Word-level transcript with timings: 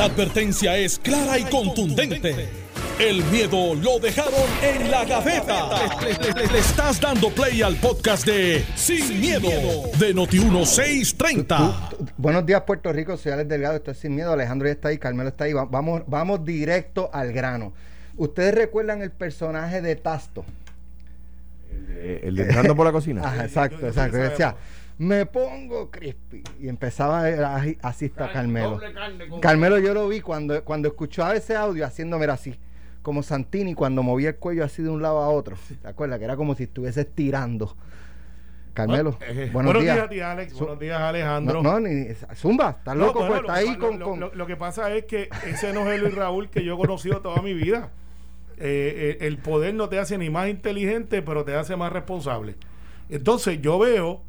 La 0.00 0.06
advertencia 0.06 0.78
es 0.78 0.98
clara 0.98 1.38
y 1.38 1.44
contundente. 1.44 2.48
El 2.98 3.22
miedo 3.24 3.74
lo 3.74 3.98
dejaron 3.98 4.32
en 4.62 4.90
la 4.90 5.04
gaveta. 5.04 5.68
Le, 6.00 6.46
le 6.50 6.58
estás 6.58 6.98
dando 6.98 7.28
play 7.28 7.60
al 7.60 7.76
podcast 7.76 8.24
de 8.24 8.64
Sin, 8.76 9.20
miedo, 9.20 9.50
de 9.98 10.14
Noti1630. 10.14 12.12
Buenos 12.16 12.46
días, 12.46 12.62
Puerto 12.62 12.90
Rico. 12.94 13.18
Soy 13.18 13.32
Alex 13.32 13.50
Delgado. 13.50 13.76
Estoy 13.76 13.94
sin 13.94 14.14
miedo. 14.14 14.32
Alejandro 14.32 14.68
ya 14.68 14.72
está 14.72 14.88
ahí. 14.88 14.96
Carmelo 14.96 15.28
está 15.28 15.44
ahí. 15.44 15.52
Va- 15.52 15.66
Vamos, 15.66 16.00
vamos 16.06 16.46
directo 16.46 17.10
al 17.12 17.34
grano. 17.34 17.74
¿Ustedes 18.16 18.54
recuerdan 18.54 19.02
el 19.02 19.10
personaje 19.10 19.82
de 19.82 19.96
Tasto? 19.96 20.46
El 22.22 22.36
de 22.36 22.42
entrando 22.44 22.74
por 22.74 22.86
la 22.86 22.92
cocina. 22.92 23.20
Ajá, 23.22 23.44
exacto, 23.44 23.86
exacto. 23.86 24.16
Decía, 24.16 24.56
me 25.00 25.24
pongo 25.24 25.90
crispy. 25.90 26.42
Y 26.60 26.68
empezaba 26.68 27.20
a- 27.24 27.56
así, 27.56 27.78
así 27.80 28.04
está 28.04 28.30
Carmelo. 28.30 28.78
Carmelo 29.40 29.78
yo 29.78 29.94
lo 29.94 30.06
vi 30.08 30.20
cuando, 30.20 30.62
cuando 30.62 30.88
escuchaba 30.88 31.34
ese 31.34 31.56
audio 31.56 31.86
haciéndome 31.86 32.26
así. 32.26 32.54
Como 33.00 33.22
Santini 33.22 33.74
cuando 33.74 34.02
movía 34.02 34.28
el 34.28 34.36
cuello 34.36 34.62
así 34.62 34.82
de 34.82 34.90
un 34.90 35.00
lado 35.00 35.20
a 35.20 35.30
otro. 35.30 35.56
¿Te 35.80 35.88
acuerdas? 35.88 36.18
Que 36.18 36.26
era 36.26 36.36
como 36.36 36.54
si 36.54 36.64
estuviese 36.64 37.00
estirando. 37.00 37.74
Carmelo, 38.74 39.16
Eh, 39.26 39.48
buenos, 39.52 39.80
días. 39.80 40.08
tía 40.10 40.32
Alex. 40.32 40.52
Su- 40.52 40.58
buenos 40.60 40.78
días, 40.78 41.00
Alejandro. 41.00 41.62
No, 41.62 41.80
no, 41.80 41.88
ni 41.88 42.06
Zumba, 42.36 42.76
estás 42.78 42.94
No, 42.94 43.06
loco, 43.06 43.20
bueno, 43.20 43.34
pues 43.36 43.42
lo, 43.42 43.48
está 43.48 43.54
ahí 43.58 43.72
lo- 43.74 43.78
con, 43.88 43.98
lo- 43.98 44.04
con- 44.06 44.20
lo- 44.20 44.34
lo 44.34 44.46
que 44.46 44.56
pasa 44.56 44.94
es 44.94 45.06
que 45.06 45.28
ese 45.46 45.72
no 45.72 45.88
es 45.90 45.94
el 45.96 46.02
Luis 46.02 46.14
Raúl 46.14 46.50
que 46.50 46.62
yo 46.62 46.74
he 46.74 46.76
conocido 46.76 47.20
toda 47.20 47.40
mi 47.42 47.54
vida. 47.54 47.88
Eh, 48.58 49.16
eh, 49.20 49.26
el 49.26 49.38
poder 49.38 49.72
no 49.74 49.88
te 49.88 49.98
hace 49.98 50.18
ni 50.18 50.28
más 50.28 50.48
inteligente, 50.50 51.22
pero 51.22 51.42
te 51.44 51.54
hace 51.56 51.74
más 51.74 51.90
responsable. 51.90 52.56
Entonces 53.08 53.60
yo 53.62 53.78
veo, 53.78 54.22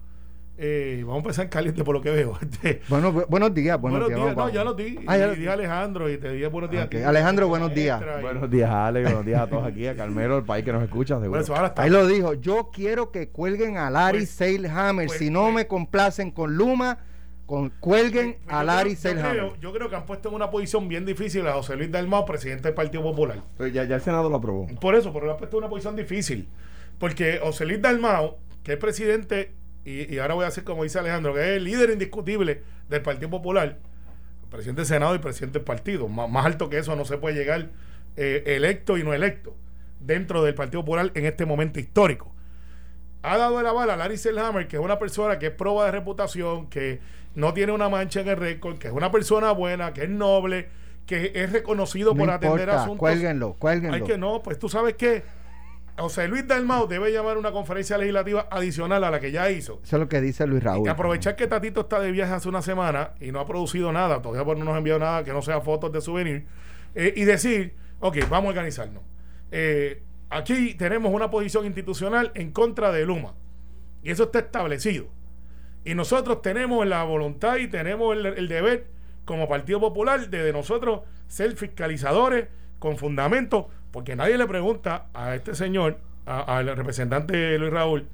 eh, 0.63 0.99
vamos 1.01 1.15
a 1.15 1.19
empezar 1.21 1.45
en 1.45 1.49
caliente 1.49 1.83
por 1.83 1.95
lo 1.95 2.01
que 2.01 2.11
veo. 2.11 2.37
Este, 2.41 2.81
Bueno, 2.87 3.11
bu- 3.11 3.25
buenos 3.27 3.53
días, 3.53 3.81
buenos, 3.81 3.99
buenos 4.01 4.09
días. 4.09 4.25
días, 4.25 4.35
vamos, 4.35 4.51
no, 4.53 4.55
ya 4.57 4.63
los 4.63 4.77
di. 4.77 4.99
Ah, 5.07 5.17
ya 5.17 5.25
y 5.25 5.27
los 5.29 5.37
di 5.37 5.47
a 5.47 5.53
Alejandro 5.53 6.09
y 6.09 6.17
te 6.17 6.31
di 6.31 6.45
buenos 6.45 6.69
días. 6.69 6.87
Alejandro, 7.05 7.47
buenos 7.47 7.73
días. 7.73 7.99
Extra 8.01 8.19
y- 8.19 8.23
Buenos 8.23 8.49
días, 8.51 8.69
Alex. 8.69 9.05
Buenos 9.07 9.25
días 9.25 9.41
a 9.41 9.47
todos 9.47 9.65
aquí, 9.65 9.87
a 9.87 9.95
Carmelo, 9.95 10.37
el 10.37 10.43
país 10.43 10.63
que 10.63 10.71
nos 10.71 10.83
escucha, 10.83 11.19
seguro. 11.19 11.41
eso 11.41 11.55
ahora 11.55 11.67
está. 11.69 11.81
Ahí 11.81 11.89
lo 11.89 12.05
dijo, 12.05 12.33
yo 12.35 12.69
quiero 12.71 13.11
que 13.11 13.29
cuelguen 13.29 13.77
a 13.77 13.89
Larry 13.89 14.19
Pues- 14.19 14.29
Seilhammer. 14.29 15.07
pues- 15.07 15.17
si 15.19 15.29
no 15.31 15.43
pues- 15.43 15.55
me 15.55 15.67
complacen 15.67 16.29
con 16.31 16.55
Luma, 16.55 16.99
con, 17.47 17.69
cuelguen 17.81 18.37
Pues 18.43 18.55
a 18.55 18.63
Larry 18.63 18.91
yo 18.91 19.01
Seilhammer. 19.01 19.31
creo, 19.37 19.55
yo 19.59 19.73
creo 19.73 19.89
que 19.89 19.95
han 19.95 20.05
puesto 20.05 20.29
en 20.29 20.35
una 20.35 20.49
posición 20.51 20.87
bien 20.87 21.05
difícil 21.05 21.45
a 21.47 21.53
José 21.53 21.75
Luis 21.75 21.91
Dalmau, 21.91 22.23
presidente 22.25 22.63
del 22.67 22.75
Partido 22.75 23.03
Popular. 23.03 23.41
Pero 23.57 23.67
ya, 23.69 23.83
ya 23.83 23.95
el 23.95 24.01
Senado 24.01 24.29
lo 24.29 24.35
aprobó. 24.37 24.67
Por 24.79 24.95
eso, 24.95 25.11
porque 25.11 25.25
lo 25.25 25.31
han 25.33 25.37
puesto 25.39 25.57
en 25.57 25.63
una 25.63 25.69
posición 25.69 25.95
difícil. 25.95 26.47
Porque 26.99 27.39
José 27.41 27.65
Luis 27.65 27.81
Dalmao, 27.81 28.37
que 28.63 28.73
es 28.73 28.77
presidente, 28.77 29.53
y, 29.85 30.13
y 30.13 30.19
ahora 30.19 30.33
voy 30.35 30.45
a 30.45 30.47
hacer 30.49 30.63
como 30.63 30.83
dice 30.83 30.99
Alejandro, 30.99 31.33
que 31.33 31.41
es 31.41 31.57
el 31.57 31.63
líder 31.63 31.89
indiscutible 31.91 32.61
del 32.89 33.01
Partido 33.01 33.29
Popular, 33.29 33.77
presidente 34.49 34.81
del 34.81 34.87
Senado 34.87 35.15
y 35.15 35.19
presidente 35.19 35.59
del 35.59 35.65
partido. 35.65 36.07
Má- 36.07 36.27
Más, 36.27 36.45
alto 36.45 36.69
que 36.69 36.77
eso 36.77 36.95
no 36.95 37.05
se 37.05 37.17
puede 37.17 37.35
llegar 37.35 37.69
eh, 38.17 38.43
electo 38.47 38.97
y 38.97 39.03
no 39.03 39.13
electo 39.13 39.55
dentro 39.99 40.43
del 40.43 40.53
Partido 40.55 40.81
Popular 40.83 41.11
en 41.15 41.25
este 41.25 41.45
momento 41.45 41.79
histórico. 41.79 42.33
Ha 43.23 43.37
dado 43.37 43.59
el 43.59 43.67
aval 43.67 43.89
a 43.91 43.95
Larry 43.95 44.17
Selhammer, 44.17 44.67
que 44.67 44.77
es 44.77 44.81
una 44.81 44.97
persona 44.97 45.37
que 45.39 45.47
es 45.47 45.51
prueba 45.53 45.85
de 45.85 45.91
reputación, 45.91 46.67
que 46.69 46.99
no 47.35 47.53
tiene 47.53 47.71
una 47.71 47.87
mancha 47.87 48.19
en 48.21 48.27
el 48.29 48.37
récord, 48.37 48.77
que 48.79 48.87
es 48.87 48.93
una 48.93 49.11
persona 49.11 49.51
buena, 49.51 49.93
que 49.93 50.03
es 50.03 50.09
noble, 50.09 50.67
que 51.05 51.31
es 51.35 51.51
reconocido 51.51 52.13
no 52.13 52.19
por 52.19 52.29
atender 52.31 52.59
importa, 52.61 52.81
asuntos 52.81 52.99
cuélguenlo, 52.99 53.55
cuélguenlo. 53.59 53.95
hay 53.95 54.01
que 54.03 54.17
no, 54.17 54.41
pues 54.41 54.57
tú 54.59 54.69
sabes 54.69 54.95
que 54.95 55.23
José 55.97 56.27
Luis 56.27 56.47
Dalmau 56.47 56.87
debe 56.87 57.11
llamar 57.11 57.37
una 57.37 57.51
conferencia 57.51 57.97
legislativa 57.97 58.47
adicional 58.49 59.03
a 59.03 59.11
la 59.11 59.19
que 59.19 59.31
ya 59.31 59.51
hizo. 59.51 59.81
Eso 59.83 59.95
es 59.97 59.99
lo 59.99 60.09
que 60.09 60.19
dice 60.21 60.47
Luis 60.47 60.63
Raúl. 60.63 60.87
Y 60.87 60.89
aprovechar 60.89 61.35
que 61.35 61.47
Tatito 61.47 61.81
está 61.81 61.99
de 61.99 62.11
viaje 62.11 62.33
hace 62.33 62.49
una 62.49 62.61
semana 62.61 63.11
y 63.19 63.31
no 63.31 63.39
ha 63.39 63.45
producido 63.45 63.91
nada, 63.91 64.21
todavía 64.21 64.43
pues 64.43 64.57
no 64.57 64.65
nos 64.65 64.75
ha 64.75 64.77
enviado 64.79 64.99
nada 64.99 65.23
que 65.23 65.31
no 65.31 65.41
sea 65.41 65.61
fotos 65.61 65.91
de 65.91 66.01
souvenir, 66.01 66.45
eh, 66.95 67.13
y 67.15 67.23
decir, 67.25 67.75
ok, 67.99 68.17
vamos 68.29 68.47
a 68.47 68.49
organizarnos. 68.49 69.03
Eh, 69.51 70.01
aquí 70.29 70.73
tenemos 70.73 71.13
una 71.13 71.29
posición 71.29 71.65
institucional 71.65 72.31
en 72.35 72.51
contra 72.51 72.91
de 72.91 73.05
Luma, 73.05 73.33
y 74.01 74.11
eso 74.11 74.23
está 74.23 74.39
establecido. 74.39 75.05
Y 75.83 75.93
nosotros 75.93 76.41
tenemos 76.41 76.85
la 76.87 77.03
voluntad 77.03 77.57
y 77.57 77.67
tenemos 77.67 78.15
el, 78.15 78.25
el 78.25 78.47
deber 78.47 78.87
como 79.25 79.47
Partido 79.47 79.79
Popular 79.79 80.29
de, 80.29 80.43
de 80.43 80.53
nosotros 80.53 81.01
ser 81.27 81.55
fiscalizadores 81.55 82.47
con 82.79 82.97
fundamento, 82.97 83.69
porque 83.91 84.15
nadie 84.15 84.37
le 84.37 84.47
pregunta 84.47 85.07
a 85.13 85.35
este 85.35 85.55
señor, 85.55 85.97
al 86.25 86.75
representante 86.75 87.57
Luis 87.57 87.71
Raúl, 87.71 88.07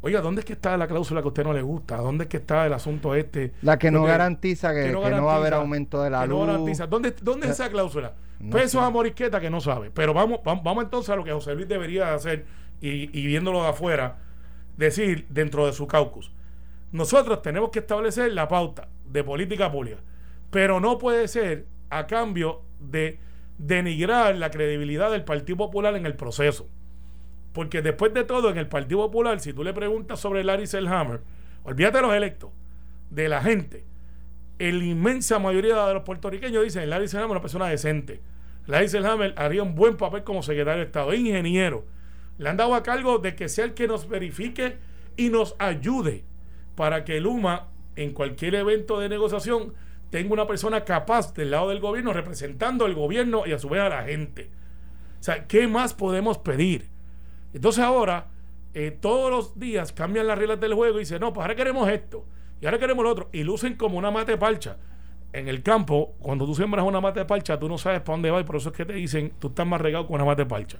oiga, 0.00 0.20
¿dónde 0.20 0.40
es 0.40 0.44
que 0.44 0.54
está 0.54 0.76
la 0.76 0.86
cláusula 0.86 1.20
que 1.20 1.26
a 1.26 1.28
usted 1.28 1.44
no 1.44 1.52
le 1.52 1.62
gusta? 1.62 1.96
¿Dónde 1.98 2.24
es 2.24 2.30
que 2.30 2.38
está 2.38 2.66
el 2.66 2.72
asunto 2.72 3.14
este? 3.14 3.52
La 3.62 3.78
que 3.78 3.90
no 3.90 4.04
garantiza 4.04 4.72
que, 4.72 4.84
que 4.84 4.92
no, 4.92 5.00
va 5.00 5.34
a 5.34 5.36
haber 5.36 5.54
aumento 5.54 6.02
de 6.02 6.10
la 6.10 6.22
que 6.22 6.28
luz. 6.28 6.40
No 6.40 6.46
garantiza. 6.46 6.86
¿Dónde, 6.86 7.14
dónde 7.22 7.46
es 7.46 7.52
esa 7.52 7.68
cláusula? 7.68 8.14
No 8.40 8.50
pues 8.50 8.64
eso 8.64 8.78
sé. 8.78 8.84
es 8.84 8.84
a 8.84 8.90
morisqueta 8.90 9.40
que 9.40 9.50
no 9.50 9.60
sabe. 9.60 9.90
Pero 9.90 10.14
vamos, 10.14 10.40
vamos, 10.44 10.64
vamos 10.64 10.84
entonces 10.84 11.10
a 11.10 11.16
lo 11.16 11.24
que 11.24 11.32
José 11.32 11.54
Luis 11.54 11.68
debería 11.68 12.14
hacer 12.14 12.46
y, 12.80 13.18
y 13.18 13.26
viéndolo 13.26 13.62
de 13.62 13.68
afuera, 13.68 14.18
decir 14.76 15.26
dentro 15.28 15.66
de 15.66 15.72
su 15.72 15.86
caucus. 15.86 16.32
Nosotros 16.92 17.42
tenemos 17.42 17.70
que 17.70 17.80
establecer 17.80 18.32
la 18.32 18.48
pauta 18.48 18.88
de 19.06 19.24
política 19.24 19.70
pública, 19.70 19.98
pero 20.50 20.80
no 20.80 20.98
puede 20.98 21.28
ser 21.28 21.66
a 21.90 22.06
cambio 22.06 22.62
de 22.78 23.18
denigrar 23.58 24.36
la 24.36 24.50
credibilidad 24.50 25.10
del 25.10 25.24
Partido 25.24 25.56
Popular 25.56 25.96
en 25.96 26.06
el 26.06 26.14
proceso. 26.14 26.68
Porque 27.52 27.82
después 27.82 28.12
de 28.12 28.24
todo, 28.24 28.50
en 28.50 28.58
el 28.58 28.68
Partido 28.68 29.00
Popular, 29.00 29.40
si 29.40 29.52
tú 29.52 29.64
le 29.64 29.72
preguntas 29.72 30.20
sobre 30.20 30.44
Larry 30.44 30.66
Selhammer, 30.66 31.22
olvídate 31.64 31.98
de 31.98 32.02
los 32.02 32.14
electos, 32.14 32.50
de 33.10 33.28
la 33.28 33.40
gente, 33.42 33.84
la 34.58 34.66
inmensa 34.68 35.38
mayoría 35.38 35.86
de 35.86 35.94
los 35.94 36.02
puertorriqueños 36.02 36.64
dicen 36.64 36.88
Larry 36.90 37.08
Selhammer 37.08 37.28
es 37.28 37.32
una 37.32 37.40
persona 37.40 37.66
decente. 37.68 38.20
Larry 38.66 38.88
Selhammer 38.88 39.34
haría 39.36 39.62
un 39.62 39.74
buen 39.74 39.96
papel 39.96 40.24
como 40.24 40.42
secretario 40.42 40.80
de 40.80 40.86
Estado, 40.86 41.12
es 41.12 41.20
ingeniero. 41.20 41.84
Le 42.38 42.48
han 42.48 42.56
dado 42.56 42.74
a 42.74 42.82
cargo 42.82 43.18
de 43.18 43.34
que 43.34 43.48
sea 43.48 43.64
el 43.64 43.74
que 43.74 43.88
nos 43.88 44.08
verifique 44.08 44.76
y 45.16 45.30
nos 45.30 45.56
ayude 45.58 46.24
para 46.74 47.04
que 47.04 47.20
Luma, 47.20 47.68
en 47.96 48.12
cualquier 48.12 48.54
evento 48.56 49.00
de 49.00 49.08
negociación, 49.08 49.72
tenga 50.10 50.32
una 50.32 50.46
persona 50.46 50.84
capaz 50.84 51.34
del 51.34 51.50
lado 51.50 51.70
del 51.70 51.80
gobierno, 51.80 52.12
representando 52.12 52.84
al 52.84 52.94
gobierno 52.94 53.46
y 53.46 53.52
a 53.52 53.58
su 53.58 53.68
vez 53.68 53.82
a 53.82 53.88
la 53.88 54.04
gente. 54.04 54.50
O 55.20 55.22
sea, 55.22 55.46
¿qué 55.46 55.66
más 55.66 55.94
podemos 55.94 56.38
pedir? 56.38 56.88
Entonces 57.52 57.82
ahora, 57.82 58.28
eh, 58.74 58.90
todos 58.90 59.30
los 59.30 59.58
días 59.58 59.92
cambian 59.92 60.26
las 60.26 60.38
reglas 60.38 60.60
del 60.60 60.74
juego 60.74 60.96
y 60.96 61.00
dicen, 61.00 61.20
no, 61.20 61.32
pues 61.32 61.42
ahora 61.42 61.54
queremos 61.54 61.88
esto, 61.88 62.26
y 62.60 62.66
ahora 62.66 62.78
queremos 62.78 63.02
lo 63.04 63.10
otro, 63.10 63.28
y 63.32 63.42
lucen 63.42 63.74
como 63.74 63.98
una 63.98 64.10
mate 64.10 64.36
parcha. 64.36 64.76
En 65.32 65.48
el 65.48 65.62
campo, 65.62 66.14
cuando 66.18 66.46
tú 66.46 66.54
siembras 66.54 66.84
una 66.84 67.00
mate 67.00 67.24
parcha, 67.24 67.58
tú 67.58 67.68
no 67.68 67.78
sabes 67.78 68.00
para 68.00 68.14
dónde 68.14 68.30
va, 68.30 68.40
y 68.40 68.44
por 68.44 68.56
eso 68.56 68.68
es 68.68 68.76
que 68.76 68.84
te 68.84 68.92
dicen, 68.92 69.32
tú 69.38 69.48
estás 69.48 69.66
más 69.66 69.80
regado 69.80 70.06
con 70.06 70.16
una 70.16 70.24
mate 70.24 70.46
parcha. 70.46 70.78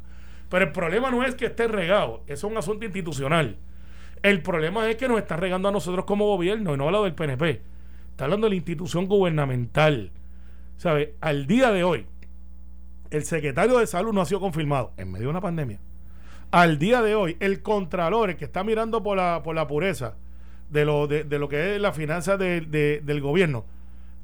Pero 0.48 0.66
el 0.66 0.72
problema 0.72 1.10
no 1.10 1.24
es 1.24 1.34
que 1.34 1.46
esté 1.46 1.66
regado, 1.68 2.22
eso 2.26 2.46
es 2.46 2.52
un 2.52 2.58
asunto 2.58 2.84
institucional. 2.84 3.56
El 4.22 4.42
problema 4.42 4.88
es 4.88 4.96
que 4.96 5.08
nos 5.08 5.18
está 5.18 5.36
regando 5.36 5.68
a 5.68 5.72
nosotros 5.72 6.04
como 6.04 6.26
gobierno, 6.26 6.74
y 6.74 6.76
no 6.76 6.86
hablo 6.86 7.04
del 7.04 7.14
PNP, 7.14 7.62
está 8.16 8.24
hablando 8.24 8.46
de 8.46 8.50
la 8.50 8.56
institución 8.56 9.06
gubernamental. 9.06 10.10
¿Sabe? 10.78 11.14
Al 11.20 11.46
día 11.46 11.70
de 11.70 11.84
hoy, 11.84 12.06
el 13.10 13.24
secretario 13.24 13.78
de 13.78 13.86
salud 13.86 14.12
no 14.12 14.20
ha 14.22 14.26
sido 14.26 14.40
confirmado 14.40 14.92
en 14.96 15.10
medio 15.12 15.24
de 15.26 15.30
una 15.30 15.40
pandemia. 15.40 15.78
Al 16.50 16.78
día 16.78 17.02
de 17.02 17.14
hoy, 17.14 17.36
el 17.40 17.62
contralor, 17.62 18.30
el 18.30 18.36
que 18.36 18.44
está 18.46 18.64
mirando 18.64 19.02
por 19.02 19.16
la, 19.16 19.42
por 19.42 19.54
la 19.54 19.66
pureza 19.66 20.14
de 20.70 20.84
lo, 20.84 21.06
de, 21.06 21.24
de 21.24 21.38
lo 21.38 21.48
que 21.48 21.74
es 21.76 21.80
la 21.80 21.92
finanza 21.92 22.36
de- 22.36 22.60
de- 22.62 23.00
del 23.04 23.20
gobierno, 23.20 23.64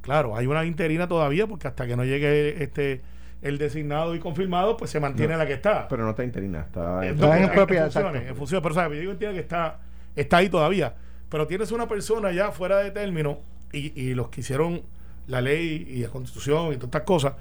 claro, 0.00 0.36
hay 0.36 0.46
una 0.46 0.64
interina 0.64 1.06
todavía 1.08 1.46
porque 1.46 1.68
hasta 1.68 1.86
que 1.86 1.96
no 1.96 2.04
llegue 2.04 2.62
este 2.62 3.02
el 3.42 3.58
designado 3.58 4.14
y 4.14 4.20
confirmado, 4.20 4.76
pues 4.76 4.90
se 4.92 5.00
mantiene 5.00 5.32
No, 5.32 5.38
la 5.40 5.46
que 5.46 5.54
está. 5.54 5.88
Pero 5.88 6.04
no 6.04 6.10
está 6.10 6.22
interina, 6.24 6.60
está 6.60 7.04
Eh, 7.04 7.08
en- 7.10 7.16
no, 7.18 7.24
Está 7.26 7.38
en 7.38 7.44
en 7.44 7.50
propiedad, 7.50 7.84
funciones, 7.84 8.10
exacto. 8.12 8.28
en 8.30 8.36
funciones, 8.36 8.62
pero 8.62 8.74
¿sabes? 8.74 9.02
yo 9.04 9.10
entiendo 9.10 9.34
que 9.34 9.40
está, 9.40 9.78
está 10.14 10.36
ahí 10.36 10.48
todavía. 10.48 10.94
Pero 11.28 11.46
tienes 11.48 11.72
una 11.72 11.88
persona 11.88 12.30
ya 12.30 12.52
fuera 12.52 12.78
de 12.78 12.90
término 12.92 13.38
y, 13.72 14.14
los 14.14 14.28
que 14.28 14.40
hicieron 14.40 14.82
la 15.26 15.40
ley 15.40 15.86
y 15.88 16.02
la 16.02 16.08
constitución 16.08 16.72
y 16.72 16.76
todas 16.76 16.84
estas 16.84 17.02
cosas, 17.02 17.34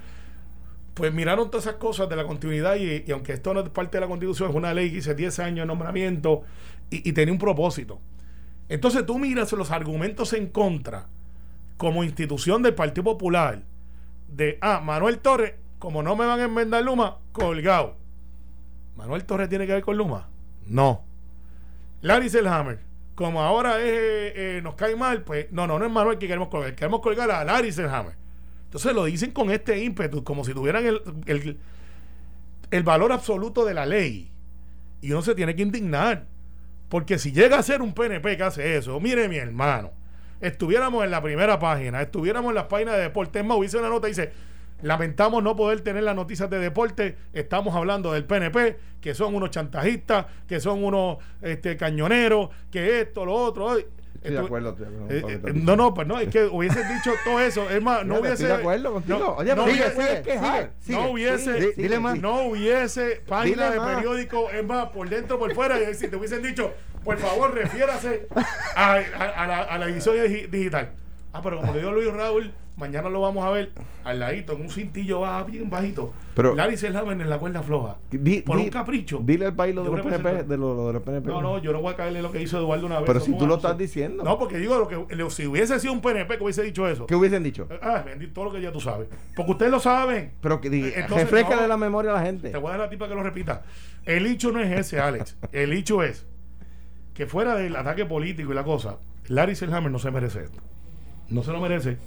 pues 0.94 1.13
miraron 1.13 1.50
todas 1.50 1.65
esas 1.65 1.77
cosas 1.77 2.09
de 2.09 2.15
la 2.15 2.25
continuidad 2.25 2.75
y, 2.75 3.09
aunque 3.11 3.33
esto 3.33 3.53
no 3.53 3.61
es 3.61 3.69
parte 3.69 3.97
de 3.97 4.01
la 4.01 4.07
constitución, 4.07 4.50
es 4.50 4.55
una 4.55 4.73
ley 4.73 4.89
que 4.89 4.97
dice 4.97 5.15
10 5.15 5.39
años 5.39 5.63
de 5.63 5.65
nombramiento 5.65 6.44
y, 6.89 7.07
y 7.09 7.13
tenía 7.13 7.31
un 7.31 7.39
propósito. 7.39 8.00
Entonces 8.69 9.05
tú 9.05 9.19
miras 9.19 9.51
los 9.51 9.71
argumentos 9.71 10.33
en 10.33 10.47
contra 10.47 11.07
como 11.77 12.03
institución 12.03 12.61
del 12.61 12.75
Partido 12.75 13.03
Popular 13.03 13.63
de, 14.31 14.57
ah, 14.61 14.79
Manuel 14.79 15.19
Torres, 15.19 15.55
como 15.79 16.03
no 16.03 16.15
me 16.15 16.25
van 16.25 16.39
a 16.39 16.44
enmendar 16.44 16.83
Luma, 16.83 17.17
colgado. 17.31 17.97
Manuel 18.95 19.25
Torres 19.25 19.50
tiene 19.50 19.67
que 19.67 19.73
ver 19.73 19.83
con 19.83 19.97
Luma. 19.97 20.29
No. 20.67 21.03
Larry 22.01 22.29
Selhammer, 22.29 22.79
como 23.21 23.41
ahora 23.41 23.79
eh, 23.79 24.33
eh, 24.57 24.62
nos 24.63 24.73
cae 24.73 24.95
mal, 24.95 25.21
pues 25.21 25.51
no, 25.51 25.68
no, 25.68 25.77
no 25.77 25.85
es 25.85 25.91
Manuel 25.91 26.18
que 26.18 26.27
queremos 26.27 26.47
colgar, 26.50 26.73
queremos 26.73 27.01
colgar 27.01 27.29
a 27.29 27.44
Larry 27.44 27.71
Selhammer. 27.71 28.15
Entonces 28.63 28.94
lo 28.95 29.06
dicen 29.06 29.29
con 29.29 29.51
este 29.51 29.77
ímpetu, 29.83 30.23
como 30.23 30.44
si 30.44 30.56
tuvieran 30.56 30.88
el, 30.88 31.01
el, 31.27 31.59
el 32.71 32.83
valor 32.83 33.12
absoluto 33.12 33.63
de 33.63 33.75
la 33.75 33.85
ley. 33.85 34.31
Y 35.01 35.12
uno 35.12 35.21
se 35.21 35.35
tiene 35.35 35.56
que 35.56 35.62
indignar. 35.62 36.25
Porque 36.89 37.19
si 37.19 37.31
llega 37.31 37.59
a 37.59 37.63
ser 37.63 37.83
un 37.83 37.94
PNP 37.94 38.38
que 38.38 38.44
hace 38.44 38.75
eso, 38.75 39.00
mire 39.00 39.29
mi 39.29 39.38
hermano, 39.38 39.91
estuviéramos 40.39 41.03
en 41.06 41.12
la 41.12 41.21
primera 41.21 41.59
página, 41.59 42.01
estuviéramos 42.01 42.50
en 42.50 42.56
las 42.56 42.65
páginas 42.65 42.95
de 42.95 43.03
deporte. 43.03 43.39
Es 43.39 43.45
más, 43.45 43.56
hubiese 43.56 43.77
una 43.77 43.89
nota 43.89 44.07
y 44.07 44.12
dice, 44.12 44.33
lamentamos 44.81 45.43
no 45.43 45.55
poder 45.55 45.81
tener 45.81 46.03
las 46.03 46.15
noticias 46.15 46.49
de 46.49 46.59
deporte, 46.59 47.17
estamos 47.33 47.75
hablando 47.75 48.11
del 48.13 48.25
PNP, 48.25 48.77
que 49.01 49.13
son 49.13 49.35
unos 49.35 49.49
chantajistas, 49.51 50.25
que 50.47 50.59
son 50.59 50.83
unos 50.83 51.17
este, 51.41 51.77
cañoneros, 51.77 52.49
que 52.71 53.01
esto, 53.01 53.25
lo 53.25 53.33
otro. 53.33 53.77
Estoy 53.77 54.33
de 54.35 54.39
acuerdo, 54.39 54.69
estoy 54.69 54.85
de 54.87 54.95
acuerdo 55.19 55.29
Eh, 55.29 55.41
eh, 55.47 55.51
no, 55.55 55.75
no, 55.75 55.93
pues 55.95 56.07
no, 56.07 56.19
es 56.19 56.29
que 56.29 56.43
hubiesen 56.43 56.87
dicho 56.95 57.11
todo 57.23 57.39
eso. 57.39 57.67
Es 57.71 57.81
más, 57.81 58.05
no 58.05 58.15
hubiese. 58.19 58.33
estoy 58.33 58.47
de 58.49 58.53
acuerdo 58.53 58.93
contigo. 58.93 59.17
no- 59.17 59.35
Oye, 59.37 59.55
no 59.55 59.63
pero 59.63 59.75
sigue, 59.75 59.85
te 59.89 59.91
puedes 59.95 60.11
sigue, 60.19 60.21
quejar. 60.33 60.71
sigue, 60.79 60.97
no 60.99 61.09
hubiese, 61.09 61.53
Di- 61.53 61.71
dile 61.81 61.99
más. 61.99 62.19
no 62.19 62.41
hubiese 62.43 63.21
página 63.27 63.63
Dile 63.65 63.71
de 63.71 63.79
más. 63.79 63.95
periódico, 63.95 64.49
es 64.51 64.63
más, 64.63 64.89
por 64.89 65.09
dentro, 65.09 65.39
por 65.39 65.55
fuera, 65.55 65.79
y 65.89 65.95
si 65.95 66.07
te 66.07 66.15
hubiesen 66.17 66.43
dicho, 66.43 66.71
por 67.03 67.17
favor, 67.17 67.51
refiérase 67.55 68.27
a, 68.75 68.91
a- 68.93 68.97
a 69.43 69.47
la, 69.47 69.57
a 69.63 69.77
la 69.79 69.85
edición 69.87 70.15
digi- 70.17 70.47
digital. 70.49 70.91
Ah, 71.33 71.41
pero 71.41 71.57
como 71.57 71.73
le 71.73 71.79
dio 71.79 71.91
Luis 71.91 72.13
Raúl, 72.13 72.53
mañana 72.81 73.07
lo 73.09 73.21
vamos 73.21 73.45
a 73.45 73.51
ver 73.51 73.71
al 74.03 74.19
ladito, 74.19 74.53
en 74.53 74.61
un 74.63 74.69
cintillo 74.69 75.21
baja, 75.21 75.43
bien 75.43 75.69
bajito. 75.69 76.11
Pero- 76.35 76.55
Larry 76.55 76.75
Selhammer 76.75 77.19
en 77.21 77.29
la 77.29 77.37
cuerda 77.39 77.61
floja. 77.63 77.97
Di- 78.09 78.41
por 78.41 78.57
di- 78.57 78.63
un 78.63 78.69
capricho. 78.69 79.19
Dile 79.23 79.45
al 79.45 79.55
país 79.55 79.73
lo 79.75 79.83
de 79.83 79.91
los 79.91 80.01
PNP. 80.01 80.43
De 80.43 80.57
lo, 80.57 80.75
lo 80.75 80.87
de 80.87 80.93
los 80.93 81.01
PNP. 81.03 81.27
No, 81.29 81.41
no, 81.41 81.59
yo 81.59 81.71
no 81.71 81.79
voy 81.81 81.93
a 81.93 81.95
caerle 81.95 82.21
lo 82.21 82.31
que 82.31 82.41
hizo 82.41 82.57
Eduardo 82.57 82.85
una 82.87 82.97
vez. 82.97 83.05
Pero 83.07 83.19
si 83.21 83.37
tú 83.37 83.47
lo 83.47 83.55
estás 83.55 83.77
diciendo. 83.77 84.23
No, 84.23 84.37
porque 84.37 84.57
digo, 84.57 84.77
lo 84.77 84.87
que, 84.87 85.15
lo- 85.15 85.29
si 85.29 85.45
hubiese 85.47 85.79
sido 85.79 85.93
un 85.93 86.01
PNP 86.01 86.37
que 86.37 86.43
hubiese 86.43 86.63
dicho 86.63 86.87
eso. 86.89 87.05
¿Qué 87.05 87.15
hubiesen 87.15 87.43
dicho? 87.43 87.67
Ah, 87.81 88.03
bendito, 88.05 88.33
todo 88.33 88.45
lo 88.45 88.51
que 88.51 88.61
ya 88.61 88.71
tú 88.71 88.81
sabes. 88.81 89.07
Porque 89.35 89.51
ustedes 89.51 89.71
lo 89.71 89.79
saben. 89.79 90.33
Pero 90.41 90.59
que 90.59 90.69
refrescale 91.07 91.61
no. 91.61 91.67
la 91.67 91.77
memoria 91.77 92.11
a 92.11 92.15
la 92.15 92.21
gente. 92.23 92.49
Te 92.49 92.57
voy 92.57 92.69
a 92.69 92.71
dar 92.71 92.79
la 92.81 92.89
tipa 92.89 93.07
que 93.07 93.15
lo 93.15 93.23
repita. 93.23 93.61
El 94.05 94.25
hecho 94.25 94.51
no 94.51 94.59
es 94.59 94.71
ese, 94.79 94.99
Alex. 94.99 95.37
El 95.51 95.73
hecho 95.73 96.01
es 96.01 96.25
que 97.13 97.27
fuera 97.27 97.55
del 97.55 97.75
ataque 97.75 98.05
político 98.05 98.51
y 98.51 98.55
la 98.55 98.63
cosa, 98.63 98.97
Larry 99.27 99.55
Selhammer 99.55 99.91
no 99.91 99.99
se 99.99 100.09
merece 100.11 100.45
esto. 100.45 100.59
No 101.29 101.43
se 101.43 101.51
lo 101.51 101.59
merece. 101.61 101.97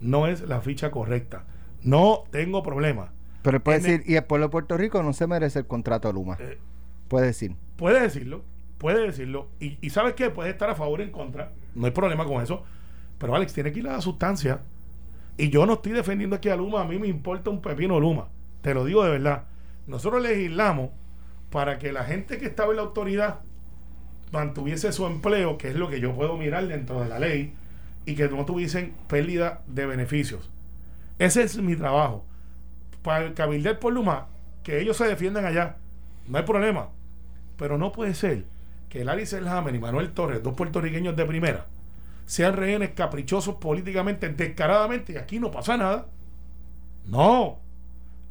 No 0.00 0.26
es 0.26 0.42
la 0.42 0.60
ficha 0.60 0.90
correcta. 0.90 1.44
No 1.82 2.24
tengo 2.30 2.62
problema. 2.62 3.12
Pero 3.42 3.62
puede 3.62 3.78
En 3.78 3.84
el- 3.86 3.90
decir, 3.98 4.10
y 4.12 4.16
el 4.16 4.24
pueblo 4.24 4.46
de 4.46 4.50
Puerto 4.50 4.76
Rico 4.76 5.02
no 5.02 5.12
se 5.12 5.26
merece 5.26 5.60
el 5.60 5.66
contrato 5.66 6.08
de 6.08 6.14
Luma. 6.14 6.36
Eh, 6.40 6.58
Puede 7.08 7.26
decir. 7.26 7.54
Puede 7.76 8.00
decirlo, 8.02 8.42
puede 8.76 9.00
decirlo. 9.06 9.48
Y, 9.60 9.78
y 9.80 9.90
¿sabes 9.90 10.14
qué? 10.14 10.28
Puede 10.28 10.50
estar 10.50 10.68
a 10.68 10.74
favor 10.74 11.00
o 11.00 11.02
en 11.02 11.10
contra. 11.10 11.52
No 11.74 11.86
hay 11.86 11.92
problema 11.92 12.24
con 12.26 12.42
eso. 12.42 12.64
Pero 13.18 13.34
Alex, 13.34 13.52
tiene 13.54 13.72
que 13.72 13.78
ir 13.78 13.88
a 13.88 13.92
la 13.92 14.00
sustancia. 14.02 14.60
Y 15.38 15.48
yo 15.50 15.64
no 15.64 15.74
estoy 15.74 15.92
defendiendo 15.92 16.36
aquí 16.36 16.48
a 16.50 16.56
Luma. 16.56 16.82
A 16.82 16.84
mí 16.84 16.98
me 16.98 17.06
importa 17.08 17.48
un 17.50 17.62
pepino 17.62 17.98
Luma. 17.98 18.28
Te 18.60 18.74
lo 18.74 18.84
digo 18.84 19.02
de 19.04 19.10
verdad. 19.10 19.44
Nosotros 19.86 20.20
legislamos 20.22 20.90
para 21.50 21.78
que 21.78 21.92
la 21.92 22.04
gente 22.04 22.36
que 22.38 22.44
estaba 22.46 22.70
en 22.72 22.76
la 22.76 22.82
autoridad 22.82 23.40
mantuviese 24.32 24.92
su 24.92 25.06
empleo, 25.06 25.56
que 25.56 25.68
es 25.68 25.76
lo 25.76 25.88
que 25.88 26.00
yo 26.00 26.12
puedo 26.14 26.36
mirar 26.36 26.66
dentro 26.68 27.00
de 27.00 27.08
la 27.08 27.18
ley, 27.18 27.54
y 28.08 28.14
que 28.14 28.26
no 28.26 28.46
tuviesen 28.46 28.94
pérdida 29.06 29.60
de 29.66 29.84
beneficios. 29.84 30.48
Ese 31.18 31.42
es 31.42 31.58
mi 31.58 31.76
trabajo. 31.76 32.24
Para 33.02 33.26
el 33.26 33.34
cabilder 33.34 33.78
por 33.78 33.92
Luma, 33.92 34.28
que 34.62 34.80
ellos 34.80 34.96
se 34.96 35.04
defiendan 35.04 35.44
allá, 35.44 35.76
no 36.26 36.38
hay 36.38 36.44
problema. 36.44 36.88
Pero 37.58 37.76
no 37.76 37.92
puede 37.92 38.14
ser 38.14 38.46
que 38.88 39.04
Larry 39.04 39.26
Selhammer 39.26 39.74
y 39.74 39.78
Manuel 39.78 40.12
Torres, 40.12 40.42
dos 40.42 40.54
puertorriqueños 40.54 41.16
de 41.16 41.26
primera, 41.26 41.66
sean 42.24 42.56
rehenes 42.56 42.92
caprichosos 42.92 43.56
políticamente, 43.56 44.26
descaradamente, 44.30 45.12
y 45.12 45.16
aquí 45.16 45.38
no 45.38 45.50
pasa 45.50 45.76
nada. 45.76 46.06
No. 47.04 47.58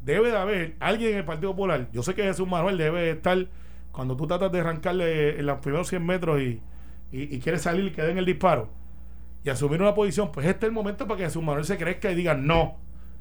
Debe 0.03 0.31
de 0.31 0.37
haber 0.37 0.75
alguien 0.79 1.11
en 1.11 1.17
el 1.17 1.25
Partido 1.25 1.51
Popular. 1.51 1.87
Yo 1.93 2.01
sé 2.01 2.15
que 2.15 2.23
Jesús 2.23 2.47
Manuel 2.47 2.79
debe 2.79 3.11
estar, 3.11 3.45
cuando 3.91 4.17
tú 4.17 4.25
tratas 4.25 4.51
de 4.51 4.59
arrancarle 4.59 5.39
en 5.39 5.45
los 5.45 5.59
primeros 5.59 5.87
100 5.87 6.03
metros 6.03 6.41
y, 6.41 6.63
y, 7.11 7.35
y 7.35 7.39
quieres 7.41 7.61
salir 7.61 7.85
y 7.85 7.91
quede 7.91 8.09
en 8.09 8.17
el 8.17 8.25
disparo 8.25 8.75
y 9.47 9.49
asumir 9.49 9.81
una 9.81 9.95
posición, 9.95 10.29
pues 10.33 10.45
este 10.45 10.65
es 10.65 10.69
el 10.69 10.73
momento 10.73 11.07
para 11.07 11.19
que 11.19 11.23
Jesús 11.23 11.41
Manuel 11.41 11.63
se 11.63 11.77
crezca 11.77 12.11
y 12.11 12.15
diga, 12.15 12.33
no, 12.33 12.75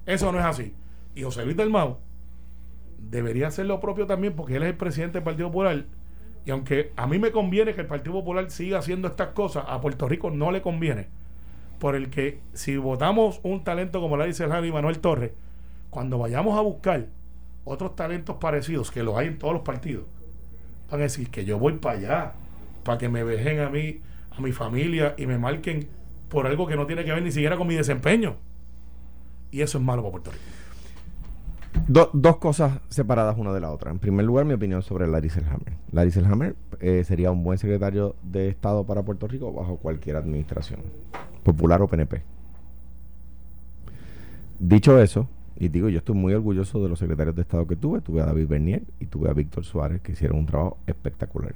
eso 0.06 0.32
no 0.32 0.40
es 0.40 0.44
así. 0.44 0.75
Y 1.14 1.23
José 1.23 1.44
Luis 1.44 1.56
del 1.56 1.70
Mau 1.70 1.99
debería 2.99 3.46
hacer 3.46 3.67
lo 3.67 3.78
propio 3.78 4.08
también 4.08 4.34
porque 4.34 4.56
él 4.56 4.64
es 4.64 4.70
el 4.70 4.76
presidente 4.76 5.19
del 5.19 5.23
Partido 5.23 5.52
Popular. 5.52 5.84
Y 6.44 6.50
aunque 6.50 6.93
a 6.96 7.06
mí 7.06 7.20
me 7.20 7.31
conviene 7.31 7.75
que 7.75 7.82
el 7.82 7.87
Partido 7.87 8.12
Popular 8.14 8.50
siga 8.50 8.81
haciendo 8.81 9.06
estas 9.06 9.28
cosas, 9.28 9.67
a 9.69 9.81
Puerto 9.81 10.08
Rico 10.08 10.32
no 10.32 10.50
le 10.50 10.62
conviene. 10.62 11.06
Por 11.78 11.94
el 11.94 12.11
que 12.11 12.40
si 12.55 12.76
votamos 12.76 13.38
un 13.44 13.62
talento 13.62 14.00
como 14.00 14.17
Larry 14.17 14.32
Serrano 14.32 14.67
y 14.67 14.72
Manuel 14.72 14.99
Torres, 14.99 15.31
cuando 15.90 16.19
vayamos 16.19 16.58
a 16.58 16.61
buscar 16.61 17.06
otros 17.62 17.94
talentos 17.94 18.38
parecidos, 18.38 18.90
que 18.90 19.05
los 19.05 19.17
hay 19.17 19.29
en 19.29 19.38
todos 19.38 19.55
los 19.55 19.62
partidos, 19.62 20.06
van 20.90 20.99
a 20.99 21.05
decir 21.05 21.31
que 21.31 21.44
yo 21.44 21.61
voy 21.61 21.75
para 21.75 21.99
allá, 21.99 22.32
para 22.82 22.99
que 22.99 23.08
me 23.08 23.22
vejen 23.22 23.61
a 23.61 23.70
mí, 23.70 24.00
a 24.37 24.40
mi 24.40 24.50
familia 24.50 25.14
y 25.17 25.26
me 25.26 25.38
marquen 25.38 25.88
por 26.28 26.46
algo 26.46 26.67
que 26.67 26.76
no 26.76 26.87
tiene 26.87 27.05
que 27.05 27.12
ver 27.12 27.23
ni 27.23 27.31
siquiera 27.32 27.56
con 27.56 27.67
mi 27.67 27.75
desempeño. 27.75 28.37
Y 29.50 29.61
eso 29.62 29.78
es 29.78 29.84
malo 29.84 30.02
para 30.02 30.12
Puerto 30.12 30.31
Rico. 30.32 30.43
Do- 31.88 32.11
dos 32.14 32.38
cosas 32.38 32.81
separadas 32.88 33.37
una 33.38 33.52
de 33.52 33.61
la 33.61 33.70
otra. 33.70 33.90
En 33.90 33.99
primer 33.99 34.25
lugar, 34.25 34.44
mi 34.44 34.55
opinión 34.55 34.82
sobre 34.82 35.06
Larry 35.06 35.28
Selhammer. 35.31 35.75
Larry 35.93 36.11
Selhammer 36.11 36.56
eh, 36.81 37.05
sería 37.05 37.31
un 37.31 37.44
buen 37.44 37.58
secretario 37.58 38.17
de 38.23 38.49
Estado 38.49 38.84
para 38.84 39.02
Puerto 39.02 39.28
Rico 39.28 39.52
bajo 39.52 39.76
cualquier 39.76 40.17
administración, 40.17 40.81
popular 41.44 41.82
o 41.82 41.87
PNP. 41.87 42.23
Dicho 44.58 44.99
eso, 45.00 45.29
y 45.58 45.69
digo, 45.69 45.88
yo 45.88 45.99
estoy 45.99 46.14
muy 46.14 46.32
orgulloso 46.34 46.82
de 46.82 46.88
los 46.88 46.99
secretarios 46.99 47.37
de 47.37 47.43
Estado 47.43 47.67
que 47.67 47.76
tuve. 47.76 48.00
Tuve 48.00 48.22
a 48.22 48.26
David 48.26 48.49
Bernier 48.49 48.82
y 48.99 49.06
tuve 49.06 49.29
a 49.29 49.34
Víctor 49.34 49.64
Suárez, 49.64 50.00
que 50.00 50.12
hicieron 50.12 50.38
un 50.38 50.46
trabajo 50.46 50.79
espectacular. 50.87 51.55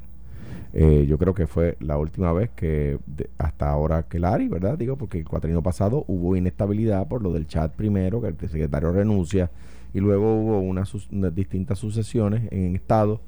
Eh, 0.73 1.07
yo 1.09 1.19
creo 1.19 1.35
que 1.35 1.47
fue 1.49 1.77
la 1.81 1.99
última 1.99 2.33
vez 2.33 2.51
que, 2.55 2.99
hasta 3.39 3.69
ahora 3.71 4.05
que 4.05 4.19
Larry, 4.21 4.49
¿verdad? 4.49 4.79
Digo, 4.79 4.97
porque 4.97 5.19
el 5.19 5.25
cuatrienio 5.29 5.63
pasado 5.63 6.05
hubo 6.07 6.37
inestabilidad 6.37 7.09
por 7.09 7.23
lo 7.23 7.33
del 7.33 7.47
chat 7.49 7.73
primero, 7.75 8.21
que 8.21 8.29
el 8.29 8.37
secretario 8.49 8.93
renuncia, 8.93 9.51
y 9.93 9.99
luego 10.01 10.35
hubo 10.41 10.61
unas, 10.61 10.95
unas 11.11 11.35
distintas 11.35 11.79
sucesiones 11.79 12.43
en 12.53 12.77
estados 12.77 13.21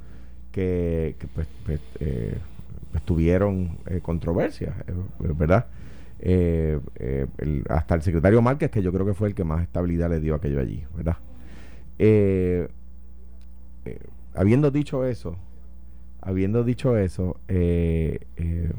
que, 0.53 1.17
que, 1.19 1.27
pues, 1.29 1.49
pues, 1.67 1.81
eh, 2.01 2.37
pues, 2.93 3.03
tuvieron 3.05 3.79
eh, 3.87 4.01
controversias, 4.03 4.75
eh, 4.87 4.93
¿verdad? 5.37 5.67
Eh, 6.21 6.79
eh, 6.97 7.27
el- 7.39 7.65
hasta 7.69 7.95
el 7.97 8.03
secretario 8.03 8.43
Márquez, 8.43 8.71
que 8.71 8.83
yo 8.83 8.93
creo 8.93 9.07
que 9.07 9.15
fue 9.15 9.29
el 9.29 9.35
que 9.35 9.45
más 9.45 9.63
estabilidad 9.63 10.11
le 10.11 10.21
dio 10.21 10.35
aquello 10.35 10.61
allí, 10.61 10.85
¿verdad? 10.97 11.17
Eh, 11.99 12.69
eh, 13.85 13.99
habiendo 14.35 14.71
dicho 14.71 15.05
eso, 15.05 15.37
habiendo 16.23 16.65
dicho 16.65 16.97
eso, 16.97 17.37
eh, 17.49 18.21
eh, 18.37 18.71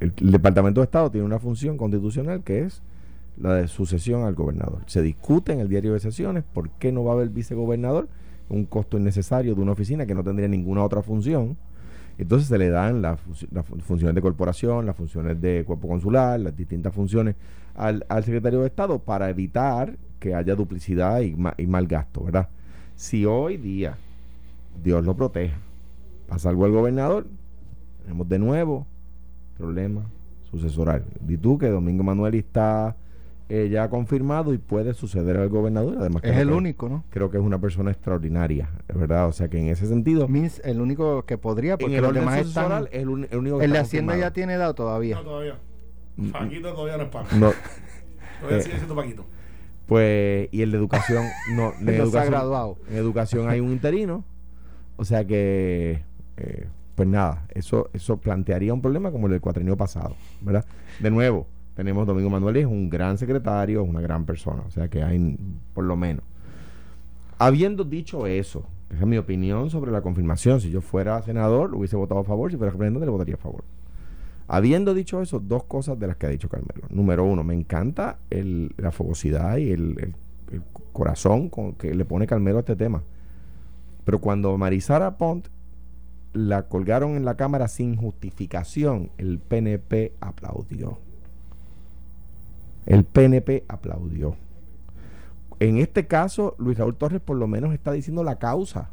el, 0.00 0.12
Departamento 0.30 0.80
de 0.80 0.84
Estado 0.84 1.10
tiene 1.10 1.26
una 1.26 1.38
función 1.38 1.76
constitucional 1.76 2.42
que 2.44 2.60
es 2.60 2.82
la 3.36 3.54
de 3.54 3.68
sucesión 3.68 4.22
al 4.22 4.34
gobernador. 4.34 4.82
Se 4.86 5.02
discute 5.02 5.52
en 5.52 5.60
el 5.60 5.68
diario 5.68 5.94
de 5.94 6.00
sesiones 6.00 6.44
por 6.52 6.70
qué 6.70 6.92
no 6.92 7.04
va 7.04 7.12
a 7.12 7.14
haber 7.14 7.30
vicegobernador, 7.30 8.08
un 8.48 8.64
costo 8.64 8.96
innecesario 8.98 9.54
de 9.54 9.60
una 9.60 9.72
oficina 9.72 10.06
que 10.06 10.14
no 10.14 10.22
tendría 10.24 10.48
ninguna 10.48 10.84
otra 10.84 11.02
función. 11.02 11.56
Entonces 12.18 12.48
se 12.48 12.58
le 12.58 12.68
dan 12.68 13.00
las, 13.00 13.18
funci- 13.20 13.48
las 13.52 13.64
fun- 13.64 13.80
funciones 13.80 14.14
de 14.14 14.20
corporación, 14.22 14.86
las 14.86 14.96
funciones 14.96 15.40
de 15.40 15.64
cuerpo 15.64 15.88
consular, 15.88 16.38
las 16.40 16.56
distintas 16.56 16.92
funciones 16.92 17.36
al, 17.76 18.04
secretario 18.24 18.60
de 18.60 18.66
Estado 18.66 18.98
para 18.98 19.30
evitar 19.30 19.96
que 20.18 20.34
haya 20.34 20.56
duplicidad 20.56 21.20
y, 21.20 21.36
y 21.58 21.66
mal 21.66 21.86
gasto, 21.86 22.24
¿verdad? 22.24 22.48
Si 22.96 23.24
hoy 23.24 23.56
día, 23.56 23.96
Dios 24.82 25.04
lo 25.04 25.14
proteja, 25.16 25.58
pasa 26.28 26.48
algo 26.50 26.64
al 26.64 26.72
gobernador, 26.72 27.26
tenemos 28.02 28.28
de 28.28 28.38
nuevo 28.38 28.86
problema 29.56 30.06
sucesoral. 30.50 31.04
Di 31.20 31.36
tú 31.36 31.58
que 31.58 31.68
Domingo 31.68 32.02
Manuel 32.04 32.34
está 32.34 32.96
eh, 33.50 33.68
ya 33.70 33.88
confirmado 33.88 34.52
y 34.54 34.58
puede 34.58 34.94
suceder 34.94 35.36
al 35.38 35.48
gobernador. 35.48 35.96
Además, 35.98 36.22
Es 36.24 36.36
el 36.36 36.50
único, 36.50 36.88
¿no? 36.88 37.04
Creo 37.10 37.30
que 37.30 37.38
es 37.38 37.42
una 37.42 37.58
persona 37.60 37.90
extraordinaria, 37.90 38.70
¿verdad? 38.94 39.26
O 39.28 39.32
sea 39.32 39.48
que 39.48 39.58
en 39.58 39.68
ese 39.68 39.86
sentido, 39.86 40.28
Means 40.28 40.60
el 40.64 40.80
único 40.80 41.24
que 41.24 41.38
podría, 41.38 41.72
en 41.72 41.78
porque 41.78 41.96
el 41.96 42.02
los 42.02 42.14
demás 42.14 42.38
están. 42.46 42.84
es 42.90 43.02
el, 43.02 43.08
único 43.08 43.58
que 43.58 43.64
El 43.64 43.72
de 43.72 43.78
Hacienda 43.78 44.16
ya 44.16 44.32
tiene 44.32 44.54
edad 44.54 44.74
todavía. 44.74 45.16
No, 45.16 45.22
todavía. 45.22 45.58
Mm, 46.16 46.30
Paquito 46.30 46.72
todavía 46.72 46.96
no 46.98 47.02
es 47.04 47.08
Paco. 47.10 47.28
No, 47.36 47.52
Todavía 48.40 48.58
eh, 48.58 48.62
sigue 48.62 48.76
siendo 48.76 48.94
Paquito. 48.94 49.24
pues, 49.86 50.48
y 50.52 50.62
el 50.62 50.70
de 50.70 50.78
educación, 50.78 51.24
no, 51.56 51.72
en 51.78 51.84
No 51.86 51.90
se 51.92 51.96
ha 51.98 52.02
educación, 52.02 52.32
graduado. 52.32 52.76
en 52.90 52.96
educación 52.96 53.48
hay 53.48 53.60
un 53.60 53.70
interino, 53.72 54.24
o 54.98 55.04
sea 55.04 55.24
que, 55.26 56.02
eh, 56.36 56.66
pues 56.94 57.08
nada, 57.08 57.46
eso, 57.54 57.88
eso 57.94 58.18
plantearía 58.18 58.74
un 58.74 58.82
problema 58.82 59.10
como 59.10 59.26
el 59.26 59.32
del 59.32 59.40
cuatrenio 59.40 59.76
pasado, 59.76 60.14
¿verdad? 60.42 60.64
De 61.00 61.10
nuevo, 61.10 61.46
tenemos 61.74 62.06
Domingo 62.06 62.28
Manuel, 62.28 62.56
es 62.58 62.66
un 62.66 62.90
gran 62.90 63.16
secretario, 63.16 63.82
una 63.84 64.00
gran 64.00 64.26
persona, 64.26 64.62
o 64.66 64.70
sea 64.70 64.88
que 64.88 65.02
hay, 65.02 65.38
por 65.72 65.84
lo 65.84 65.96
menos. 65.96 66.22
Habiendo 67.38 67.84
dicho 67.84 68.26
eso, 68.26 68.64
esa 68.90 69.00
es 69.02 69.06
mi 69.06 69.16
opinión 69.16 69.70
sobre 69.70 69.92
la 69.92 70.00
confirmación, 70.02 70.60
si 70.60 70.70
yo 70.70 70.80
fuera 70.80 71.22
senador, 71.22 71.74
hubiese 71.74 71.96
votado 71.96 72.20
a 72.20 72.24
favor, 72.24 72.50
si 72.50 72.56
fuera 72.56 72.72
representante, 72.72 73.06
le 73.06 73.12
votaría 73.12 73.34
a 73.36 73.38
favor. 73.38 73.62
Habiendo 74.48 74.94
dicho 74.94 75.20
eso, 75.22 75.38
dos 75.38 75.64
cosas 75.64 75.98
de 76.00 76.06
las 76.08 76.16
que 76.16 76.26
ha 76.26 76.30
dicho 76.30 76.48
Carmelo. 76.48 76.82
Número 76.90 77.22
uno, 77.24 77.44
me 77.44 77.54
encanta 77.54 78.16
el- 78.30 78.72
la 78.78 78.90
fogosidad 78.90 79.58
y 79.58 79.70
el- 79.70 80.14
el 80.50 80.62
corazón 80.92 81.50
con 81.50 81.74
que 81.74 81.94
le 81.94 82.04
pone 82.06 82.26
Carmelo 82.26 82.56
a 82.56 82.60
este 82.60 82.74
tema. 82.74 83.02
Pero 84.08 84.22
cuando 84.22 84.56
Marisara 84.56 85.18
Pont 85.18 85.48
la 86.32 86.62
colgaron 86.62 87.14
en 87.16 87.26
la 87.26 87.36
Cámara 87.36 87.68
sin 87.68 87.94
justificación, 87.94 89.10
el 89.18 89.38
PNP 89.38 90.14
aplaudió. 90.18 90.96
El 92.86 93.04
PNP 93.04 93.64
aplaudió. 93.68 94.34
En 95.60 95.76
este 95.76 96.06
caso, 96.06 96.54
Luis 96.56 96.78
Raúl 96.78 96.96
Torres 96.96 97.20
por 97.20 97.36
lo 97.36 97.46
menos 97.48 97.74
está 97.74 97.92
diciendo 97.92 98.24
la 98.24 98.38
causa. 98.38 98.88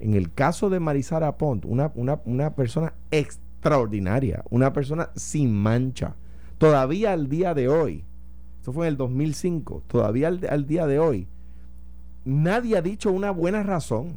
En 0.00 0.14
el 0.14 0.32
caso 0.32 0.70
de 0.70 0.80
Marisara 0.80 1.36
Pont, 1.36 1.66
una, 1.66 1.92
una 2.24 2.54
persona 2.54 2.94
extraordinaria, 3.10 4.44
una 4.48 4.72
persona 4.72 5.10
sin 5.14 5.52
mancha, 5.54 6.14
todavía 6.56 7.12
al 7.12 7.28
día 7.28 7.52
de 7.52 7.68
hoy, 7.68 8.02
eso 8.62 8.72
fue 8.72 8.86
en 8.86 8.92
el 8.92 8.96
2005, 8.96 9.82
todavía 9.88 10.28
al, 10.28 10.66
día 10.66 10.86
de 10.86 10.98
hoy, 10.98 11.28
nadie 12.24 12.78
ha 12.78 12.80
dicho 12.80 13.12
una 13.12 13.30
buena 13.30 13.62
razón. 13.62 14.16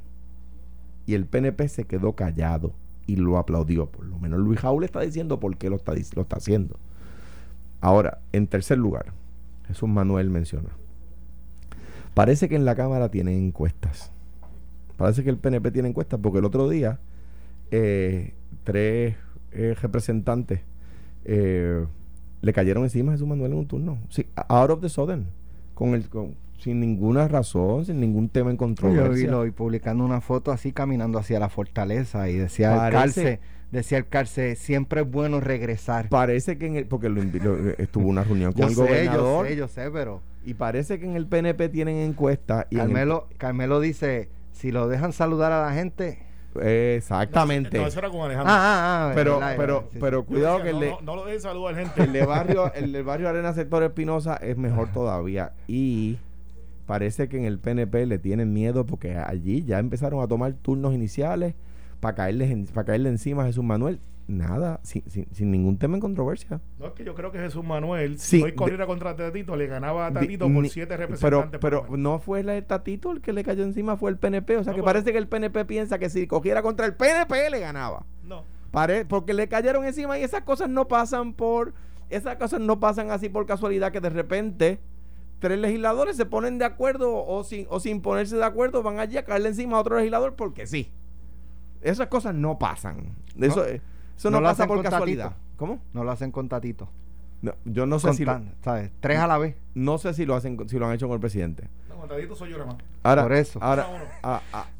Y 1.06 1.14
el 1.14 1.26
PNP 1.26 1.68
se 1.68 1.86
quedó 1.86 2.14
callado 2.14 2.74
y 3.08 3.16
lo 3.16 3.38
aplaudió. 3.38 3.88
Por 3.88 4.06
lo 4.06 4.18
menos 4.20 4.40
Luis 4.40 4.60
Jaúl 4.60 4.84
está 4.84 5.02
diciendo 5.02 5.40
por 5.40 5.58
qué 5.58 5.70
lo 5.70 5.76
está, 5.76 5.94
lo 6.16 6.22
está 6.22 6.38
haciendo. 6.38 6.78
Ahora, 7.82 8.20
en 8.32 8.48
tercer 8.48 8.78
lugar, 8.78 9.08
Jesús 9.68 9.90
Manuel 9.90 10.30
menciona. 10.30 10.70
Parece 12.14 12.50
que 12.50 12.56
en 12.56 12.66
la 12.66 12.76
Cámara 12.76 13.10
tienen 13.10 13.36
encuestas. 13.46 14.12
Parece 14.98 15.24
que 15.24 15.30
el 15.30 15.38
PNP 15.38 15.72
tiene 15.72 15.90
encuestas 15.90 16.20
porque 16.22 16.40
el 16.40 16.46
otro 16.46 16.70
día 16.70 17.00
eh, 17.72 18.34
tres 18.64 19.16
eh, 19.52 19.76
representantes 19.82 20.62
eh, 21.26 21.86
le 22.42 22.54
cayeron 22.54 22.84
encima 22.84 23.12
a 23.12 23.16
Jesús 23.16 23.28
Manuel 23.28 23.54
en 23.54 23.58
un 23.60 23.68
turno. 23.68 23.98
Sí, 24.10 24.28
out 24.48 24.70
of 24.70 24.82
the 24.82 24.90
sudden. 24.90 25.28
Con 25.74 25.96
el, 25.96 26.06
sin 26.62 26.80
ninguna 26.80 27.28
razón, 27.28 27.86
sin 27.86 28.00
ningún 28.00 28.30
tema 28.30 28.52
en 28.52 28.58
controversia. 28.58 29.30
Yo 29.30 29.44
vi, 29.44 29.52
publicando 29.52 30.06
una 30.06 30.22
foto 30.22 30.52
así 30.52 30.72
caminando 30.72 31.18
hacia 31.18 31.40
la 31.40 31.50
fortaleza 31.50 32.30
y 32.30 32.38
decía 32.38 32.86
el 32.86 32.94
cárcel, 32.94 33.40
decía 33.72 33.98
el 33.98 34.08
cárcel, 34.08 34.56
siempre 34.56 35.02
es 35.02 35.10
bueno 35.10 35.40
regresar. 35.40 36.10
Parece 36.10 36.60
que 36.60 36.68
en 36.68 36.76
el, 36.76 36.86
porque 36.86 37.10
lo, 37.10 37.22
estuvo 37.80 38.08
una 38.08 38.24
reunión 38.24 38.54
con 38.54 38.66
el 38.66 38.76
gobernador. 38.76 39.46
Yo 39.46 39.50
sé, 39.50 39.56
yo 39.56 39.68
sé, 39.68 39.92
pero 39.92 40.22
y 40.46 40.54
parece 40.54 41.00
que 41.00 41.06
en 41.06 41.16
el 41.16 41.26
PNP 41.26 41.70
tienen 41.70 41.98
encuesta 41.98 42.68
y 42.70 42.78
Carmelo, 42.78 43.28
Carmelo 43.38 43.80
dice, 43.80 44.30
si 44.52 44.72
lo 44.72 44.88
dejan 44.88 45.14
saludar 45.14 45.52
a 45.52 45.66
la 45.66 45.74
gente, 45.74 46.20
exactamente. 46.60 47.80
No, 47.80 47.88
eso 47.88 47.98
era 47.98 48.10
con 48.10 48.22
Alejandro. 48.22 48.54
Ah, 48.54 48.60
ah, 48.60 49.10
ah 49.10 49.12
pero, 49.16 49.40
pero, 49.58 49.90
pero 50.00 50.26
cuidado 50.26 50.62
que 50.62 50.70
el 50.70 50.80
de. 50.80 50.96
No, 51.02 51.16
lo 51.16 51.26
dejen 51.26 51.42
saludar 51.42 51.76
gente. 51.76 52.04
El 52.04 52.14
de 52.14 52.24
barrio, 52.24 52.72
el 52.76 52.92
del 52.94 53.04
barrio 53.04 53.30
Arena 53.30 53.54
Sector 53.54 53.82
Espinosa 53.82 54.36
es 54.36 54.58
mejor 54.58 54.92
todavía. 54.92 55.54
Y 55.68 56.20
parece 56.86 57.30
que 57.30 57.38
en 57.38 57.46
el 57.46 57.60
PNP 57.60 58.06
le 58.06 58.20
tienen 58.20 58.54
miedo 58.54 58.86
porque 58.86 59.16
allí 59.16 59.64
ya 59.64 59.80
empezaron 59.80 60.22
a 60.22 60.28
tomar 60.28 60.54
turnos 60.54 60.94
iniciales 60.94 61.56
para 62.00 62.16
caerle, 62.16 62.66
para 62.74 62.86
caerle 62.86 63.10
encima 63.10 63.44
a 63.44 63.46
Jesús 63.48 63.64
Manuel 63.64 64.00
nada, 64.32 64.80
sin, 64.84 65.04
sin, 65.10 65.52
ningún 65.52 65.78
tema 65.78 65.96
en 65.96 66.02
controversia. 66.02 66.62
No, 66.80 66.88
es 66.88 66.94
que 66.94 67.04
yo 67.04 67.14
creo 67.14 67.32
que 67.32 67.40
Jesús 67.40 67.64
Manuel, 67.64 68.20
si 68.20 68.42
hoy 68.42 68.54
corriera 68.54 68.88
contra 68.88 69.16
Tatito, 69.16 69.56
le 69.56 69.68
ganaba 69.68 70.08
a 70.08 70.14
Tatito 70.14 70.52
por 70.52 70.68
siete 70.70 70.98
representantes. 70.98 71.60
Pero, 71.60 71.86
pero 71.86 71.98
no 71.98 72.20
fue 72.20 72.40
el 72.40 72.66
Tatito 72.66 73.12
el 73.12 73.22
que 73.22 73.34
le 73.34 73.44
cayó 73.44 73.64
encima, 73.64 73.98
fue 73.98 74.12
el 74.12 74.18
PNP. 74.18 74.58
O 74.58 74.64
sea, 74.64 74.74
que 74.74 74.84
parece 74.84 75.12
que 75.12 75.18
el 75.18 75.28
PNP 75.28 75.66
piensa 75.66 76.00
que 76.00 76.10
si 76.10 76.28
cogiera 76.28 76.62
contra 76.62 76.86
el 76.86 76.96
PNP 76.96 77.50
le 77.50 77.60
ganaba. 77.60 78.06
No. 78.24 78.44
porque 79.08 79.34
le 79.34 79.48
cayeron 79.48 79.86
encima 79.86 80.18
y 80.18 80.24
esas 80.24 80.42
cosas 80.44 80.70
no 80.70 80.88
pasan 80.88 81.34
por. 81.34 81.74
Esas 82.10 82.36
cosas 82.36 82.60
no 82.60 82.80
pasan 82.82 83.10
así 83.10 83.30
por 83.30 83.46
casualidad 83.46 83.94
que 83.94 84.02
de 84.02 84.10
repente 84.10 84.80
tres 85.42 85.60
legisladores 85.60 86.16
se 86.16 86.26
ponen 86.26 86.58
de 86.58 86.66
acuerdo 86.66 87.26
o 87.26 87.44
sin, 87.44 87.68
o 87.70 87.82
sin 87.82 88.02
ponerse 88.02 88.38
de 88.38 88.46
acuerdo 88.46 88.82
van 88.84 89.00
allí 89.00 89.18
a 89.18 89.26
caerle 89.26 89.50
encima 89.50 89.76
a 89.76 89.82
otro 89.82 89.98
legislador 89.98 90.36
porque 90.36 90.66
sí. 90.68 90.90
Esas 91.82 92.08
cosas 92.08 92.34
no 92.34 92.58
pasan. 92.60 93.18
Eso 93.38 93.66
es 93.66 93.82
eso 94.22 94.30
no, 94.30 94.40
pasa 94.40 94.68
por 94.68 94.84
casualidad. 94.84 95.36
¿Cómo? 95.58 95.80
No 95.94 96.04
lo 96.04 96.12
hacen 96.12 96.32
con 96.32 96.48
Tatito. 96.48 96.88
Yo 97.66 97.86
no 97.86 98.00
sé 98.00 98.14
si 98.14 98.26
¿sabes? 98.64 98.92
Tres 99.00 99.20
a 99.20 99.28
la 99.28 99.38
vez. 99.38 99.56
No 99.74 99.98
sé 99.98 100.14
si 100.14 100.26
lo 100.26 100.36
hacen 100.36 100.58
si 100.68 100.78
lo 100.78 100.88
han 100.88 100.94
hecho 100.94 101.08
con 101.08 101.16
el 101.16 101.20
presidente. 101.20 101.68
No, 101.90 101.96
con 101.96 102.10
Tatito 102.10 102.36
soy 102.36 102.52
yo 102.52 102.66
más. 102.66 102.76
Ahora, 103.04 103.24
por 103.24 103.34
eso. 103.34 103.60
Ahora, 103.62 103.88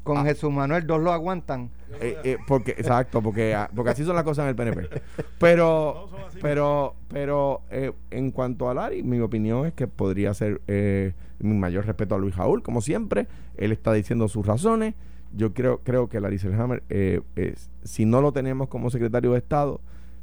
con 0.02 0.24
Jesús 0.24 0.52
Manuel 0.52 0.86
dos 0.86 1.00
lo 1.00 1.12
aguantan. 1.12 1.70
Eh, 2.00 2.16
eh, 2.24 2.38
porque 2.46 2.72
exacto, 2.72 3.22
porque 3.22 3.56
porque 3.74 3.90
así 3.90 4.04
son 4.04 4.14
las 4.14 4.24
cosas 4.24 4.44
en 4.44 4.48
el 4.50 4.56
PNP. 4.56 5.02
Pero 5.38 6.08
pero 6.40 6.94
pero 7.08 7.62
eh, 7.70 7.92
en 8.10 8.30
cuanto 8.30 8.68
a 8.70 8.74
Lari, 8.74 9.02
mi 9.02 9.18
opinión 9.20 9.66
es 9.66 9.72
que 9.72 9.86
podría 9.86 10.34
ser 10.34 10.60
mi 11.38 11.54
mayor 11.54 11.86
respeto 11.86 12.14
a 12.14 12.18
Luis 12.18 12.34
Jaúl, 12.36 12.62
como 12.62 12.80
siempre, 12.80 13.26
él 13.56 13.72
está 13.72 13.92
diciendo 13.92 14.28
sus 14.28 14.46
razones 14.46 14.94
yo 15.34 15.52
creo, 15.52 15.78
creo 15.78 16.08
que 16.08 16.20
Larry 16.20 16.38
Selhammer, 16.38 16.82
eh, 16.88 17.20
si 17.82 18.04
no 18.04 18.20
lo 18.20 18.32
tenemos 18.32 18.68
como 18.68 18.90
secretario 18.90 19.32
de 19.32 19.38
Estado, 19.38 19.80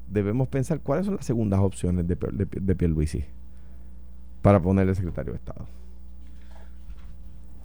debemos 0.09 0.47
pensar 0.47 0.79
cuáles 0.81 1.05
son 1.05 1.15
las 1.15 1.25
segundas 1.25 1.59
opciones 1.59 2.07
de, 2.07 2.15
de, 2.15 2.47
de 2.51 2.75
Pierluisi 2.75 3.25
para 4.41 4.61
ponerle 4.61 4.95
secretario 4.95 5.33
de 5.33 5.37
Estado. 5.37 5.67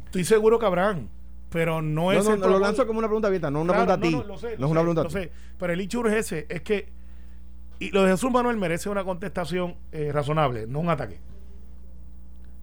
Estoy 0.07 0.25
seguro 0.25 0.59
que 0.59 0.67
habrán, 0.67 1.09
pero 1.51 1.83
no, 1.83 2.13
es. 2.13 2.25
No, 2.25 2.37
lo 2.37 2.59
lanzo 2.59 2.87
como 2.87 2.99
una 2.99 3.09
pregunta 3.09 3.29
abierta, 3.29 3.51
no 3.51 3.63
una 3.63 3.73
pregunta 3.73 3.95
a 3.95 4.01
ti. 4.01 4.23
No, 4.27 4.39
sé, 4.39 4.55
es 4.55 4.61
una 4.61 4.81
pregunta 4.81 5.03
a 5.03 5.09
ti. 5.09 5.29
Pero 5.59 5.73
el 5.73 5.81
hecho 5.81 6.07
es 6.07 6.15
ese, 6.15 6.47
es 6.49 6.63
que. 6.63 6.89
Y 7.81 7.91
lo 7.91 8.05
de 8.05 8.13
Jesús 8.13 8.31
Manuel 8.31 8.57
merece 8.57 8.89
una 8.89 9.03
contestación 9.03 9.75
eh, 9.91 10.13
razonable, 10.13 10.67
no 10.69 10.81
un 10.81 10.89
ataque. 10.89 11.19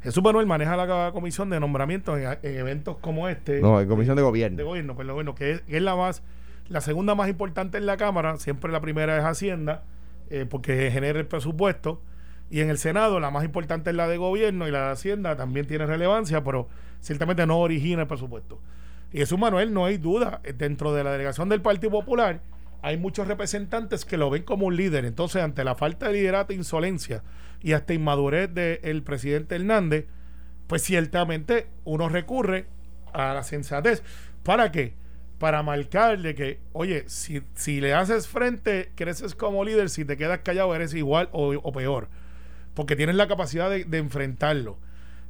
Jesús 0.02 0.24
Manuel 0.24 0.48
maneja 0.48 0.76
la 0.78 1.12
comisión 1.12 1.50
de 1.50 1.60
nombramiento 1.60 2.18
en, 2.18 2.38
eventos 2.42 2.98
como 2.98 3.28
este. 3.28 3.62
No, 3.62 3.80
en 3.80 3.88
comisión 3.88 4.16
de 4.16 4.24
gobierno. 4.24 4.58
De 4.58 4.64
gobierno, 4.64 4.96
pero 4.96 5.14
bueno, 5.14 5.36
que 5.36 5.62
es, 5.68 5.82
la 5.82 5.96
más, 5.96 6.24
la 6.72 6.82
segunda 6.82 7.16
más 7.16 7.30
importante 7.30 7.78
en 7.78 7.86
la 7.86 7.98
Cámara, 7.98 8.38
siempre 8.38 8.72
la 8.72 8.80
primera 8.80 9.18
es 9.18 9.24
Hacienda, 9.24 9.84
eh, 10.30 10.46
porque 10.50 10.90
genera 10.92 11.20
el 11.20 11.28
presupuesto. 11.28 12.02
Y 12.50 12.62
en 12.62 12.70
el 12.70 12.78
Senado 12.78 13.20
la 13.20 13.30
más 13.30 13.44
importante 13.44 13.90
es 13.90 13.96
la 13.96 14.08
de 14.08 14.18
gobierno 14.18 14.68
y 14.68 14.72
la 14.72 14.88
de 14.88 14.92
Hacienda 14.94 15.36
también 15.36 15.68
tiene 15.68 15.86
relevancia, 15.86 16.44
pero 16.44 16.68
ciertamente 17.02 17.46
no 17.46 17.60
origina 17.60 18.04
el 18.04 18.08
presupuesto. 18.08 18.60
Y 19.12 19.18
Jesús 19.18 19.38
Manuel, 19.38 19.74
no 19.74 19.86
hay 19.86 19.98
duda, 19.98 20.42
dentro 20.58 20.94
de 20.94 21.04
la 21.04 21.12
delegación 21.12 21.50
del 21.50 21.62
Partido 21.62 21.92
Popular 21.92 22.42
hay 22.82 22.98
muchos 22.98 23.28
representantes 23.28 24.06
que 24.06 24.18
lo 24.18 24.30
ven 24.30 24.44
como 24.44 24.66
un 24.66 24.76
líder. 24.76 25.06
Entonces, 25.06 25.44
ante 25.44 25.64
la 25.64 25.76
falta 25.76 26.08
de 26.08 26.14
liderato 26.14 26.54
e 26.54 26.56
insolencia 26.56 27.24
y 27.62 27.74
hasta 27.74 27.94
inmadurez 27.94 28.54
del 28.54 29.04
presidente 29.04 29.56
Hernández, 29.56 30.08
pues 30.68 30.82
ciertamente 30.82 31.68
uno 31.84 32.10
recurre 32.10 32.66
a 33.14 33.34
la 33.34 33.44
sensatez. 33.44 34.04
¿Para 34.44 34.72
qué? 34.72 34.96
Para 35.42 35.64
marcarle 35.64 36.36
que, 36.36 36.60
oye, 36.72 37.04
si, 37.08 37.42
si 37.56 37.82
le 37.82 37.96
haces 37.96 38.28
frente, 38.28 38.92
creces 38.94 39.34
como 39.34 39.66
líder, 39.66 39.90
si 39.90 40.06
te 40.06 40.16
quedas 40.16 40.42
callado, 40.44 40.76
eres 40.76 40.94
igual 40.94 41.30
o, 41.32 41.72
peor. 41.72 42.10
Porque 42.76 42.96
tienes 42.96 43.16
la 43.16 43.28
capacidad 43.28 43.68
de, 43.68 43.98
enfrentarlo. 43.98 44.78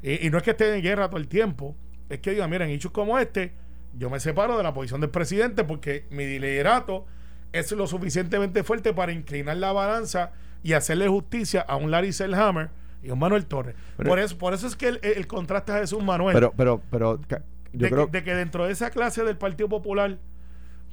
Y, 0.04 0.30
no 0.30 0.38
es 0.38 0.44
que 0.44 0.52
esté 0.52 0.76
en 0.76 0.82
guerra 0.82 1.08
todo 1.08 1.18
el 1.18 1.30
tiempo, 1.30 1.78
es 2.10 2.20
que 2.20 2.32
diga, 2.32 2.46
miren, 2.50 2.70
hechos 2.72 2.92
como 2.92 3.18
este, 3.20 3.54
yo 3.98 4.10
me 4.10 4.20
separo 4.20 4.58
de 4.58 4.64
la 4.64 4.74
posición 4.74 5.00
del 5.00 5.12
presidente 5.12 5.64
porque 5.64 6.08
mi 6.10 6.26
liderato 6.26 7.06
es 7.54 7.72
lo 7.72 7.88
suficientemente 7.88 8.66
fuerte 8.66 8.94
para 8.94 9.14
inclinar 9.14 9.56
la 9.56 9.72
balanza 9.72 10.34
y 10.62 10.74
hacerle 10.74 11.08
justicia 11.08 11.62
a 11.62 11.78
un 11.78 11.90
Larry 11.90 12.12
Selhammer 12.12 12.70
y 13.02 13.12
a 13.12 13.14
un 13.14 13.20
Manuel 13.20 13.46
Torres. 13.46 13.76
por 13.96 14.20
eso, 14.20 14.38
por 14.38 14.54
eso 14.54 14.68
es 14.68 14.76
que 14.76 14.90
el, 14.90 15.28
contraste 15.28 15.82
es 15.82 15.94
un 15.94 16.06
Manuel. 16.06 16.34
Pero, 16.34 16.52
pero, 16.58 16.82
pero 16.92 17.18
de, 17.74 17.90
creo... 17.90 18.06
que, 18.08 18.20
de 18.20 18.24
que 18.24 18.34
dentro 18.34 18.66
de 18.66 18.72
esa 18.72 18.90
clase 18.90 19.24
del 19.24 19.38
Partido 19.38 19.70
Popular 19.70 20.18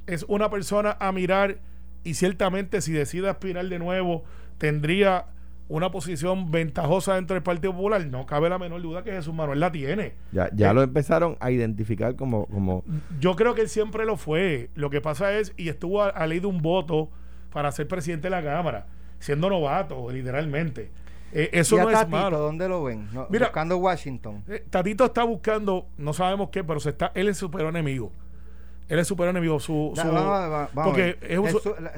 es 0.07 0.25
una 0.27 0.49
persona 0.49 0.97
a 0.99 1.11
mirar 1.11 1.57
y 2.03 2.13
ciertamente 2.13 2.81
si 2.81 2.91
decide 2.91 3.29
aspirar 3.29 3.67
de 3.67 3.79
nuevo 3.79 4.23
tendría 4.57 5.25
una 5.67 5.91
posición 5.91 6.49
ventajosa 6.49 7.13
dentro 7.13 7.35
del 7.35 7.43
Partido 7.43 7.73
Popular, 7.73 8.03
no 8.07 8.25
cabe 8.25 8.49
la 8.49 8.57
menor 8.57 8.81
duda 8.81 9.03
que 9.03 9.11
Jesús 9.11 9.35
Manuel 9.35 9.59
la 9.59 9.71
tiene. 9.71 10.13
Ya, 10.31 10.49
ya 10.51 10.71
eh, 10.71 10.73
lo 10.73 10.81
empezaron 10.81 11.37
a 11.39 11.51
identificar 11.51 12.15
como, 12.15 12.47
como... 12.47 12.83
Yo 13.19 13.35
creo 13.35 13.53
que 13.53 13.61
él 13.61 13.69
siempre 13.69 14.05
lo 14.05 14.17
fue. 14.17 14.71
Lo 14.73 14.89
que 14.89 14.99
pasa 14.99 15.37
es, 15.37 15.53
y 15.57 15.69
estuvo 15.69 16.01
a, 16.01 16.09
a 16.09 16.25
ley 16.25 16.39
de 16.39 16.47
un 16.47 16.63
voto 16.63 17.11
para 17.53 17.71
ser 17.71 17.87
presidente 17.87 18.27
de 18.27 18.31
la 18.31 18.43
Cámara 18.43 18.87
siendo 19.19 19.49
novato, 19.49 20.11
literalmente. 20.11 20.91
Eh, 21.31 21.49
eso 21.53 21.77
no 21.77 21.89
es 21.89 22.07
malo. 22.07 22.39
¿Dónde 22.39 22.67
lo 22.67 22.83
ven? 22.83 23.09
buscando 23.29 23.77
Washington. 23.77 24.43
Eh, 24.47 24.63
Tatito 24.69 25.05
está 25.05 25.23
buscando, 25.23 25.87
no 25.97 26.13
sabemos 26.13 26.49
qué, 26.49 26.63
pero 26.63 26.79
se 26.79 26.89
está, 26.89 27.11
él 27.13 27.27
es 27.27 27.37
super 27.37 27.65
enemigo. 27.65 28.11
Él 28.87 28.97
es 28.97 29.07
super 29.07 29.29
enemigo. 29.29 29.59
Su, 29.59 29.93
porque 30.73 31.17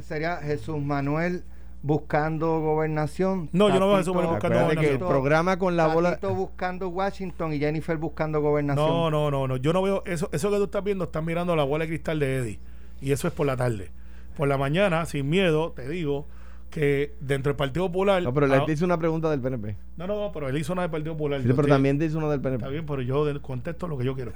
sería 0.02 0.38
Jesús 0.38 0.82
Manuel 0.82 1.44
buscando 1.84 2.60
gobernación. 2.60 3.50
No, 3.54 3.70
yo 3.70 3.80
no 3.80 3.88
veo 3.88 3.96
a 3.96 4.00
Jesús 4.00 4.14
Manuel 4.14 4.34
buscando 4.34 4.60
gobernación. 4.60 4.98
Que 4.98 5.04
el 5.04 5.10
programa 5.10 5.58
con 5.58 5.78
la 5.78 5.88
bola. 5.88 6.20
buscando 6.22 6.90
Washington 6.90 7.54
y 7.54 7.60
Jennifer 7.60 7.96
buscando 7.98 8.42
gobernación. 8.42 8.86
No, 8.86 9.10
no, 9.10 9.32
no, 9.32 9.48
no. 9.48 9.56
Yo 9.56 9.72
no 9.72 9.82
veo 9.82 10.04
eso. 10.06 10.30
Eso 10.34 10.52
que 10.52 10.58
tú 10.58 10.66
estás 10.66 10.84
viendo, 10.84 11.06
estás 11.06 11.24
mirando 11.24 11.56
la 11.56 11.64
bola 11.64 11.86
de 11.86 11.90
cristal 11.90 12.20
de 12.20 12.38
Eddie. 12.38 12.60
Y 13.00 13.14
eso 13.14 13.28
es 13.28 13.34
por 13.34 13.48
la 13.48 13.56
tarde. 13.56 13.90
Por 14.36 14.50
la 14.50 14.58
mañana, 14.58 15.06
sin 15.06 15.30
miedo, 15.30 15.72
te 15.72 15.88
digo 15.88 16.28
que 16.72 17.14
dentro 17.20 17.52
del 17.52 17.58
Partido 17.58 17.86
Popular. 17.88 18.24
No, 18.24 18.34
pero 18.34 18.52
él 18.52 18.62
te 18.66 18.72
hizo 18.72 18.86
una 18.86 18.98
pregunta 18.98 19.30
del 19.30 19.40
PNP. 19.42 19.76
No, 19.98 20.08
no, 20.08 20.32
pero 20.34 20.50
él 20.50 20.58
hizo 20.58 20.74
una 20.74 20.82
del 20.84 20.92
Partido 20.92 21.14
Popular. 21.14 21.42
pero 21.46 21.68
también 21.68 22.00
te 22.00 22.06
hizo 22.06 22.18
una 22.18 22.30
del 22.30 22.42
PNP. 22.42 22.64
Está 22.64 22.70
bien, 22.70 22.86
pero 22.86 23.02
yo 23.04 23.40
contesto 23.42 23.88
lo 23.88 23.98
que 23.98 24.06
yo 24.06 24.16
quiero. 24.16 24.32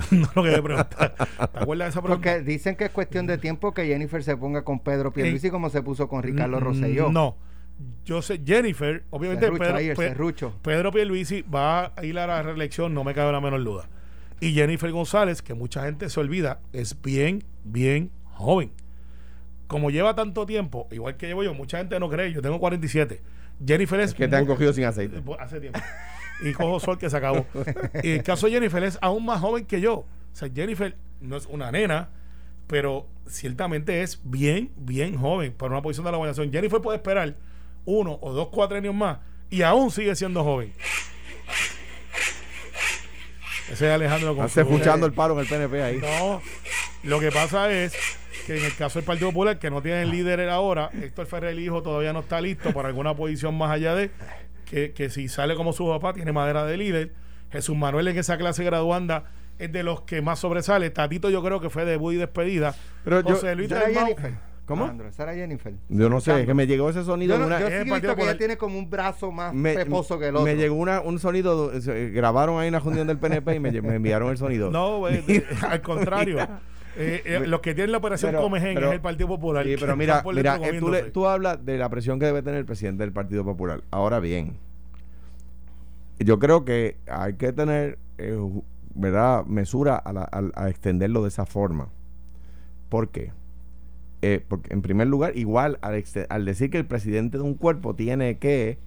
no 0.10 0.28
lo 0.34 0.42
que 0.42 0.50
me 0.50 0.62
preguntar. 0.62 1.14
¿Te 1.52 1.58
acuerdas 1.58 1.86
de 1.86 1.90
esa 1.90 2.00
pregunta? 2.00 2.30
Porque 2.30 2.42
dicen 2.42 2.74
que 2.76 2.84
es 2.84 2.90
cuestión 2.90 3.26
de 3.26 3.36
tiempo 3.36 3.74
que 3.74 3.84
Jennifer 3.86 4.22
se 4.22 4.34
ponga 4.36 4.62
con 4.64 4.80
Pedro 4.80 5.12
Pierluisi 5.12 5.50
como 5.50 5.68
se 5.68 5.82
puso 5.82 6.08
con 6.08 6.22
Ricardo 6.22 6.58
Mm, 6.58 6.64
Rosselló. 6.64 7.12
No. 7.12 7.36
Yo 8.04 8.20
sé, 8.22 8.40
Jennifer, 8.44 9.04
obviamente 9.10 9.46
Serrucho 9.46 9.62
Pedro, 9.64 9.76
ahí, 9.76 9.88
el 9.88 9.96
Pe- 9.96 10.08
serrucho. 10.08 10.52
Pedro 10.62 10.90
Pierluisi 10.92 11.42
va 11.42 11.92
a 11.96 12.04
ir 12.04 12.18
a 12.18 12.26
la 12.26 12.42
reelección, 12.42 12.92
no 12.94 13.04
me 13.04 13.14
cabe 13.14 13.32
la 13.32 13.40
menor 13.40 13.62
duda. 13.64 13.88
Y 14.40 14.52
Jennifer 14.52 14.90
González, 14.92 15.42
que 15.42 15.54
mucha 15.54 15.84
gente 15.84 16.08
se 16.10 16.20
olvida, 16.20 16.60
es 16.72 17.00
bien, 17.02 17.42
bien 17.64 18.10
joven. 18.32 18.70
Como 19.70 19.90
lleva 19.92 20.16
tanto 20.16 20.46
tiempo, 20.46 20.88
igual 20.90 21.16
que 21.16 21.28
llevo 21.28 21.44
yo, 21.44 21.54
mucha 21.54 21.78
gente 21.78 22.00
no 22.00 22.10
cree, 22.10 22.32
yo 22.32 22.42
tengo 22.42 22.58
47. 22.58 23.22
Jennifer 23.64 24.00
es... 24.00 24.14
que 24.14 24.26
te 24.26 24.34
han 24.34 24.44
cogido 24.44 24.72
sin 24.72 24.82
aceite. 24.82 25.22
Pues, 25.22 25.38
Hace 25.40 25.60
tiempo. 25.60 25.78
Y 26.42 26.52
cojo 26.54 26.80
sol 26.80 26.98
que 26.98 27.08
se 27.08 27.16
acabó. 27.16 27.46
Y 28.02 28.10
el 28.10 28.24
caso 28.24 28.46
de 28.48 28.54
Jennifer 28.54 28.82
es 28.82 28.98
aún 29.00 29.24
más 29.24 29.40
joven 29.40 29.64
que 29.66 29.80
yo. 29.80 29.94
O 29.98 30.06
sea, 30.32 30.48
Jennifer 30.52 30.96
no 31.20 31.36
es 31.36 31.46
una 31.46 31.70
nena, 31.70 32.08
pero 32.66 33.06
ciertamente 33.28 34.02
es 34.02 34.18
bien, 34.24 34.72
bien 34.76 35.16
joven 35.16 35.52
para 35.52 35.70
una 35.70 35.82
posición 35.82 36.04
de 36.04 36.10
la 36.10 36.16
gobernación. 36.16 36.50
Jennifer 36.50 36.80
puede 36.80 36.96
esperar 36.96 37.36
uno 37.84 38.18
o 38.22 38.32
dos 38.32 38.48
cuatrenios 38.48 38.92
más 38.96 39.18
y 39.50 39.62
aún 39.62 39.92
sigue 39.92 40.16
siendo 40.16 40.42
joven. 40.42 40.72
Ese 43.70 43.86
es 43.86 43.92
Alejandro 43.94 44.48
su- 44.48 44.60
escuchando 44.60 45.06
el 45.06 45.12
paro 45.12 45.34
en 45.34 45.40
el 45.40 45.46
PNP 45.46 45.80
ahí. 45.80 45.98
no, 45.98 46.42
lo 47.04 47.20
que 47.20 47.30
pasa 47.30 47.70
es 47.70 47.94
que 48.54 48.58
en 48.58 48.64
el 48.64 48.74
caso 48.74 48.98
del 48.98 49.06
Partido 49.06 49.28
Popular, 49.28 49.58
que 49.60 49.70
no 49.70 49.80
tiene 49.80 50.04
líder 50.06 50.48
ahora, 50.48 50.90
Héctor 50.92 51.26
Ferrer, 51.26 51.50
el 51.52 51.60
hijo, 51.60 51.82
todavía 51.82 52.12
no 52.12 52.18
está 52.20 52.40
listo 52.40 52.72
para 52.72 52.88
alguna 52.88 53.14
posición 53.14 53.56
más 53.56 53.70
allá 53.70 53.94
de 53.94 54.10
que, 54.64 54.92
que 54.92 55.08
si 55.08 55.28
sale 55.28 55.54
como 55.54 55.72
su 55.72 55.86
papá, 55.86 56.12
tiene 56.14 56.32
madera 56.32 56.64
de 56.64 56.76
líder. 56.76 57.12
Jesús 57.52 57.76
Manuel 57.76 58.08
en 58.08 58.18
esa 58.18 58.36
clase 58.38 58.64
graduanda 58.64 59.24
es 59.58 59.70
de 59.70 59.82
los 59.84 60.02
que 60.02 60.20
más 60.22 60.38
sobresale. 60.40 60.90
Tatito 60.90 61.30
yo 61.30 61.42
creo 61.44 61.60
que 61.60 61.70
fue 61.70 61.84
debut 61.84 62.14
y 62.14 62.16
despedida. 62.16 62.74
Pero 63.04 63.20
yo- 63.20 63.34
José 63.34 63.54
Luis 63.54 63.70
era 63.70 63.88
Dalmau- 63.88 63.94
Jennifer. 64.06 64.32
¿Cómo? 64.66 64.84
Alejandro, 64.84 65.10
era 65.18 65.34
Jennifer. 65.34 65.72
Yo 65.88 66.08
no 66.08 66.20
sé, 66.20 66.40
es 66.40 66.46
que 66.46 66.54
me 66.54 66.66
llegó 66.66 66.90
ese 66.90 67.02
sonido 67.04 67.34
Yo, 67.34 67.40
no, 67.40 67.46
una. 67.46 67.58
yo 67.60 67.66
sí 67.68 67.72
he 67.74 67.84
visto 67.84 68.14
que 68.16 68.22
ella 68.22 68.38
tiene 68.38 68.56
como 68.56 68.78
un 68.78 68.88
brazo 68.90 69.30
más 69.32 69.52
me- 69.54 69.74
peposo 69.74 70.18
que 70.18 70.28
el 70.28 70.34
otro. 70.36 70.44
Me 70.46 70.56
llegó 70.56 70.74
una, 70.76 71.00
un 71.00 71.18
sonido, 71.18 71.72
eh, 71.72 72.10
grabaron 72.14 72.60
ahí 72.60 72.68
una 72.68 72.78
reunión 72.80 73.06
del 73.08 73.18
PNP 73.18 73.54
y 73.56 73.60
me, 73.60 73.70
me 73.82 73.94
enviaron 73.96 74.30
el 74.30 74.38
sonido. 74.38 74.70
No, 74.70 75.04
de- 75.06 75.44
al 75.68 75.80
contrario. 75.82 76.38
Eh, 76.96 77.22
eh, 77.24 77.46
los 77.46 77.60
que 77.60 77.74
tienen 77.74 77.92
la 77.92 77.98
operación 77.98 78.30
Pero- 78.32 78.42
Comején 78.42 78.74
pero- 78.74 78.88
es 78.88 78.94
el 78.94 79.00
Partido 79.00 79.28
Popular. 79.28 79.64
Sí, 79.64 79.76
pero 79.78 79.96
mira, 79.96 80.22
mira 80.34 80.56
eh, 80.56 80.78
tú, 80.80 80.90
le- 80.90 81.10
tú 81.10 81.26
hablas 81.26 81.64
de 81.64 81.78
la 81.78 81.88
presión 81.88 82.18
que 82.18 82.26
debe 82.26 82.42
tener 82.42 82.58
el 82.58 82.66
presidente 82.66 83.02
del 83.04 83.12
Partido 83.12 83.44
Popular. 83.44 83.82
Ahora 83.90 84.18
bien, 84.20 84.56
yo 86.18 86.38
creo 86.38 86.64
que 86.64 86.96
hay 87.10 87.34
que 87.34 87.52
tener, 87.52 87.98
eh, 88.18 88.36
¿verdad?, 88.94 89.44
mesura 89.46 89.96
a, 89.96 90.12
la- 90.12 90.24
al- 90.24 90.52
a 90.54 90.68
extenderlo 90.68 91.22
de 91.22 91.28
esa 91.28 91.46
forma. 91.46 91.88
¿Por 92.88 93.08
qué? 93.08 93.32
Eh, 94.22 94.44
porque 94.46 94.72
en 94.74 94.82
primer 94.82 95.06
lugar, 95.06 95.36
igual 95.36 95.78
al, 95.80 96.02
al 96.28 96.44
decir 96.44 96.70
que 96.70 96.78
el 96.78 96.86
presidente 96.86 97.38
de 97.38 97.44
un 97.44 97.54
cuerpo 97.54 97.94
tiene 97.94 98.36
que 98.38 98.78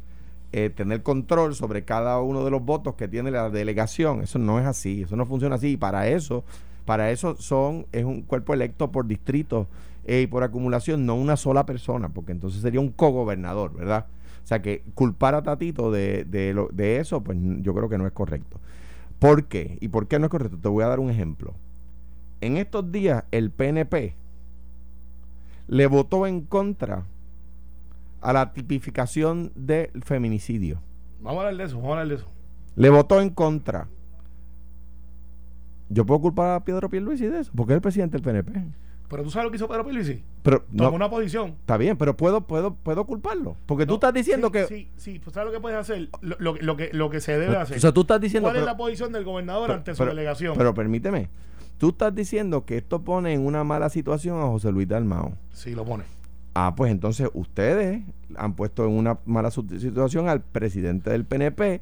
eh, 0.52 0.70
tener 0.70 1.02
control 1.02 1.56
sobre 1.56 1.84
cada 1.84 2.22
uno 2.22 2.46
de 2.46 2.52
los 2.52 2.64
votos 2.64 2.94
que 2.94 3.08
tiene 3.08 3.32
la 3.32 3.50
delegación, 3.50 4.22
eso 4.22 4.38
no 4.38 4.60
es 4.60 4.68
así, 4.68 5.02
eso 5.02 5.16
no 5.16 5.26
funciona 5.26 5.56
así. 5.56 5.70
Y 5.72 5.78
para 5.78 6.08
eso, 6.10 6.44
para 6.86 7.12
eso 7.12 7.36
son, 7.38 7.86
es 7.92 8.04
un 8.06 8.22
cuerpo 8.24 8.54
electo 8.54 8.92
por 8.92 9.08
distrito 9.08 9.68
eh, 10.06 10.22
y 10.22 10.28
por 10.28 10.44
acumulación, 10.44 11.06
no 11.06 11.16
una 11.16 11.38
sola 11.38 11.66
persona, 11.66 12.10
porque 12.10 12.32
entonces 12.34 12.62
sería 12.62 12.80
un 12.82 12.90
cogobernador, 12.92 13.74
¿verdad? 13.74 14.06
O 14.44 14.48
sea 14.48 14.62
que 14.62 14.84
culpar 14.96 15.36
a 15.36 15.44
Tatito 15.44 15.92
de, 15.92 16.26
de, 16.26 16.54
lo- 16.54 16.70
de 16.74 16.98
eso, 16.98 17.22
pues 17.24 17.38
yo 17.62 17.74
creo 17.74 17.88
que 17.90 17.98
no 17.98 18.06
es 18.06 18.12
correcto. 18.12 18.60
¿Por 19.20 19.46
qué? 19.46 19.78
¿Y 19.80 19.88
por 19.88 20.08
qué 20.08 20.20
no 20.20 20.26
es 20.26 20.32
correcto? 20.32 20.58
Te 20.58 20.68
voy 20.68 20.84
a 20.84 20.88
dar 20.90 21.00
un 21.00 21.10
ejemplo. 21.10 21.54
En 22.42 22.58
estos 22.58 22.92
días, 22.92 23.24
el 23.32 23.52
PNP 23.52 24.16
le 25.68 25.88
votó 25.88 26.28
en 26.28 26.42
contra 26.42 27.06
a 28.22 28.34
la 28.34 28.52
tipificación 28.54 29.52
del 29.56 29.90
feminicidio. 30.04 30.80
Vamos 31.22 31.44
a 31.44 31.48
hablar 31.48 31.58
de 31.58 31.64
eso, 31.66 31.78
vamos 31.78 31.90
a 31.90 32.02
hablar 32.02 32.08
de 32.10 32.16
eso. 32.16 32.28
Le 32.76 32.90
votó 32.90 33.22
en 33.22 33.30
contra. 33.30 33.88
Yo 35.94 36.06
puedo 36.06 36.20
culpar 36.22 36.52
a 36.56 36.64
Pedro 36.64 36.90
Pierluisi 36.90 37.28
de 37.28 37.40
eso, 37.42 37.52
porque 37.56 37.74
es 37.74 37.76
el 37.76 37.82
presidente 37.82 38.18
del 38.18 38.24
PNP. 38.24 38.52
Pero 39.10 39.24
tú 39.24 39.30
sabes 39.30 39.46
lo 39.46 39.52
que 39.52 39.58
hizo 39.58 39.68
Pedro 39.68 39.84
Pierluisi. 39.84 40.24
Pero 40.42 40.62
Tomó 40.76 40.90
no, 40.90 40.96
una 40.96 41.10
posición. 41.10 41.50
está 41.60 41.78
bien, 41.78 41.98
pero 41.98 42.18
puedo, 42.18 42.42
puedo, 42.42 42.74
puedo 42.74 43.06
culparlo. 43.06 43.56
Porque 43.68 43.86
tú 43.86 43.92
No, 43.92 43.96
estás 43.96 44.14
diciendo 44.14 44.48
sí, 44.48 44.52
que. 44.54 44.66
Sí, 44.66 44.90
sí, 44.98 45.20
pues 45.20 45.34
¿sabes 45.36 45.48
lo 45.48 45.54
que 45.54 45.62
puedes 45.62 45.78
hacer? 45.78 46.10
Lo, 46.22 46.36
lo- 46.40 46.56
lo 46.56 46.76
que, 46.78 46.90
lo 46.94 47.10
que 47.10 47.22
se 47.22 47.38
debe 47.38 47.56
hacer. 47.58 47.78
o 47.78 47.80
sea, 47.80 47.92
tú 47.92 48.02
estás 48.02 48.20
diciendo. 48.20 48.50
¿Cuál 48.50 48.58
es 48.60 48.66
la 48.66 48.76
posición 48.78 49.12
del 49.12 49.24
gobernador 49.24 49.68
pero- 49.68 49.78
ante 49.78 49.94
su 49.94 50.04
delegación? 50.06 50.58
Pero 50.58 50.74
permíteme. 50.74 51.30
Tú 51.78 51.90
estás 51.90 52.16
diciendo 52.16 52.66
que 52.66 52.78
esto 52.78 53.02
pone 53.04 53.34
en 53.34 53.46
una 53.46 53.64
mala 53.64 53.90
situación 53.90 54.40
a 54.40 54.46
José 54.48 54.72
Luis 54.72 54.88
Dalmao. 54.88 55.34
sí, 55.52 55.76
lo 55.76 55.84
pone. 55.86 56.06
Ah, 56.56 56.74
pues 56.76 56.92
entonces 56.92 57.30
ustedes 57.34 58.04
han 58.36 58.54
puesto 58.56 58.86
en 58.86 58.92
una 58.92 59.18
mala 59.26 59.50
situación 59.52 60.28
al 60.30 60.42
presidente 60.42 61.10
del 61.10 61.26
PNP 61.26 61.82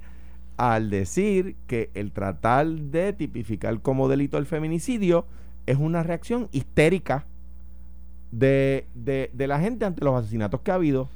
al 0.61 0.91
decir 0.91 1.55
que 1.65 1.89
el 1.95 2.11
tratar 2.11 2.67
de 2.67 3.13
tipificar 3.13 3.79
como 3.81 4.07
delito 4.07 4.37
el 4.37 4.45
feminicidio 4.45 5.25
es 5.65 5.77
una 5.77 6.03
reacción 6.03 6.49
histérica 6.51 7.25
de, 8.31 8.85
de, 8.93 9.31
de 9.33 9.47
la 9.47 9.59
gente 9.59 9.85
ante 9.85 10.05
los 10.05 10.13
asesinatos 10.19 10.61
que 10.61 10.69
ha 10.69 10.75
habido. 10.75 11.09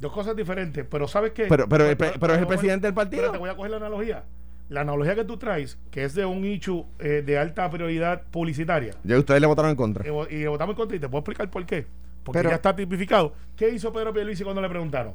Dos 0.00 0.10
cosas 0.12 0.34
diferentes, 0.36 0.86
pero 0.88 1.06
¿sabes 1.06 1.32
qué? 1.32 1.46
Pero, 1.48 1.68
pero, 1.68 1.84
el 1.86 1.96
Pero- 1.98 2.32
es 2.34 2.40
el 2.40 2.46
presidente 2.46 2.86
del 2.86 2.94
Pero 2.94 3.10
partido. 3.10 3.30
te 3.32 3.38
voy 3.38 3.50
a 3.50 3.56
coger 3.56 3.72
la 3.72 3.76
analogía. 3.76 4.24
La 4.70 4.80
analogía 4.82 5.14
que 5.14 5.24
tú 5.24 5.36
traes, 5.36 5.78
que 5.90 6.04
es 6.04 6.14
de 6.14 6.24
un 6.24 6.40
nicho 6.40 6.86
eh, 6.98 7.22
de 7.24 7.38
alta 7.38 7.68
prioridad 7.70 8.22
publicitaria, 8.30 8.94
Ya 9.04 9.18
ustedes 9.18 9.40
le 9.40 9.46
votaron 9.46 9.70
en 9.70 9.76
contra. 9.76 10.04
y, 10.06 10.34
y 10.34 10.46
votamos 10.46 10.72
en 10.74 10.76
contra 10.76 10.96
y 10.96 11.00
te 11.00 11.08
puedo 11.08 11.20
explicar 11.20 11.50
por 11.50 11.66
qué. 11.66 11.86
Porque 12.24 12.38
Pero- 12.38 12.50
ya 12.50 12.56
está 12.56 12.74
tipificado. 12.74 13.32
¿Qué 13.56 13.68
hizo 13.70 13.92
Pedro 13.92 14.12
Pierluisi 14.14 14.44
cuando 14.44 14.62
le 14.62 14.68
preguntaron? 14.68 15.12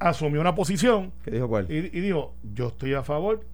Asumió 0.00 0.40
una 0.40 0.54
posición 0.54 1.12
¿Qué 1.24 1.30
dijo 1.30 1.48
cuál? 1.48 1.66
y, 1.70 1.76
y 1.76 2.00
dijo, 2.00 2.34
yo 2.54 2.68
estoy 2.68 2.94
a 2.94 3.02
favor 3.02 3.44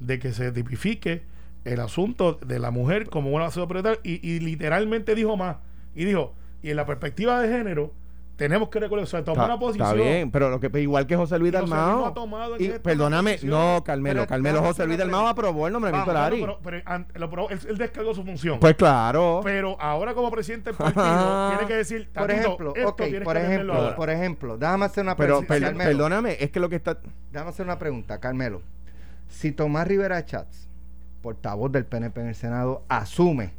de 0.00 0.18
que 0.18 0.32
se 0.32 0.52
tipifique 0.52 1.22
el 1.64 1.80
asunto 1.80 2.34
de 2.34 2.58
la 2.58 2.70
mujer 2.70 3.08
como 3.08 3.30
una 3.30 3.50
sociedad 3.50 3.98
y, 4.02 4.20
y 4.28 4.40
literalmente 4.40 5.14
dijo 5.14 5.36
más. 5.36 5.56
Y 5.94 6.04
dijo, 6.04 6.34
y 6.62 6.70
en 6.70 6.76
la 6.76 6.84
perspectiva 6.84 7.40
de 7.40 7.48
género, 7.48 7.92
tenemos 8.36 8.68
que 8.68 8.80
reconocer, 8.80 9.20
o 9.28 9.34
sea, 9.34 9.44
una 9.44 9.58
posición. 9.58 9.88
está 9.88 9.94
bien, 10.02 10.30
pero 10.30 10.50
lo 10.50 10.58
que 10.58 10.68
igual 10.80 11.06
que 11.06 11.14
José 11.16 11.38
Luis 11.38 11.52
Dalmao. 11.52 12.12
y 12.58 12.68
perdóname, 12.70 13.38
no, 13.44 13.82
Carmelo, 13.84 14.20
Pero- 14.22 14.26
Carmelo, 14.28 14.58
pero- 14.58 14.68
José 14.68 14.86
Luis 14.86 14.98
Dalmao 14.98 15.28
aprobó 15.28 15.66
el 15.68 15.72
nombramiento 15.72 16.10
de 16.10 16.14
Vamos, 16.16 16.30
Lari. 16.30 16.40
pero, 16.40 16.58
pero, 16.62 17.26
aprobó, 17.26 17.50
él, 17.50 17.60
él 17.68 17.78
descargó 17.78 18.12
su 18.14 18.24
función. 18.24 18.58
Pues 18.58 18.74
claro. 18.74 19.40
pero 19.44 19.76
ahora 19.80 20.14
como 20.14 20.30
presidente 20.30 20.70
del 20.70 20.76
partido 20.76 21.04
Ajá. 21.04 21.50
tiene 21.56 21.68
que 21.68 21.76
decir, 21.76 22.08
Por 22.12 22.30
ejemplo, 22.30 22.72
esto 22.74 22.88
ok, 22.88 23.02
tienes 23.04 23.22
por 23.22 23.36
ejemplo, 23.36 23.94
por 23.96 24.10
ejemplo, 24.10 24.58
déjame 24.58 24.84
hacer 24.86 25.04
una 25.04 25.16
pero 25.16 25.40
pregunta. 25.40 25.54
per- 25.72 25.86
perdóname, 25.86 26.36
es 26.40 26.50
que 26.50 26.58
lo 26.60 26.68
que 26.68 26.76
está. 26.76 26.98
Déjame 27.30 27.50
hacer 27.50 27.64
una 27.66 27.78
pregunta, 27.78 28.18
Carmelo. 28.18 28.62
Si 29.28 29.52
Tomás 29.52 29.86
Rivera 29.86 30.24
Chats, 30.24 30.68
portavoz 31.22 31.70
del 31.72 31.86
PNP 31.86 32.20
en 32.20 32.28
el 32.28 32.34
Senado, 32.34 32.82
asume 32.88 33.52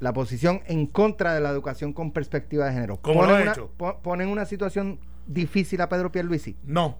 la 0.00 0.12
posición 0.12 0.62
en 0.66 0.86
contra 0.86 1.34
de 1.34 1.40
la 1.40 1.50
educación 1.50 1.92
con 1.92 2.10
perspectiva 2.12 2.66
de 2.66 2.72
género, 2.72 2.98
¿Cómo 3.02 3.22
lo 3.22 3.28
pone 3.28 3.38
ha 3.38 3.42
una, 3.42 3.52
hecho? 3.52 3.70
po- 3.76 4.00
pone 4.02 4.24
en 4.24 4.30
una 4.30 4.44
situación 4.46 4.98
difícil 5.26 5.80
a 5.80 5.88
Pedro 5.88 6.10
Pierluisi. 6.10 6.56
No. 6.64 6.98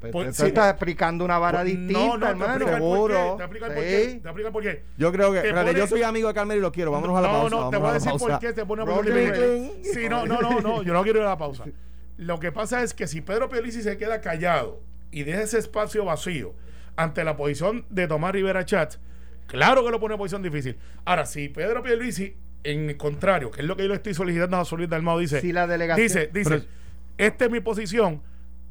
Pues, 0.00 0.12
Por- 0.12 0.26
tú 0.26 0.32
sí. 0.34 0.46
estás 0.48 0.68
explicando 0.70 1.24
una 1.24 1.38
vara 1.38 1.64
distinta, 1.64 1.94
no, 1.94 2.16
no, 2.18 2.26
te 2.26 2.30
hermano. 2.32 2.64
por 2.66 2.74
Seguro. 2.74 3.36
qué, 3.38 3.42
Te 3.42 3.48
por 3.48 3.84
Sí. 3.84 4.20
Te 4.22 4.28
el 4.28 4.52
por 4.52 4.62
qué. 4.62 4.84
Yo 4.98 5.10
creo 5.12 5.32
que. 5.32 5.40
Te 5.40 5.46
espérate, 5.48 5.70
pone- 5.70 5.78
yo 5.78 5.86
soy 5.86 6.02
amigo 6.02 6.28
de 6.28 6.34
Carmelo 6.34 6.58
y 6.58 6.62
lo 6.62 6.72
quiero. 6.72 6.90
Vámonos 6.92 7.16
a 7.16 7.20
la 7.22 7.28
no, 7.28 7.32
pausa. 7.32 7.56
No, 7.56 7.70
te 7.70 7.76
vámonos 7.76 7.80
voy 7.80 7.88
a 7.88 7.88
la 7.88 7.94
decir 7.94 8.10
pausa. 8.10 8.26
por 8.26 8.38
qué 8.38 8.52
te 8.52 8.66
pone 8.66 8.82
a 8.82 8.84
difícil. 9.02 9.94
Sí, 9.94 10.08
no, 10.10 10.26
no, 10.26 10.40
no, 10.42 10.60
no, 10.60 10.82
yo 10.82 10.92
no 10.92 11.02
quiero 11.02 11.20
ir 11.20 11.24
a 11.24 11.30
la 11.30 11.38
pausa. 11.38 11.64
Lo 12.18 12.38
que 12.38 12.52
pasa 12.52 12.82
es 12.82 12.92
que 12.92 13.06
si 13.06 13.22
Pedro 13.22 13.48
Pierluisi 13.48 13.82
se 13.82 13.96
queda 13.96 14.20
callado 14.20 14.80
y 15.10 15.22
deja 15.22 15.40
ese 15.40 15.58
espacio 15.58 16.04
vacío 16.04 16.52
ante 16.96 17.24
la 17.24 17.36
posición 17.38 17.86
de 17.88 18.06
Tomás 18.06 18.32
Rivera 18.32 18.64
Chatz, 18.66 18.98
claro 19.46 19.84
que 19.84 19.90
lo 19.90 20.00
pone 20.00 20.14
en 20.14 20.18
posición 20.18 20.42
difícil. 20.42 20.76
Ahora, 21.04 21.26
si 21.26 21.48
Pedro 21.48 21.82
Pierluisi, 21.82 22.36
en 22.62 22.90
el 22.90 22.96
contrario, 22.96 23.50
que 23.50 23.60
es 23.60 23.66
lo 23.66 23.76
que 23.76 23.82
yo 23.82 23.88
le 23.90 23.94
estoy 23.96 24.14
solicitando 24.14 24.56
a 24.56 24.60
José 24.60 24.76
Luis 24.76 24.88
Dalmau, 24.88 25.18
dice, 25.18 25.40
Si 25.40 25.52
la 25.52 25.66
delegación- 25.66 26.02
dice, 26.06 26.30
dice, 26.32 26.50
Pero- 26.50 26.64
esta 27.18 27.44
es 27.44 27.50
mi 27.50 27.60
posición, 27.60 28.22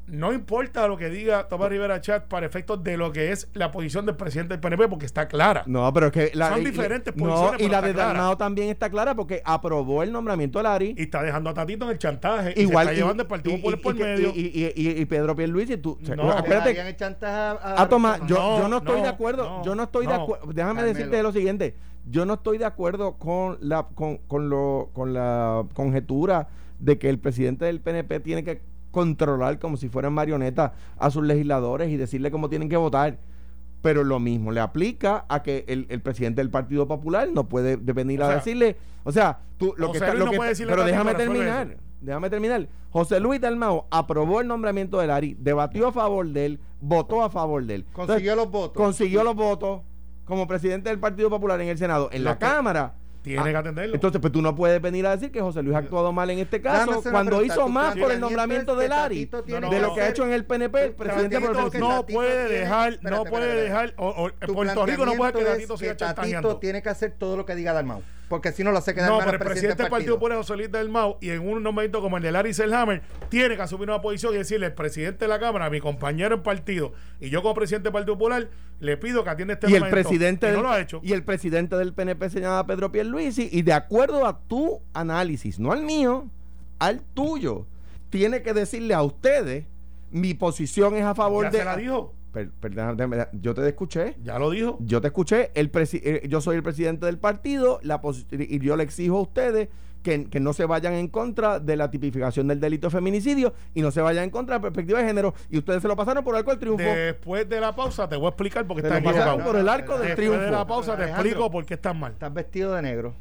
no 0.06 0.32
importa 0.32 0.86
lo 0.86 0.96
que 0.96 1.08
diga 1.08 1.48
Tomás 1.48 1.70
Rivera 1.70 2.00
Chatz 2.00 2.26
para 2.28 2.44
efectos 2.46 2.82
de 2.84 2.96
lo 2.96 3.10
que 3.12 3.32
es 3.32 3.48
la 3.54 3.70
posición 3.70 4.04
del 4.06 4.16
presidente 4.16 4.54
del 4.54 4.60
PNP, 4.60 4.88
porque 4.88 5.06
está 5.06 5.26
clara. 5.28 5.62
No, 5.66 5.90
pero 5.92 6.06
es 6.06 6.12
que. 6.12 6.30
La, 6.34 6.50
Son 6.50 6.60
y- 6.60 6.64
diferentes 6.66 7.16
No, 7.16 7.24
posiciones, 7.26 7.60
y 7.66 7.68
la 7.70 7.80
de. 7.82 7.92
Dalmao 7.94 8.36
también 8.36 8.68
está 8.68 8.90
clara 8.90 9.14
porque 9.14 9.40
aprobó 9.44 10.02
el 10.02 10.12
nombramiento 10.12 10.58
de 10.58 10.62
Lari. 10.64 10.94
Y 10.98 11.02
está 11.02 11.22
dejando 11.22 11.50
a 11.50 11.54
Tatito 11.54 11.84
en 11.86 11.92
el 11.92 11.98
chantaje. 11.98 12.52
y 12.56 12.62
Igual. 12.62 12.86
se 12.86 12.92
está 12.92 12.92
y- 12.92 12.96
llevando 13.02 13.22
el 13.22 13.28
Partido 13.28 13.56
y- 13.56 13.58
Popular 13.58 13.78
y- 13.78 13.82
por 13.82 13.96
y 13.96 13.98
medio. 13.98 14.32
Y, 14.34 14.40
y, 14.40 14.72
y, 14.76 15.00
y 15.00 15.04
Pedro 15.06 15.34
Pierluisi, 15.34 15.76
tú. 15.78 15.98
No. 16.16 16.34
Darían 16.42 16.86
el 16.86 16.96
chantaje 16.96 17.34
a, 17.34 17.50
a- 17.52 17.82
Ah, 17.82 17.88
Tomás, 17.88 18.20
yo, 18.26 18.36
No, 18.36 18.58
yo 18.60 18.68
no 18.68 18.76
estoy 18.78 18.96
no, 18.98 19.02
de 19.02 19.08
acuerdo. 19.08 19.44
no, 19.44 19.64
yo 19.64 19.74
no 19.74 19.82
estoy 19.84 20.06
de 20.06 20.12
acuerdo. 20.14 20.46
Déjame 20.52 20.80
Carmelo. 20.80 20.94
decirte 20.98 21.22
lo 21.22 21.32
siguiente. 21.32 21.76
Yo 22.10 22.26
no 22.26 22.34
estoy 22.34 22.58
de 22.58 22.66
acuerdo 22.66 23.12
con 23.14 23.56
la 23.60 23.84
con, 23.94 24.18
con 24.18 24.50
lo 24.50 24.90
con 24.92 25.14
la 25.14 25.64
conjetura 25.72 26.48
de 26.78 26.98
que 26.98 27.08
el 27.08 27.18
presidente 27.18 27.64
del 27.64 27.80
PNP 27.80 28.20
tiene 28.20 28.44
que 28.44 28.60
controlar 28.94 29.58
como 29.58 29.76
si 29.76 29.88
fueran 29.88 30.12
marionetas 30.14 30.70
a 30.96 31.10
sus 31.10 31.24
legisladores 31.24 31.90
y 31.90 31.96
decirle 31.96 32.30
cómo 32.30 32.48
tienen 32.48 32.68
que 32.68 32.76
votar. 32.76 33.18
pero 33.82 34.02
lo 34.02 34.18
mismo 34.18 34.50
le 34.50 34.60
aplica 34.60 35.26
a 35.28 35.42
que 35.42 35.66
el, 35.68 35.86
el 35.90 36.00
presidente 36.00 36.40
del 36.40 36.48
Partido 36.48 36.88
Popular 36.88 37.28
no 37.30 37.48
puede 37.50 37.76
de- 37.76 37.92
venir 37.92 38.22
O 38.22 38.24
a 38.24 38.28
sea, 38.28 38.36
decirle, 38.36 38.76
o 39.04 39.12
sea, 39.12 39.40
tú 39.58 39.74
lo 39.76 39.88
José 39.88 39.98
que 39.98 40.04
está, 40.06 40.14
Luis 40.14 40.18
lo 40.20 40.24
no 40.24 40.30
que 40.30 40.36
puede 40.38 40.66
pero 40.66 40.84
déjame 40.84 41.14
terminar, 41.14 41.66
eso. 41.72 41.80
déjame 42.00 42.30
terminar. 42.30 42.66
José 42.90 43.20
Luis 43.20 43.42
Dalmao 43.42 43.86
aprobó 43.90 44.40
el 44.40 44.46
nombramiento 44.48 44.98
de 45.00 45.06
Lari, 45.08 45.36
debatió 45.38 45.88
a 45.88 45.92
favor 45.92 46.26
de 46.26 46.46
él, 46.46 46.60
votó 46.80 47.22
a 47.22 47.28
favor 47.28 47.62
de 47.66 47.74
él. 47.74 47.84
Consiguió 47.92 48.32
Entonces, 48.32 48.36
los 48.36 48.50
votos. 48.50 48.82
consiguió 48.82 49.22
los 49.22 49.34
votos 49.34 49.82
como 50.24 50.46
presidente 50.46 50.88
del 50.88 50.98
Partido 50.98 51.28
Popular 51.28 51.60
en 51.60 51.68
el 51.68 51.76
Senado, 51.76 52.08
en 52.10 52.24
la 52.24 52.38
que 52.38 52.46
Cámara. 52.46 52.94
Tiene 53.24 53.40
Ah, 53.40 53.44
que 53.52 53.56
atenderlo. 53.56 53.94
Entonces, 53.94 54.20
pues 54.20 54.32
tú 54.34 54.42
no 54.42 54.54
puedes 54.54 54.82
venir 54.82 55.06
a 55.06 55.12
decir 55.12 55.32
que 55.32 55.40
José 55.40 55.62
Luis 55.62 55.74
ha 55.74 55.78
actuado 55.78 56.12
mal 56.12 56.28
en 56.28 56.40
este 56.40 56.60
caso 56.60 57.02
cuando 57.10 57.30
pregunta. 57.38 57.54
hizo 57.54 57.64
¿Tu 57.64 57.68
más 57.70 57.96
por 57.96 58.12
el 58.12 58.20
nombramiento 58.20 58.76
de 58.76 58.86
Lari 58.88 59.24
Tatito 59.24 59.60
No, 59.60 59.70
de 59.70 59.80
lo 59.80 59.94
que 59.94 60.02
ha 60.02 60.08
hecho 60.10 60.26
en 60.26 60.32
el 60.34 60.44
PNP 60.44 60.84
el 60.84 60.92
presidente 60.94 61.40
Partido. 61.40 61.62
no 61.80 61.96
Tatito 62.02 62.06
puede 62.14 62.46
tiene- 62.48 62.60
dejar, 62.60 62.92
espérate, 62.92 63.16
no 63.16 63.24
puede 63.24 63.44
espérate. 63.46 63.62
dejar, 63.62 63.94
o, 63.96 64.08
o- 64.24 64.30
Tu 64.30 64.52
Puerto 64.54 64.84
Rico 64.86 65.06
no 65.06 65.14
puede 65.14 65.32
que 65.32 65.44
Tatito 65.44 65.76
siga 65.78 65.96
Tatito 65.96 66.56
tiene 66.58 66.82
que 66.82 66.88
hacer 66.90 67.12
todo 67.18 67.36
lo 67.38 67.46
que 67.46 67.54
diga 67.54 67.72
Dalmau. 67.72 68.02
Porque 68.34 68.50
si 68.50 68.64
no 68.64 68.72
lo 68.72 68.78
hace 68.78 68.92
quedar 68.96 69.10
No, 69.10 69.18
mal 69.18 69.26
pero 69.26 69.38
el 69.38 69.44
presidente 69.48 69.80
del 69.84 69.90
Partido 69.90 69.90
partido. 69.90 70.14
Popular, 70.16 70.38
José 70.38 70.56
Luis 70.56 70.72
del 70.72 70.88
Mau, 70.88 71.18
y 71.20 71.30
en 71.30 71.48
un 71.48 71.62
momento 71.62 72.00
como 72.00 72.16
el 72.16 72.22
de 72.24 72.32
Larry 72.32 72.52
Selhammer, 72.52 73.00
tiene 73.28 73.54
que 73.54 73.62
asumir 73.62 73.88
una 73.88 74.00
posición 74.00 74.34
y 74.34 74.38
decirle, 74.38 74.66
el 74.66 74.72
presidente 74.72 75.26
de 75.26 75.28
la 75.28 75.38
Cámara, 75.38 75.70
mi 75.70 75.78
compañero 75.78 76.34
en 76.34 76.42
partido, 76.42 76.94
y 77.20 77.30
yo 77.30 77.42
como 77.42 77.54
presidente 77.54 77.84
del 77.84 77.92
Partido 77.92 78.14
Popular, 78.18 78.48
le 78.80 78.96
pido 78.96 79.22
que 79.22 79.30
atienda 79.30 79.54
este 79.54 79.70
y 79.70 79.74
el 79.74 79.82
momento. 79.82 79.94
presidente 79.94 80.48
Y 80.48 80.50
no 80.50 80.54
del, 80.56 80.62
lo 80.64 80.70
ha 80.72 80.80
hecho. 80.80 81.00
y 81.04 81.12
el 81.12 81.22
presidente 81.22 81.76
del 81.76 81.92
PNP 81.94 82.28
se 82.28 82.40
llama 82.40 82.66
Pedro 82.66 82.90
Pierluisi 82.90 83.48
y 83.52 83.62
de 83.62 83.72
acuerdo 83.72 84.26
a 84.26 84.40
tu 84.40 84.80
análisis, 84.94 85.60
no 85.60 85.70
al 85.70 85.84
mío, 85.84 86.28
al 86.80 87.02
tuyo, 87.14 87.66
tiene 88.10 88.42
que 88.42 88.52
decirle 88.52 88.94
a 88.94 89.02
ustedes 89.04 89.66
mi 90.10 90.34
posición 90.34 90.96
es 90.96 91.04
a 91.04 91.14
favor 91.14 91.44
ya 91.44 91.50
de 91.50 91.58
se 91.58 91.64
la 91.64 91.76
dijo. 91.76 92.12
Per- 92.34 93.28
yo 93.40 93.54
te 93.54 93.66
escuché. 93.66 94.16
Ya 94.22 94.38
lo 94.38 94.50
dijo. 94.50 94.76
Yo 94.80 95.00
te 95.00 95.06
escuché, 95.06 95.50
el 95.54 95.70
presi- 95.72 96.00
eh, 96.04 96.26
yo 96.28 96.40
soy 96.40 96.56
el 96.56 96.62
presidente 96.62 97.06
del 97.06 97.18
partido 97.18 97.78
la 97.82 98.00
y 98.32 98.58
yo 98.58 98.76
le 98.76 98.82
exijo 98.82 99.16
a 99.18 99.22
ustedes 99.22 99.68
que, 100.02 100.26
que 100.28 100.38
no 100.40 100.52
se 100.52 100.66
vayan 100.66 100.92
en 100.92 101.08
contra 101.08 101.60
de 101.60 101.76
la 101.76 101.90
tipificación 101.90 102.46
del 102.48 102.60
delito 102.60 102.88
de 102.88 102.90
feminicidio 102.90 103.54
y 103.72 103.80
no 103.80 103.90
se 103.90 104.02
vayan 104.02 104.24
en 104.24 104.30
contra 104.30 104.56
de 104.56 104.58
la 104.58 104.62
perspectiva 104.62 104.98
de 105.00 105.06
género 105.06 105.32
y 105.48 105.56
ustedes 105.56 105.80
se 105.80 105.88
lo 105.88 105.96
pasaron 105.96 106.22
por 106.22 106.36
algo 106.36 106.50
del 106.50 106.58
triunfo. 106.60 106.84
Después 106.84 107.48
de 107.48 107.58
la 107.60 107.74
pausa 107.74 108.06
te 108.08 108.16
voy 108.16 108.26
a 108.26 108.28
explicar 108.28 108.66
por 108.66 108.76
qué 108.76 108.82
pasaron 108.82 109.04
equivocado. 109.08 109.38
por 109.44 109.56
el 109.56 109.66
arco 109.68 109.96
del 109.96 110.08
Después 110.08 110.28
de 110.30 110.36
la 110.36 110.42
triunfo. 110.46 110.66
pausa 110.66 110.96
te 110.96 111.02
Alejandro. 111.04 111.26
explico 111.30 111.50
por 111.50 111.64
qué 111.64 111.74
estás 111.74 111.96
mal. 111.96 112.12
Estás 112.12 112.34
vestido 112.34 112.74
de 112.74 112.82
negro. 112.82 113.14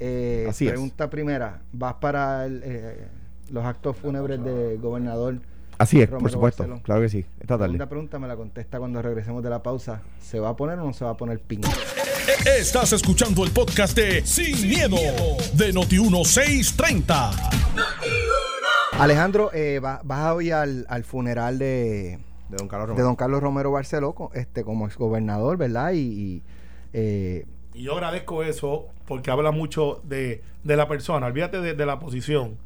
Eh, 0.00 0.46
Así 0.48 0.66
es. 0.66 0.72
pregunta 0.72 1.08
primera. 1.08 1.62
¿Vas 1.72 1.94
para 1.94 2.44
el, 2.46 2.60
eh, 2.64 3.06
los 3.50 3.64
actos 3.64 3.96
fúnebres 3.96 4.42
del 4.42 4.78
gobernador? 4.80 5.38
Así 5.78 6.00
es, 6.00 6.08
por 6.08 6.30
supuesto, 6.30 6.62
Barceló. 6.62 6.82
claro 6.82 7.02
que 7.02 7.08
sí, 7.10 7.26
esta 7.38 7.54
tarde. 7.58 7.66
Segunda 7.66 7.88
pregunta 7.88 8.18
me 8.18 8.26
la 8.28 8.36
contesta 8.36 8.78
cuando 8.78 9.02
regresemos 9.02 9.42
de 9.42 9.50
la 9.50 9.62
pausa. 9.62 10.00
¿Se 10.20 10.40
va 10.40 10.48
a 10.50 10.56
poner 10.56 10.78
o 10.78 10.84
no 10.86 10.92
se 10.94 11.04
va 11.04 11.10
a 11.10 11.16
poner 11.16 11.38
pin? 11.40 11.60
Estás 12.58 12.92
escuchando 12.94 13.44
el 13.44 13.50
podcast 13.50 13.94
de 13.96 14.24
Sin, 14.24 14.68
miedo, 14.68 14.96
de 15.52 15.74
Noti1630. 15.74 17.50
Alejandro, 18.98 19.50
eh, 19.52 19.78
va- 19.80 20.00
vas 20.04 20.32
hoy 20.32 20.50
al, 20.50 20.86
al 20.88 21.04
funeral 21.04 21.58
de, 21.58 22.18
De 22.48 22.56
don 22.56 22.68
Carlos 22.68 22.86
de 22.86 22.92
Romero. 22.92 23.06
don 23.06 23.16
Carlos 23.16 23.42
Romero 23.42 23.70
Barceló 23.72 24.14
este, 24.34 24.64
como 24.64 24.86
exgobernador, 24.86 25.58
¿verdad? 25.58 25.92
Y, 25.92 25.98
y, 25.98 26.42
eh, 26.94 27.46
Y 27.74 27.82
yo 27.82 27.92
agradezco 27.94 28.42
eso 28.42 28.86
porque 29.06 29.30
habla 29.30 29.50
mucho 29.50 30.00
de, 30.04 30.42
de 30.64 30.76
la 30.76 30.88
persona. 30.88 31.26
Olvídate 31.26 31.60
de, 31.60 31.74
de 31.74 31.86
la 31.86 31.98
posición. 31.98 32.56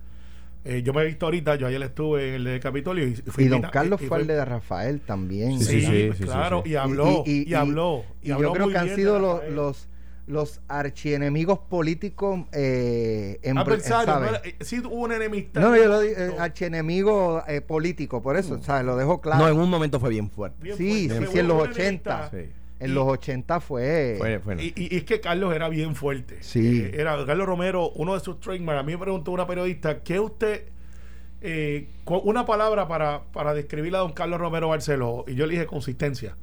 Eh, 0.64 0.82
yo 0.82 0.92
me 0.92 1.02
he 1.02 1.06
visto 1.06 1.24
ahorita, 1.26 1.54
yo 1.56 1.66
ayer 1.66 1.82
estuve 1.82 2.28
en 2.28 2.34
el 2.34 2.44
de 2.44 2.60
Capitolio 2.60 3.06
y, 3.06 3.14
fui 3.14 3.44
y 3.44 3.48
don 3.48 3.58
invita- 3.58 3.70
Carlos 3.70 4.00
y- 4.00 4.04
y 4.04 4.08
fue 4.08 4.18
el 4.20 4.26
de 4.26 4.44
Rafael 4.44 5.00
también. 5.00 5.58
Sí, 5.58 5.80
Sí, 5.80 5.86
sí, 5.86 6.10
sí, 6.18 6.24
claro, 6.24 6.58
sí, 6.58 6.68
sí. 6.68 6.72
y 6.72 6.76
habló, 6.76 7.22
y, 7.26 7.54
habló. 7.54 8.04
y 8.22 8.28
y 8.28 8.30
habló 8.32 8.48
yo 8.48 8.52
creo 8.52 8.64
muy 8.66 8.72
que 8.74 8.78
han 8.78 8.94
sido 8.94 9.18
los, 9.18 9.48
los, 9.50 9.88
los 10.26 10.60
archienemigos 10.68 11.58
políticos 11.60 12.40
eh, 12.52 13.38
en 13.42 13.56
Adversario, 13.56 14.04
¿sabes? 14.12 14.32
no 14.32 14.36
eh, 14.44 14.56
sí 14.60 14.80
hubo 14.80 14.94
una 14.96 15.16
enemistad. 15.16 15.62
No, 15.62 15.74
yo 15.76 15.86
lo 15.88 16.00
digo, 16.00 16.14
eh, 16.18 16.34
archienemigo 16.38 17.42
eh, 17.48 17.62
político, 17.62 18.22
por 18.22 18.36
eso, 18.36 18.62
¿sabes? 18.62 18.84
Lo 18.84 18.96
dejo 18.96 19.20
claro. 19.20 19.44
No, 19.44 19.48
en 19.48 19.58
un 19.58 19.70
momento 19.70 19.98
fue 19.98 20.10
bien 20.10 20.30
fuerte. 20.30 20.58
Bien 20.62 20.76
sí, 20.76 21.08
fuerte, 21.08 21.26
sí, 21.32 21.38
en 21.38 21.48
los 21.48 21.56
una 21.62 21.70
80. 21.70 22.28
enemistad. 22.32 22.59
En 22.80 22.90
Y- 22.90 22.94
los 22.94 23.06
80 23.06 23.60
fue... 23.60 24.16
Fue, 24.18 24.38
fue 24.40 24.56
no. 24.56 24.62
Y, 24.62 24.72
es 24.90 25.04
que 25.04 25.20
Carlos 25.20 25.54
era 25.54 25.68
bien 25.68 25.94
fuerte. 25.94 26.38
Sí. 26.42 26.80
Eh, 26.82 26.92
era 26.94 27.24
Carlos 27.26 27.46
Romero, 27.46 27.90
uno 27.90 28.14
de 28.14 28.20
sus 28.20 28.40
trademarks. 28.40 28.80
A 28.80 28.82
mí 28.82 28.92
me 28.92 28.98
preguntó 28.98 29.30
una 29.32 29.46
periodista, 29.46 30.02
¿qué 30.02 30.18
usted, 30.18 30.64
eh, 31.42 31.88
una 32.06 32.46
palabra 32.46 32.88
para, 32.88 33.22
para 33.32 33.54
describir 33.54 33.94
a 33.94 33.98
don 33.98 34.12
Carlos 34.12 34.40
Romero 34.40 34.68
Barceló? 34.68 35.24
Y 35.28 35.34
yo 35.34 35.46
le 35.46 35.52
dije 35.54 35.66
consistencia. 35.66 36.36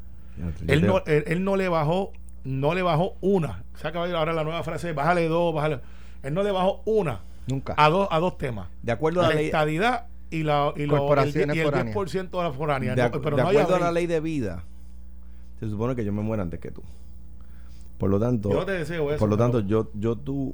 Él 0.68 0.86
no, 0.86 1.02
él, 1.08 1.24
él 1.28 1.44
no 1.44 1.56
le 1.56 1.68
bajó, 1.68 2.14
no 2.44 2.76
le 2.76 2.84
bajó 2.84 3.16
una. 3.22 3.64
Se 3.76 3.88
acaba 3.88 4.06
de 4.06 4.12
ir 4.12 4.16
ahora 4.18 4.34
la 4.34 4.44
nueva 4.44 4.64
frase, 4.64 4.94
bájale 4.94 5.28
dos, 5.28 5.54
bájale. 5.56 5.80
Él 6.22 6.34
no 6.36 6.44
le 6.44 6.52
bajó 6.52 6.84
una 6.86 7.22
Nunca. 7.48 7.74
a 7.78 7.90
dos, 7.90 8.08
a 8.12 8.20
dos 8.20 8.38
temas. 8.38 8.68
De 8.84 8.92
acuerdo 8.92 9.22
a 9.22 9.24
La 9.24 9.30
la 9.30 9.36
ley, 9.36 9.46
estadidad 9.48 10.06
y, 10.30 10.44
la, 10.44 10.74
y, 10.76 10.86
lo- 10.86 11.16
el, 11.16 11.30
y 11.36 11.40
el 11.40 11.66
foráneas. 11.66 11.96
10% 11.96 12.30
de 12.30 12.44
la 12.44 12.52
foránea. 12.52 12.94
de, 12.96 13.02
No, 13.10 13.22
pero 13.22 13.38
de 13.38 13.42
no 13.44 13.50
hay 13.50 13.58
acuerdo 13.58 13.76
a 13.78 13.80
la 13.88 13.92
ley 13.92 14.06
de 14.06 14.20
vida, 14.20 14.64
se 15.60 15.70
supone 15.70 15.96
que 15.96 16.04
yo 16.06 16.14
me 16.14 16.22
muera 16.22 16.44
antes 16.44 16.60
que 16.60 16.72
tú. 16.72 16.82
Por 17.98 18.10
lo 18.10 18.20
tanto, 18.20 18.50
Yo 18.52 18.60
no 18.60 18.66
te 18.66 18.74
deseo 18.74 19.10
eso. 19.12 19.20
por 19.20 19.30
lo 19.30 19.38
tanto, 19.38 19.60
yo, 19.62 19.90
yo 19.96 20.16
tú 20.16 20.54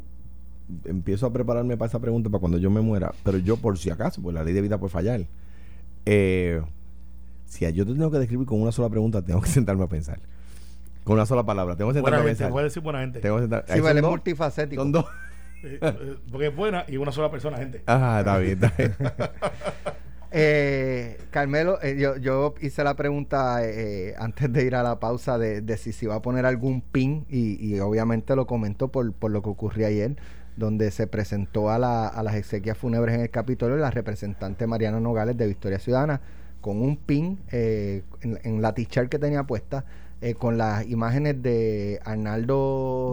empiezo 0.86 1.26
a 1.26 1.34
prepararme 1.34 1.76
para 1.76 1.90
esa 1.90 2.00
pregunta 2.00 2.30
para 2.30 2.40
cuando 2.40 2.58
yo 2.58 2.70
me 2.72 2.80
muera, 2.82 3.14
pero 3.24 3.38
yo 3.38 3.58
por 3.58 3.78
si 3.78 3.90
acaso, 3.90 4.22
pues 4.22 4.34
la 4.34 4.44
ley 4.44 4.54
de 4.54 4.62
vida 4.62 4.78
puede 4.78 4.92
fallar. 4.92 5.26
Eh, 6.06 6.62
si 7.46 7.66
a- 7.66 7.70
yo 7.70 7.86
te 7.86 7.92
tengo 7.94 8.10
que 8.12 8.20
describir 8.20 8.48
con 8.48 8.62
una 8.62 8.72
sola 8.72 8.90
pregunta, 8.90 9.22
tengo 9.22 9.42
que 9.42 9.50
sentarme 9.50 9.84
a 9.84 9.88
pensar. 9.88 10.20
Con 11.04 11.16
una 11.16 11.26
sola 11.26 11.44
palabra, 11.46 11.76
tengo 11.76 11.92
que 11.92 11.96
sentarme 11.96 12.18
buena 12.18 12.24
a 12.26 12.30
gente, 12.30 12.38
pensar. 12.38 12.52
voy 12.52 12.62
a 12.62 12.64
decir 12.64 12.82
buena 12.82 13.00
gente. 13.02 13.20
Tengo 13.20 13.36
que 13.36 13.42
sentar- 13.44 13.66
Sí, 13.68 13.74
vale, 13.82 13.88
son 13.90 13.98
es 13.98 14.02
dos, 14.04 14.12
multifacético. 14.12 14.82
son 14.82 14.92
dos. 14.94 15.06
Eh, 15.66 15.80
eh, 15.82 16.16
porque 16.32 16.48
es 16.48 16.56
buena 16.56 16.86
y 16.88 16.98
una 16.98 17.12
sola 17.12 17.30
persona, 17.30 17.58
gente. 17.58 17.84
Ajá, 17.86 18.20
está 18.20 18.38
bien, 18.38 18.54
está 18.64 18.74
bien. 18.78 18.96
Eh, 20.36 21.18
Carmelo, 21.30 21.78
eh, 21.84 21.96
yo, 22.00 22.18
yo 22.18 22.56
hice 22.60 22.84
la 22.84 22.96
pregunta 22.96 23.60
eh, 23.64 24.16
antes 24.18 24.52
de 24.52 24.66
ir 24.66 24.74
a 24.76 24.82
la 24.82 25.00
pausa 25.00 25.38
de, 25.38 25.62
de 25.62 25.78
si 25.78 25.92
se 25.94 26.06
iba 26.06 26.16
a 26.16 26.22
poner 26.24 26.48
algún 26.48 26.82
pin 26.82 27.26
y, 27.30 27.64
y 27.64 27.80
obviamente 27.80 28.36
lo 28.36 28.48
comentó 28.48 28.88
por, 28.88 29.14
por 29.14 29.30
lo 29.30 29.44
que 29.44 29.50
ocurrió 29.50 29.86
ayer, 29.86 30.16
donde 30.58 30.90
se 30.90 31.06
presentó 31.06 31.70
a, 31.70 31.78
la- 31.78 32.08
a 32.08 32.24
las 32.24 32.34
exequias 32.36 32.76
fúnebres 32.80 33.14
en 33.14 33.22
el 33.22 33.30
Capitolio 33.30 33.78
la 33.78 33.92
representante 33.92 34.66
Mariana 34.66 35.00
Nogales 35.00 35.38
de 35.38 35.46
Victoria 35.46 35.78
Ciudadana 35.78 36.20
con 36.62 36.82
un 36.82 36.98
pin 36.98 37.40
eh, 37.52 38.02
en, 38.22 38.40
en 38.44 38.62
la 38.64 38.74
t-shirt 38.74 39.10
que 39.10 39.20
tenía 39.20 39.44
puesta 39.44 39.86
eh, 40.22 40.34
con 40.34 40.58
las 40.58 40.88
imágenes 40.90 41.44
de 41.44 42.00
Arnaldo 42.06 43.12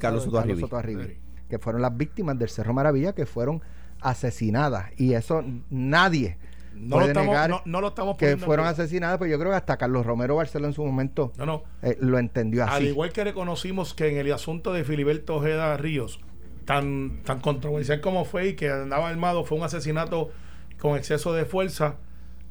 Darío 0.00 0.24
Rosado 0.26 0.40
y 0.40 0.40
Carlos 0.56 0.60
Soto. 0.62 0.76
Sí. 1.10 1.16
que 1.48 1.58
fueron 1.60 1.82
las 1.82 1.96
víctimas 1.96 2.38
del 2.38 2.48
Cerro 2.48 2.72
Maravilla 2.72 3.12
que 3.12 3.26
fueron 3.26 3.60
asesinadas 4.00 4.90
y 4.96 5.14
eso 5.14 5.44
nadie 5.70 6.36
No 6.74 6.82
lo, 6.82 6.96
puede 6.96 7.08
estamos, 7.08 7.28
negar 7.28 7.50
no, 7.50 7.62
no 7.64 7.80
lo 7.80 7.88
estamos 7.88 8.16
que 8.16 8.36
fueron 8.36 8.66
asesinadas, 8.66 9.18
pues 9.18 9.30
yo 9.30 9.38
creo 9.38 9.50
que 9.50 9.56
hasta 9.56 9.76
Carlos 9.76 10.06
Romero 10.06 10.36
Barceló 10.36 10.66
en 10.66 10.72
su 10.72 10.84
momento 10.84 11.32
No, 11.36 11.46
no. 11.46 11.62
eh, 11.82 11.96
lo 12.00 12.18
entendió 12.18 12.64
Al 12.64 12.68
así. 12.70 12.86
igual 12.86 13.12
que 13.12 13.24
reconocimos 13.24 13.94
que 13.94 14.08
en 14.08 14.16
el 14.16 14.32
asunto 14.32 14.72
de 14.72 14.84
Filiberto 14.84 15.36
Ojeda 15.36 15.76
Ríos, 15.76 16.20
tan, 16.64 17.22
tan 17.24 17.40
controversial 17.40 18.00
como 18.00 18.24
fue 18.24 18.48
y 18.48 18.54
que 18.54 18.70
andaba 18.70 19.08
armado, 19.08 19.44
fue 19.44 19.58
un 19.58 19.64
asesinato 19.64 20.30
con 20.78 20.96
exceso 20.96 21.32
de 21.34 21.44
fuerza. 21.44 21.96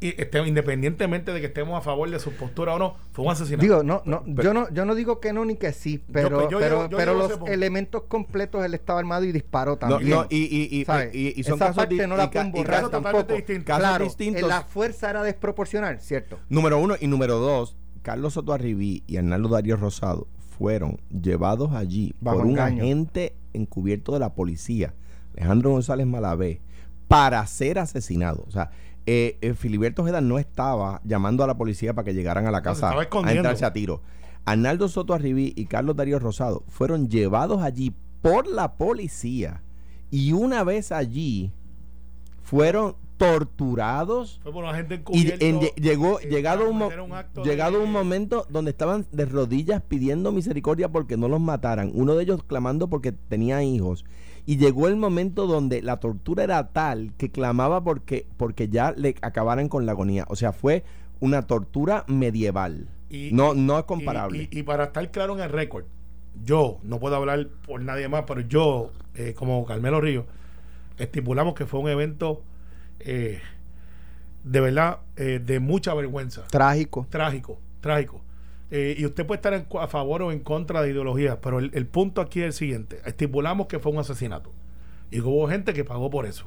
Y 0.02 0.20
este, 0.22 0.40
independientemente 0.48 1.34
de 1.34 1.42
que 1.42 1.48
estemos 1.48 1.78
a 1.78 1.82
favor 1.82 2.10
de 2.10 2.20
su 2.20 2.32
postura 2.32 2.76
o 2.76 2.80
no, 2.80 2.96
fue 3.12 3.26
un 3.26 3.32
asesinato. 3.32 3.62
Digo, 3.64 3.84
no, 3.84 4.02
no, 4.06 4.24
Pero- 4.24 4.44
yo 4.44 4.54
no, 4.54 4.70
yo 4.72 4.86
no 4.86 4.96
digo 4.96 5.20
que 5.20 5.34
no 5.34 5.44
ni 5.44 5.56
que 5.58 5.74
sí, 5.74 6.02
pero, 6.14 6.38
pues, 6.38 6.50
yo 6.50 6.60
pero, 6.60 6.90
yo 6.90 7.14
los 7.14 7.40
elementos 7.50 8.04
completos 8.04 8.64
él 8.64 8.74
estaba 8.74 9.00
armado 9.00 9.26
y 9.26 9.34
disparó 9.34 9.72
No, 9.74 9.78
también. 9.78 10.10
no, 10.12 10.26
y, 10.30 10.38
y, 10.38 10.68
y, 10.72 10.86
y- 11.14 11.34
y 11.38 11.44
son 11.44 11.56
Esa 11.56 11.66
casos 11.66 11.76
parte 11.76 12.08
no 12.08 12.16
la 12.16 12.32
pueden 12.32 12.52
borrar 12.54 12.90
tampoco. 12.90 13.24
distintos. 13.34 13.66
Casos 13.66 13.80
Claro, 13.82 14.04
distintos. 14.06 14.48
la 14.48 14.62
fuerza 14.62 15.10
era 15.10 15.22
desproporcional, 15.22 16.00
¿cierto? 16.00 16.40
Número 16.48 16.80
uno 16.80 16.96
y 16.98 17.08
número 17.08 17.38
dos, 17.40 17.76
Carlos 18.02 18.36
Soto 18.36 18.54
Arribí 18.54 19.04
y 19.06 19.18
Arnaldo 19.18 19.50
Darío 19.50 19.76
Rosado 19.76 20.28
fueron 20.58 21.02
llevados 21.10 21.74
allí 21.74 22.14
Bajo 22.22 22.38
por 22.38 22.46
un 22.46 22.52
engaño. 22.52 22.84
agente 22.84 23.36
encubierto 23.52 24.14
de 24.14 24.20
la 24.20 24.34
policía, 24.34 24.94
Alejandro 25.36 25.72
González 25.72 26.08
Malavé, 26.08 26.62
para 27.10 27.46
ser 27.48 27.80
asesinado. 27.80 28.46
O 28.48 28.52
sea, 28.52 28.72
eh, 29.06 29.38
eh, 29.42 29.54
Filiberto 29.54 30.02
Ojeda 30.04 30.22
no 30.22 30.38
estaba 30.40 31.02
llamando 31.04 31.44
a 31.44 31.48
la 31.48 31.58
policía 31.58 31.94
para 31.94 32.06
que 32.06 32.14
llegaran 32.14 32.46
a 32.46 32.52
la 32.52 32.62
casa 32.62 32.90
a 33.28 33.32
entrarse 33.38 33.66
a 33.66 33.74
tiro. 33.74 34.02
Arnaldo 34.46 34.88
Soto 34.88 35.14
Arribí 35.14 35.54
y 35.56 35.66
Carlos 35.66 35.96
Darío 35.96 36.20
Rosado 36.20 36.64
fueron 36.68 37.08
llevados 37.10 37.62
allí 37.62 37.94
por 38.22 38.48
la 38.48 38.74
policía 38.74 39.62
y 40.12 40.34
una 40.34 40.64
vez 40.64 40.92
allí 40.92 41.52
fueron 42.44 42.96
torturados 43.18 44.40
Fue 44.44 44.52
por 44.54 44.64
una 44.64 44.74
gente 44.76 45.02
y 45.12 45.32
en- 45.44 45.60
lle- 45.60 45.74
llegó, 45.76 46.20
llegado, 46.20 46.70
un, 46.70 46.80
llegado 47.44 47.78
de- 47.80 47.84
un 47.84 47.92
momento 47.92 48.46
donde 48.50 48.72
estaban 48.72 49.06
de 49.12 49.26
rodillas 49.26 49.82
pidiendo 49.88 50.32
misericordia 50.32 50.90
porque 50.90 51.18
no 51.18 51.28
los 51.28 51.40
mataran. 51.42 51.92
Uno 51.94 52.16
de 52.16 52.24
ellos 52.24 52.42
clamando 52.44 52.88
porque 52.88 53.12
tenía 53.12 53.62
hijos. 53.64 54.06
Y 54.50 54.58
llegó 54.58 54.88
el 54.88 54.96
momento 54.96 55.46
donde 55.46 55.84
la 55.84 55.98
tortura 55.98 56.44
era 56.44 56.70
tal 56.70 57.14
que 57.20 57.30
clamaba 57.30 57.84
porque, 57.84 58.26
porque 58.36 58.68
ya 58.68 58.94
le 58.94 59.14
acabaran 59.22 59.70
con 59.70 59.86
la 59.86 59.92
agonía. 59.92 60.26
O 60.28 60.36
sea, 60.36 60.54
fue 60.54 60.84
una 61.20 61.44
tortura 61.44 62.04
medieval. 62.08 62.88
Y, 63.12 63.30
no, 63.32 63.54
no 63.54 63.78
es 63.78 63.86
comparable. 63.86 64.50
Y, 64.50 64.64
para 64.64 64.86
estar 64.86 65.12
claro 65.12 65.36
en 65.36 65.44
el 65.44 65.52
récord, 65.52 65.86
yo, 66.44 66.80
no 66.82 67.00
puedo 67.00 67.16
hablar 67.16 67.48
por 67.68 67.80
nadie 67.84 68.08
más, 68.08 68.24
pero 68.26 68.42
yo, 68.42 68.92
eh, 69.14 69.36
como 69.36 69.64
Carmelo 69.68 70.02
Río, 70.02 70.26
estipulamos 70.98 71.54
que 71.54 71.68
fue 71.68 71.82
un 71.82 71.90
evento 71.90 72.42
eh, 73.02 73.42
de 74.44 74.62
verdad 74.62 75.02
eh, 75.16 75.40
de 75.46 75.60
mucha 75.60 75.94
vergüenza. 75.94 76.48
Trágico. 76.48 77.06
Trágico, 77.12 77.60
trágico. 77.82 78.24
Y 78.71 79.03
usted 79.05 79.25
puede 79.25 79.38
estar 79.38 79.65
a 79.79 79.88
favor 79.88 80.21
o 80.21 80.32
en 80.32 80.41
contra 80.41 80.82
de 80.82 80.91
ideología, 80.91 81.41
pero 81.41 81.58
el, 81.58 81.71
el, 81.73 81.88
punto 81.88 82.21
aquí 82.21 82.41
es 82.41 82.45
el 82.45 82.53
siguiente. 82.53 83.01
Estipulamos 83.05 83.65
que 83.67 83.79
fue 83.79 83.91
un 83.91 83.97
asesinato 83.97 84.51
y 85.10 85.17
que 85.17 85.23
hubo 85.23 85.47
gente 85.47 85.73
que 85.73 85.84
pagó 85.84 86.10
por 86.10 86.25
eso 86.25 86.45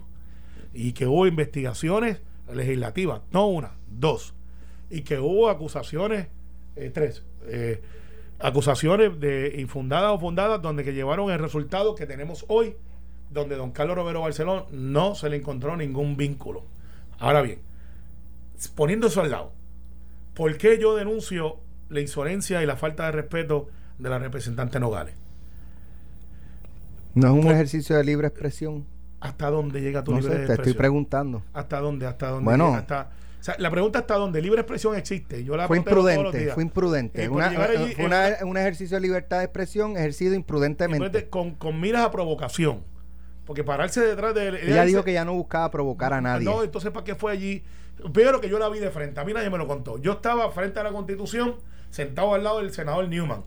y 0.73 0.93
que 0.93 1.07
hubo 1.07 1.27
investigaciones 1.27 2.21
legislativas, 2.53 3.23
no 3.31 3.47
una, 3.47 3.73
dos, 3.91 4.35
y 4.91 5.03
que 5.03 5.19
hubo 5.19 5.49
acusaciones, 5.49 6.29
eh, 6.77 6.91
tres, 6.93 7.23
eh, 7.47 7.83
acusaciones 8.39 9.19
de 9.21 9.55
infundadas 9.59 10.13
o 10.13 10.19
fundadas 10.19 10.61
donde 10.61 10.85
que 10.85 10.93
llevaron 10.93 11.31
el 11.31 11.39
resultado 11.39 11.95
que 11.95 12.07
tenemos 12.07 12.45
hoy, 12.49 12.75
donde 13.31 13.57
don 13.57 13.71
Carlos 13.71 13.97
Romero 13.97 14.21
Barcelón 14.23 14.65
no 14.71 15.15
se 15.15 15.31
le 15.31 15.37
encontró 15.37 15.77
ningún 15.77 16.17
vínculo. 16.17 16.65
Ahora 17.19 17.41
bien, 17.43 17.61
poniendo 18.75 19.07
eso 19.07 19.21
al 19.23 19.31
lado, 19.31 19.53
¿por 20.35 20.57
qué 20.59 20.79
yo 20.79 20.97
denuncio 20.97 21.59
la 21.93 22.01
insolencia 22.01 22.63
y 22.63 22.67
la 22.67 22.77
falta 22.77 23.07
de 23.07 23.13
respeto 23.13 23.69
de 23.99 24.11
la 24.11 24.19
representante 24.19 24.81
Nogales? 24.81 25.15
No 27.15 27.27
es 27.29 27.45
un 27.45 27.51
ejercicio 27.51 27.97
de 27.97 28.05
libre 28.05 28.29
expresión. 28.29 28.87
¿Hasta 29.21 29.51
dónde 29.51 29.81
llega 29.81 30.03
tu 30.03 30.13
libre 30.13 30.29
expresión? 30.29 30.57
Te 30.57 30.63
estoy 30.63 30.75
preguntando. 30.75 31.43
¿Hasta 31.53 31.79
dónde? 31.79 32.07
¿Hasta 32.07 32.29
dónde? 32.31 32.45
Bueno. 32.45 32.75
Hasta, 32.75 33.11
o 33.43 33.45
sea, 33.45 33.57
la 33.59 33.71
pregunta 33.71 33.99
hasta 33.99 34.15
dónde 34.15 34.41
libre 34.41 34.61
expresión 34.61 34.95
existe. 34.95 35.45
Yo 35.45 35.57
la 35.57 35.67
fue 35.67 35.77
imprudente, 35.77 36.53
fue 36.53 36.63
imprudente. 36.63 37.25
Eh, 37.25 37.29
una, 37.29 37.53
eh, 37.53 37.93
fue 37.97 38.05
una, 38.05 38.37
un 38.45 38.57
ejercicio 38.57 38.97
de 38.97 39.01
libertad 39.01 39.39
de 39.39 39.45
expresión 39.45 39.97
ejercido 39.97 40.35
imprudentemente. 40.35 41.29
Con, 41.29 41.57
con 41.57 41.81
miras 41.81 42.05
a 42.05 42.11
provocación. 42.11 42.85
Porque 43.45 43.65
pararse 43.65 44.01
detrás 44.01 44.35
de 44.35 44.47
él. 44.47 44.57
Ella, 44.63 44.85
dijo 44.85 45.03
que 45.03 45.13
ya 45.13 45.25
no 45.25 45.35
buscaba 45.35 45.71
provocar 45.71 46.13
a 46.13 46.21
nadie. 46.21 46.45
No, 46.45 46.63
entonces 46.63 46.93
¿para 46.93 47.03
qué 47.05 47.17
fue 47.17 47.33
allí? 47.33 47.65
Pero 48.13 48.41
que 48.41 48.49
yo 48.49 48.61
la 48.61 48.69
vi 48.69 48.79
de 48.79 48.91
frente. 48.91 49.21
A 49.21 49.25
mí 49.25 49.33
nadie 49.33 49.51
me 49.51 49.59
lo 49.59 49.67
contó. 49.67 49.99
Yo 49.99 50.13
estaba 50.13 50.49
frente 50.53 50.79
a 50.79 50.85
la 50.85 50.93
constitución, 50.93 51.57
sentado 51.93 52.35
al 52.35 52.43
lado 52.43 52.59
del 52.59 52.73
senador 52.73 53.09
Newman 53.09 53.45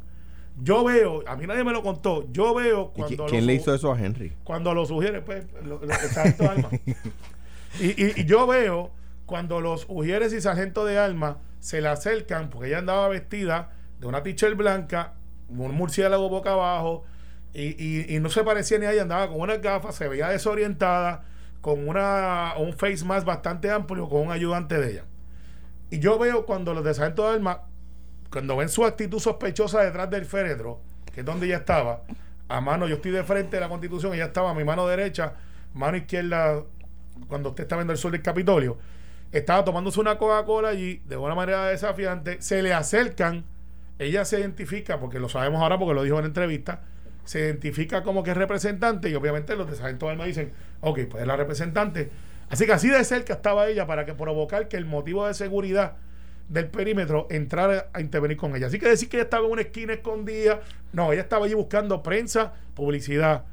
yo 0.62 0.84
veo, 0.84 1.24
a 1.28 1.36
mí 1.36 1.48
nadie 1.48 1.64
me 1.64 1.74
lo 1.74 1.84
contó, 1.84 2.32
yo 2.32 2.54
veo 2.54 2.92
cuando... 2.94 3.26
¿Quién 3.26 3.46
le 3.46 3.56
hizo 3.56 3.74
eso 3.74 3.92
a 3.92 4.00
Henry? 4.00 4.34
Cuando 4.44 4.74
lo 4.74 4.86
sugiere, 4.86 5.22
pues, 5.22 5.46
lo, 5.64 5.82
lo, 5.82 5.94
y, 7.80 8.04
y, 8.04 8.14
y, 8.22 8.26
yo 8.26 8.48
veo 8.48 8.92
cuando 9.26 9.60
los 9.60 9.86
ujieres 9.90 10.32
y 10.34 10.40
sargentos 10.40 10.88
de 10.88 10.98
alma 10.98 11.40
se 11.60 11.82
le 11.82 11.90
acercan, 11.90 12.50
porque 12.50 12.70
ella 12.70 12.78
andaba 12.78 13.08
vestida 13.10 13.74
de 14.00 14.08
una 14.08 14.24
t-shirt 14.24 14.56
blanca, 14.56 15.16
un 15.50 15.76
murciélago 15.76 16.30
boca 16.30 16.52
abajo, 16.54 17.04
y, 17.54 18.14
y, 18.14 18.20
no 18.20 18.30
se 18.30 18.44
parecía 18.44 18.78
ni 18.80 18.86
a 18.86 18.94
ella, 18.94 19.02
andaba 19.02 19.28
con 19.30 19.42
unas 19.42 19.62
gafas, 19.62 19.96
se 19.96 20.08
veía 20.08 20.30
desorientada, 20.30 21.26
con 21.60 21.88
una, 21.88 22.54
un 22.58 22.74
face 22.74 23.04
mask 23.04 23.26
bastante 23.26 23.72
amplio, 23.72 24.08
con 24.08 24.22
un 24.22 24.32
ayudante 24.32 24.80
de 24.80 24.92
ella. 24.92 25.06
Y 25.90 26.00
yo 26.00 26.18
veo 26.18 26.46
cuando 26.46 26.74
los 26.74 26.84
de 26.84 26.94
sargentos 26.94 27.26
de 27.26 27.36
alma 27.36 27.64
cuando 28.30 28.58
ven 28.58 28.70
su 28.70 28.86
actitud 28.86 29.20
sospechosa 29.20 29.82
detrás 29.82 30.10
del 30.10 30.26
féretro, 30.26 30.80
que 31.14 31.22
es 31.22 31.26
donde 31.26 31.46
ella 31.48 31.58
estaba, 31.58 32.02
a 32.48 32.62
mano, 32.62 32.88
yo 32.88 32.96
estoy 32.96 33.12
de 33.12 33.24
frente 33.24 33.58
de 33.58 33.62
la 33.62 33.70
constitución, 33.70 34.14
ella 34.14 34.26
estaba 34.26 34.52
a 34.52 34.54
mi 34.54 34.64
mano 34.64 34.88
derecha, 34.88 35.34
mano 35.74 35.98
izquierda, 35.98 36.64
cuando 37.28 37.50
usted 37.50 37.64
está 37.64 37.76
viendo 37.76 37.94
el 37.94 37.98
sol 37.98 38.12
del 38.12 38.22
Capitolio, 38.22 38.78
estaba 39.32 39.64
tomándose 39.66 40.00
una 40.00 40.18
Coca-Cola 40.18 40.70
allí, 40.70 41.02
de 41.08 41.18
una 41.18 41.36
manera 41.36 41.66
desafiante, 41.66 42.42
se 42.42 42.62
le 42.62 42.74
acercan, 42.74 43.46
ella 44.00 44.26
se 44.26 44.40
identifica, 44.40 45.00
porque 45.00 45.20
lo 45.20 45.30
sabemos 45.30 45.62
ahora 45.62 45.78
porque 45.78 45.94
lo 45.94 46.04
dijo 46.04 46.20
en 46.20 46.26
entrevista, 46.26 46.84
se 47.24 47.40
identifica 47.40 48.04
como 48.04 48.24
que 48.24 48.32
es 48.32 48.38
representante 48.38 49.10
y 49.10 49.16
obviamente 49.16 49.56
los 49.56 49.70
de 49.70 49.76
Sargento 49.76 50.10
Alma 50.10 50.26
dicen, 50.26 50.54
ok, 50.82 51.00
pues 51.10 51.22
es 51.22 51.28
la 51.28 51.36
representante. 51.36 52.12
Así 52.50 52.66
que 52.66 52.74
así 52.74 52.90
de 52.90 53.04
cerca 53.04 53.34
estaba 53.34 53.68
ella 53.68 53.88
para 53.88 54.06
que 54.06 54.14
provocar 54.14 54.68
que 54.68 54.78
el 54.78 54.86
motivo 54.86 55.26
de 55.26 55.34
seguridad 55.34 55.94
del 56.48 56.68
perímetro 56.68 57.28
entrar 57.30 57.90
a, 57.94 58.02
intervenir 58.02 58.38
con 58.38 58.56
ella. 58.56 58.68
Así 58.68 58.80
que 58.80 58.88
decir 58.88 59.10
que 59.10 59.18
ella 59.18 59.24
estaba 59.24 59.46
en 59.46 59.52
una 59.52 59.62
esquina 59.62 59.94
escondida, 59.94 60.62
no, 60.94 61.12
ella 61.12 61.24
estaba 61.24 61.46
allí 61.46 61.54
buscando 61.54 62.04
prensa, 62.04 62.54
publicidad. 62.74 63.46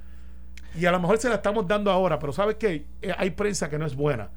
Y 0.79 0.87
a 0.87 0.93
lo 0.93 1.01
mejor 1.01 1.19
se 1.19 1.29
la 1.29 1.37
estamos 1.37 1.67
dando 1.67 1.91
ahora, 1.91 2.19
pero 2.19 2.33
¿sabes 2.33 2.57
qué? 2.57 2.87
Eh, 3.03 3.13
hay 3.17 3.31
prensa 3.31 3.69
que 3.69 3.79
no 3.79 3.87
es 3.87 3.95
buena. 3.95 4.31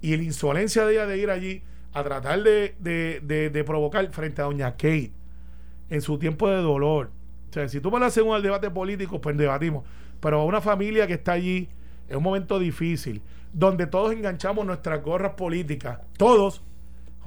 Y 0.00 0.16
la 0.16 0.22
insolencia 0.22 0.86
de 0.86 0.92
ella 0.92 1.06
de 1.06 1.18
ir 1.18 1.30
allí 1.30 1.62
a 1.92 2.04
tratar 2.04 2.42
de, 2.42 2.74
de, 2.80 3.64
provocar 3.64 4.06
frente 4.12 4.42
a 4.42 4.44
doña 4.44 4.72
Kate 4.72 5.12
en 5.90 6.00
su 6.00 6.18
tiempo 6.18 6.48
de 6.48 6.56
dolor. 6.56 7.10
O 7.50 7.52
sea, 7.52 7.68
si 7.68 7.80
tú 7.80 7.90
me 7.90 7.98
lo 7.98 8.06
haces 8.06 8.22
un 8.22 8.40
debate 8.42 8.70
político, 8.70 9.20
pues 9.20 9.36
debatimos. 9.36 9.84
Pero 10.20 10.40
a 10.40 10.44
una 10.44 10.60
familia 10.60 11.06
que 11.06 11.14
está 11.14 11.32
allí 11.32 11.68
en 12.08 12.18
un 12.18 12.22
momento 12.22 12.58
difícil, 12.58 13.22
donde 13.52 13.86
todos 13.86 14.12
enganchamos 14.12 14.66
nuestras 14.66 15.02
gorras 15.02 15.32
políticas, 15.32 16.00
todos, 16.16 16.62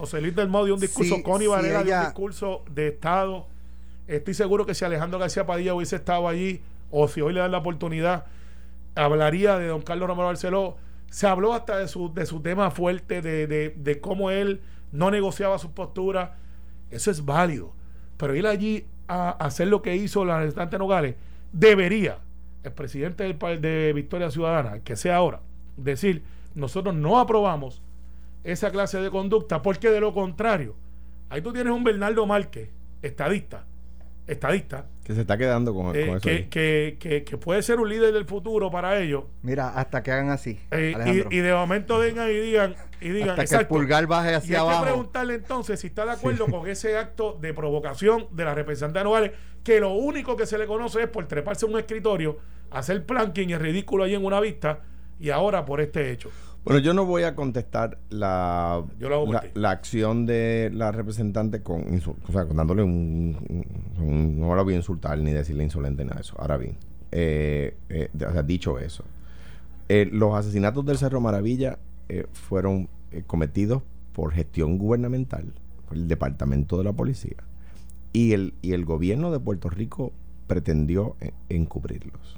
José 0.02 0.20
Luis 0.20 0.36
del 0.36 0.48
Modo 0.48 0.66
dio 0.66 0.74
un 0.74 0.80
discurso, 0.80 1.14
con 1.22 1.34
Connie 1.34 1.48
Varela 1.48 1.84
dio 1.84 1.96
un 1.96 2.06
discurso 2.06 2.64
de 2.72 2.88
Estado. 2.88 3.46
Estoy 4.08 4.34
seguro 4.34 4.66
que 4.66 4.74
si 4.74 4.84
Alejandro 4.84 5.20
García 5.20 5.46
Padilla 5.46 5.76
hubiese 5.76 5.98
estado 5.98 6.28
allí, 6.28 6.64
o 6.90 7.08
si 7.08 7.22
hoy 7.22 7.34
le 7.34 7.40
dan 7.40 7.52
la 7.52 7.60
oportunidad, 7.60 8.26
hablaría 8.96 9.60
de 9.60 9.68
don 9.68 9.84
Carlos 9.84 10.08
Romero 10.08 10.26
Barceló. 10.26 10.76
Se 11.12 11.28
habló 11.28 11.54
hasta 11.54 11.78
de 11.78 11.88
su, 11.88 12.12
de 12.12 12.26
su 12.26 12.42
tema 12.42 12.72
fuerte, 12.72 13.22
de, 13.22 13.46
de, 13.46 14.02
cómo 14.02 14.32
él 14.32 14.62
no 14.92 15.12
negociaba 15.12 15.60
su 15.60 15.72
postura. 15.72 16.36
Eso 16.90 17.12
es 17.12 17.24
válido. 17.24 17.72
Pero 18.18 18.36
ir 18.36 18.48
allí 18.48 18.88
a, 19.08 19.30
hacer 19.30 19.68
lo 19.68 19.84
que 19.84 19.96
hizo 19.96 20.26
la 20.26 20.38
representante 20.40 20.80
Nogales, 20.80 21.14
debería 21.54 22.18
el 22.64 22.72
presidente 22.72 23.24
del, 23.24 23.62
de 23.62 23.94
Victoria 23.94 24.32
Ciudadana, 24.32 24.80
que 24.80 24.96
sea 24.96 25.18
ahora, 25.18 25.42
decir, 25.78 26.24
nosotros 26.56 26.96
no 26.96 27.20
aprobamos 27.20 27.84
esa 28.44 28.72
clase 28.72 29.00
de 29.00 29.10
conducta, 29.10 29.62
porque 29.62 29.90
de 29.90 30.00
lo 30.00 30.14
contrario, 30.14 30.76
ahí 31.30 31.42
tú 31.42 31.54
tienes 31.54 31.74
un 31.74 31.84
Bernardo 31.84 32.26
Márquez, 32.26 32.70
estadista, 33.02 33.66
estadista. 34.28 34.86
Que 35.04 35.14
se 35.14 35.22
está 35.22 35.38
quedando 35.38 35.74
con, 35.74 35.96
eh, 35.96 36.14
eso. 36.16 36.20
Que, 36.22 36.98
que, 37.00 37.38
puede 37.38 37.62
ser 37.62 37.80
un 37.80 37.90
líder 37.90 38.14
del 38.14 38.26
futuro 38.26 38.72
para 38.72 39.00
ellos. 39.00 39.24
Mira, 39.42 39.70
hasta 39.70 40.04
que 40.04 40.12
hagan 40.12 40.30
así. 40.30 40.60
Eh, 40.72 41.26
y, 41.30 41.38
de 41.38 41.54
momento 41.54 42.00
vengan 42.00 42.30
y 42.30 42.34
digan, 42.34 42.76
y 43.00 43.10
digan 43.10 43.40
hasta 43.40 43.58
que 43.58 43.62
el 43.62 43.68
pulgar 43.68 44.08
baje 44.08 44.36
hacia 44.36 44.58
y 44.58 44.68
hay 44.68 44.78
que 44.78 44.84
preguntarle 44.84 45.34
entonces 45.36 45.80
si 45.80 45.88
está 45.88 46.06
de 46.06 46.12
acuerdo 46.12 46.48
con 46.48 46.68
ese 46.68 46.98
acto 46.98 47.38
de 47.42 47.54
provocación 47.54 48.28
de 48.32 48.46
la 48.46 48.54
representante 48.56 49.00
anuales, 49.00 49.32
que 49.64 49.80
lo 49.80 49.94
único 49.94 50.36
que 50.36 50.46
se 50.46 50.58
le 50.58 50.66
conoce 50.66 51.04
es 51.04 51.08
por 51.08 51.28
treparse 51.28 51.66
en 51.66 51.74
un 51.74 51.80
escritorio, 51.80 52.40
hacer 52.72 53.06
planking 53.06 53.50
y 53.50 53.58
ridículo 53.58 54.04
ahí 54.04 54.16
en 54.16 54.26
una 54.26 54.40
vista, 54.40 54.80
y 55.20 55.30
ahora 55.30 55.66
por 55.66 55.82
este 55.82 56.12
hecho. 56.12 56.32
Bueno, 56.64 56.80
yo 56.80 56.94
no 56.94 57.06
voy 57.06 57.24
a 57.24 57.36
contestar 57.36 57.98
la, 58.10 58.84
la, 59.56 59.72
acción 59.72 60.28
de 60.28 60.70
la 60.72 60.92
representante 60.92 61.64
con, 61.64 61.82
o 62.28 62.32
sea, 62.32 62.46
dándole 62.46 62.84
un, 62.84 63.36
No 64.38 64.56
la 64.56 64.62
voy 64.62 64.76
a 64.76 64.78
insultar 64.78 65.18
ni 65.18 65.32
decirle 65.32 65.64
insolente 65.64 66.04
nada 66.06 66.18
de 66.18 66.22
eso. 66.22 66.36
Ahora 66.38 66.58
bien, 66.58 66.78
eh, 67.12 67.76
eh, 67.90 68.10
dicho 68.46 68.78
eso, 68.78 69.04
eh, 69.90 70.08
los 70.12 70.36
asesinatos 70.36 70.86
del 70.86 71.00
Cerro 71.00 71.20
Maravilla 71.20 71.80
fueron 72.34 72.90
cometidos 73.26 73.82
por 74.14 74.32
gestión 74.32 74.78
gubernamental, 74.78 75.54
por 75.88 75.98
el 75.98 76.08
Departamento 76.08 76.78
de 76.78 76.84
la 76.84 76.94
Policía, 76.94 77.38
y 78.14 78.34
el, 78.34 78.54
y 78.62 78.74
el 78.74 78.86
gobierno 78.86 79.32
de 79.32 79.40
Puerto 79.40 79.70
Rico 79.70 80.12
pretendió 80.46 81.16
encubrirlos. 81.50 82.38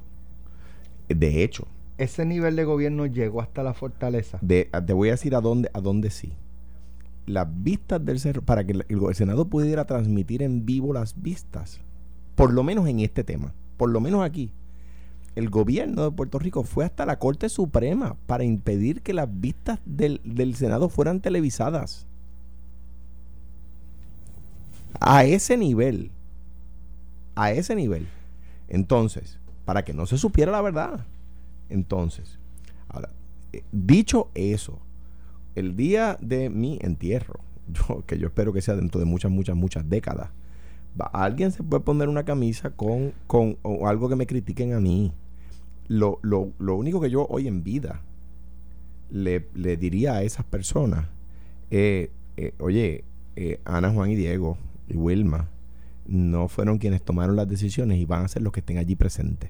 De 1.09 1.43
hecho, 1.43 1.67
ese 1.97 2.25
nivel 2.25 2.55
de 2.55 2.63
gobierno 2.63 3.05
llegó 3.05 3.41
hasta 3.41 3.63
la 3.63 3.73
fortaleza. 3.73 4.39
De, 4.41 4.69
te 4.85 4.93
voy 4.93 5.09
a 5.09 5.11
decir 5.11 5.35
a 5.35 5.41
dónde, 5.41 5.69
a 5.73 5.81
dónde 5.81 6.09
sí. 6.09 6.33
Las 7.25 7.47
vistas 7.63 8.03
del 8.03 8.19
cerro, 8.19 8.41
para 8.41 8.65
que 8.65 8.73
el, 8.73 9.15
Senado 9.15 9.45
pudiera 9.45 9.85
transmitir 9.85 10.41
en 10.41 10.65
vivo 10.65 10.93
las 10.93 11.21
vistas, 11.21 11.79
por 12.35 12.51
lo 12.51 12.63
menos 12.63 12.87
en 12.87 12.99
este 12.99 13.23
tema, 13.23 13.53
por 13.77 13.89
lo 13.89 14.01
menos 14.01 14.23
aquí, 14.23 14.51
el 15.35 15.49
gobierno 15.49 16.03
de 16.03 16.11
Puerto 16.11 16.37
Rico 16.37 16.63
fue 16.63 16.85
hasta 16.85 17.05
la 17.05 17.17
Corte 17.17 17.49
Suprema 17.49 18.17
para 18.27 18.43
impedir 18.43 19.01
que 19.01 19.13
las 19.13 19.27
vistas 19.31 19.79
del, 19.85 20.21
del 20.23 20.55
Senado 20.55 20.89
fueran 20.89 21.21
televisadas. 21.21 22.05
A 24.99 25.23
ese 25.25 25.57
nivel. 25.57 26.11
A 27.35 27.51
ese 27.51 27.75
nivel. 27.75 28.07
Entonces, 28.67 29.39
para 29.65 29.83
que 29.83 29.93
no 29.93 30.05
se 30.05 30.17
supiera 30.17 30.51
la 30.51 30.61
verdad. 30.61 31.05
Entonces, 31.69 32.39
ahora, 32.87 33.09
eh, 33.51 33.63
dicho 33.71 34.29
eso, 34.35 34.79
el 35.55 35.75
día 35.75 36.17
de 36.21 36.49
mi 36.49 36.79
entierro, 36.81 37.39
yo, 37.67 38.03
que 38.05 38.17
yo 38.17 38.27
espero 38.27 38.53
que 38.53 38.61
sea 38.61 38.75
dentro 38.75 38.99
de 38.99 39.05
muchas, 39.05 39.31
muchas, 39.31 39.55
muchas 39.55 39.89
décadas, 39.89 40.29
alguien 41.11 41.51
se 41.51 41.63
puede 41.63 41.83
poner 41.83 42.07
una 42.07 42.23
camisa 42.23 42.69
con, 42.69 43.13
con 43.25 43.57
algo 43.85 44.09
que 44.09 44.15
me 44.15 44.27
critiquen 44.27 44.73
a 44.73 44.79
mí. 44.79 45.11
Lo, 45.87 46.19
lo, 46.21 46.51
lo 46.59 46.75
único 46.75 47.01
que 47.01 47.09
yo 47.09 47.25
hoy 47.29 47.47
en 47.47 47.63
vida 47.63 48.01
le, 49.09 49.47
le 49.53 49.75
diría 49.75 50.13
a 50.13 50.23
esas 50.23 50.45
personas, 50.45 51.07
eh, 51.71 52.11
eh, 52.37 52.53
oye, 52.59 53.03
Ana, 53.65 53.91
Juan 53.91 54.11
y 54.11 54.15
Diego, 54.15 54.57
y 54.87 54.95
Wilma 54.95 55.49
no 56.05 56.47
fueron 56.47 56.77
quienes 56.77 57.01
tomaron 57.01 57.35
las 57.35 57.47
decisiones 57.47 57.99
y 57.99 58.05
van 58.05 58.25
a 58.25 58.27
ser 58.27 58.41
los 58.41 58.51
que 58.51 58.59
estén 58.59 58.77
allí 58.77 58.95
presentes. 58.95 59.49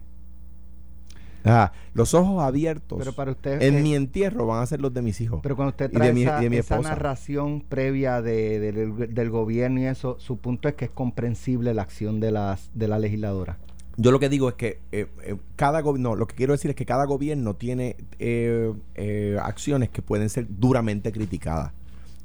Ah, 1.45 1.73
los 1.93 2.13
ojos 2.13 2.41
abiertos 2.41 2.97
Pero 2.99 3.13
para 3.13 3.31
usted, 3.31 3.61
en 3.61 3.75
eh, 3.77 3.81
mi 3.81 3.95
entierro 3.95 4.45
van 4.47 4.63
a 4.63 4.65
ser 4.65 4.79
los 4.79 4.93
de 4.93 5.01
mis 5.01 5.19
hijos. 5.19 5.41
Pero 5.43 5.55
cuando 5.55 5.71
usted 5.71 5.89
y 5.89 5.93
de 5.93 5.97
trae 5.99 6.13
mi- 6.13 6.23
esa, 6.23 6.39
y 6.39 6.43
de 6.43 6.49
mi 6.49 6.57
esa 6.57 6.79
narración 6.79 7.61
previa 7.67 8.21
de- 8.21 8.59
de- 8.59 8.71
del, 8.71 9.13
del 9.13 9.29
gobierno 9.29 9.81
y 9.81 9.85
eso, 9.85 10.15
su 10.19 10.37
punto 10.37 10.69
es 10.69 10.75
que 10.75 10.85
es 10.85 10.91
comprensible 10.91 11.73
la 11.73 11.81
acción 11.81 12.19
de, 12.19 12.31
las, 12.31 12.69
de 12.73 12.87
la 12.87 12.97
legisladora. 12.99 13.57
Yo 13.97 14.11
lo 14.11 14.19
que 14.19 14.29
digo 14.29 14.49
es 14.49 14.55
que 14.55 14.79
eh, 14.91 15.07
eh, 15.23 15.35
cada 15.55 15.81
gobierno, 15.81 16.15
lo 16.15 16.27
que 16.27 16.35
quiero 16.35 16.53
decir 16.53 16.71
es 16.71 16.75
que 16.75 16.85
cada 16.85 17.05
gobierno 17.05 17.55
tiene 17.55 17.95
eh, 18.19 18.73
eh, 18.95 19.37
acciones 19.41 19.89
que 19.89 20.01
pueden 20.01 20.29
ser 20.29 20.47
duramente 20.49 21.11
criticadas. 21.11 21.73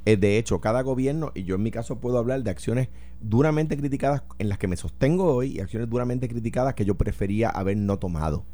De 0.04 0.38
hecho, 0.38 0.58
cada 0.62 0.80
gobierno, 0.80 1.32
y 1.34 1.42
yo 1.42 1.56
en 1.56 1.62
mi 1.62 1.70
caso 1.70 1.96
puedo 1.98 2.16
hablar 2.18 2.42
de 2.42 2.48
acciones 2.50 2.88
duramente 3.20 3.76
criticadas 3.76 4.22
en 4.38 4.48
las 4.48 4.56
que 4.56 4.66
me 4.66 4.76
sostengo 4.78 5.34
hoy 5.34 5.56
y 5.56 5.60
acciones 5.60 5.90
duramente 5.90 6.28
criticadas 6.28 6.72
que 6.72 6.86
yo 6.86 6.94
prefería 6.94 7.50
haber 7.50 7.76
no 7.76 7.98
tomado. 7.98 8.44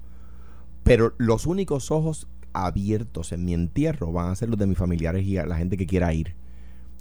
Pero 0.85 1.15
los 1.17 1.47
únicos 1.47 1.91
ojos 1.91 2.29
abiertos 2.53 3.33
en 3.33 3.45
mi 3.45 3.53
entierro 3.53 4.13
van 4.13 4.31
a 4.31 4.37
ser 4.37 4.49
los 4.49 4.59
de 4.59 4.67
mis 4.67 4.79
familiares 4.79 5.25
y 5.25 5.37
a 5.39 5.47
la 5.47 5.57
gente 5.57 5.77
que 5.77 5.87
quiera 5.87 6.13
ir. 6.15 6.35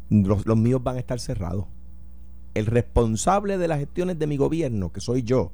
Los, 0.10 0.46
míos 0.58 0.82
van 0.84 0.96
a 0.96 1.00
estar 1.00 1.20
cerrados. 1.20 1.66
El 2.54 2.66
responsable 2.66 3.58
de 3.58 3.68
las 3.68 3.80
gestiones 3.80 4.18
de 4.20 4.28
mi 4.28 4.38
gobierno, 4.38 4.92
que 4.92 5.02
soy 5.02 5.24
yo, 5.24 5.52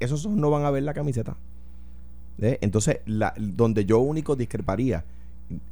esos 0.00 0.24
ojos 0.24 0.38
no 0.38 0.50
van 0.50 0.64
a 0.64 0.70
ver 0.70 0.82
la 0.82 0.94
camiseta. 0.94 1.36
¿Eh? 2.40 2.58
Entonces, 2.60 3.00
donde 3.36 3.84
yo 3.84 3.98
único 3.98 4.36
discreparía 4.36 5.04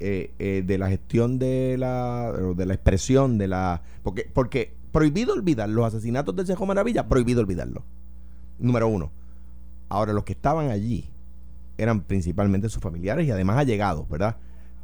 eh, 0.01 0.33
eh, 0.39 0.65
de 0.67 0.79
la 0.79 0.89
gestión 0.89 1.39
de 1.39 1.77
la, 1.79 2.33
de 2.57 2.67
la 2.67 2.75
expresión 2.75 3.39
de 3.39 3.49
la... 3.49 3.83
Porque, 4.03 4.29
porque 4.33 4.73
prohibido 4.91 5.35
olvidar 5.35 5.69
los 5.69 5.85
asesinatos 5.85 6.35
del 6.35 6.47
Cejo 6.47 6.67
Maravilla, 6.67 7.07
prohibido 7.09 7.41
olvidarlo. 7.41 7.85
Número 8.59 8.89
uno. 8.89 9.13
Ahora, 9.89 10.13
los 10.13 10.25
que 10.25 10.33
estaban 10.33 10.71
allí 10.71 11.09
eran 11.79 12.03
principalmente 12.03 12.69
sus 12.69 12.83
familiares 12.83 13.27
y 13.27 13.31
además 13.31 13.57
allegados, 13.59 14.09
¿verdad? 14.09 14.37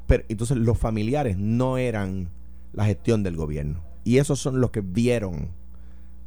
Pero 0.06 0.24
entonces 0.28 0.56
los 0.56 0.78
familiares 0.78 1.38
no 1.38 1.78
eran 1.78 2.28
la 2.72 2.84
gestión 2.86 3.22
del 3.22 3.36
gobierno. 3.36 3.82
Y 4.04 4.18
esos 4.18 4.40
son 4.40 4.60
los 4.60 4.70
que 4.70 4.80
vieron 4.80 5.48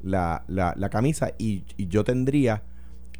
la, 0.01 0.43
la, 0.47 0.73
la 0.77 0.89
camisa 0.89 1.31
y, 1.37 1.63
yo 1.77 2.03
tendría 2.03 2.63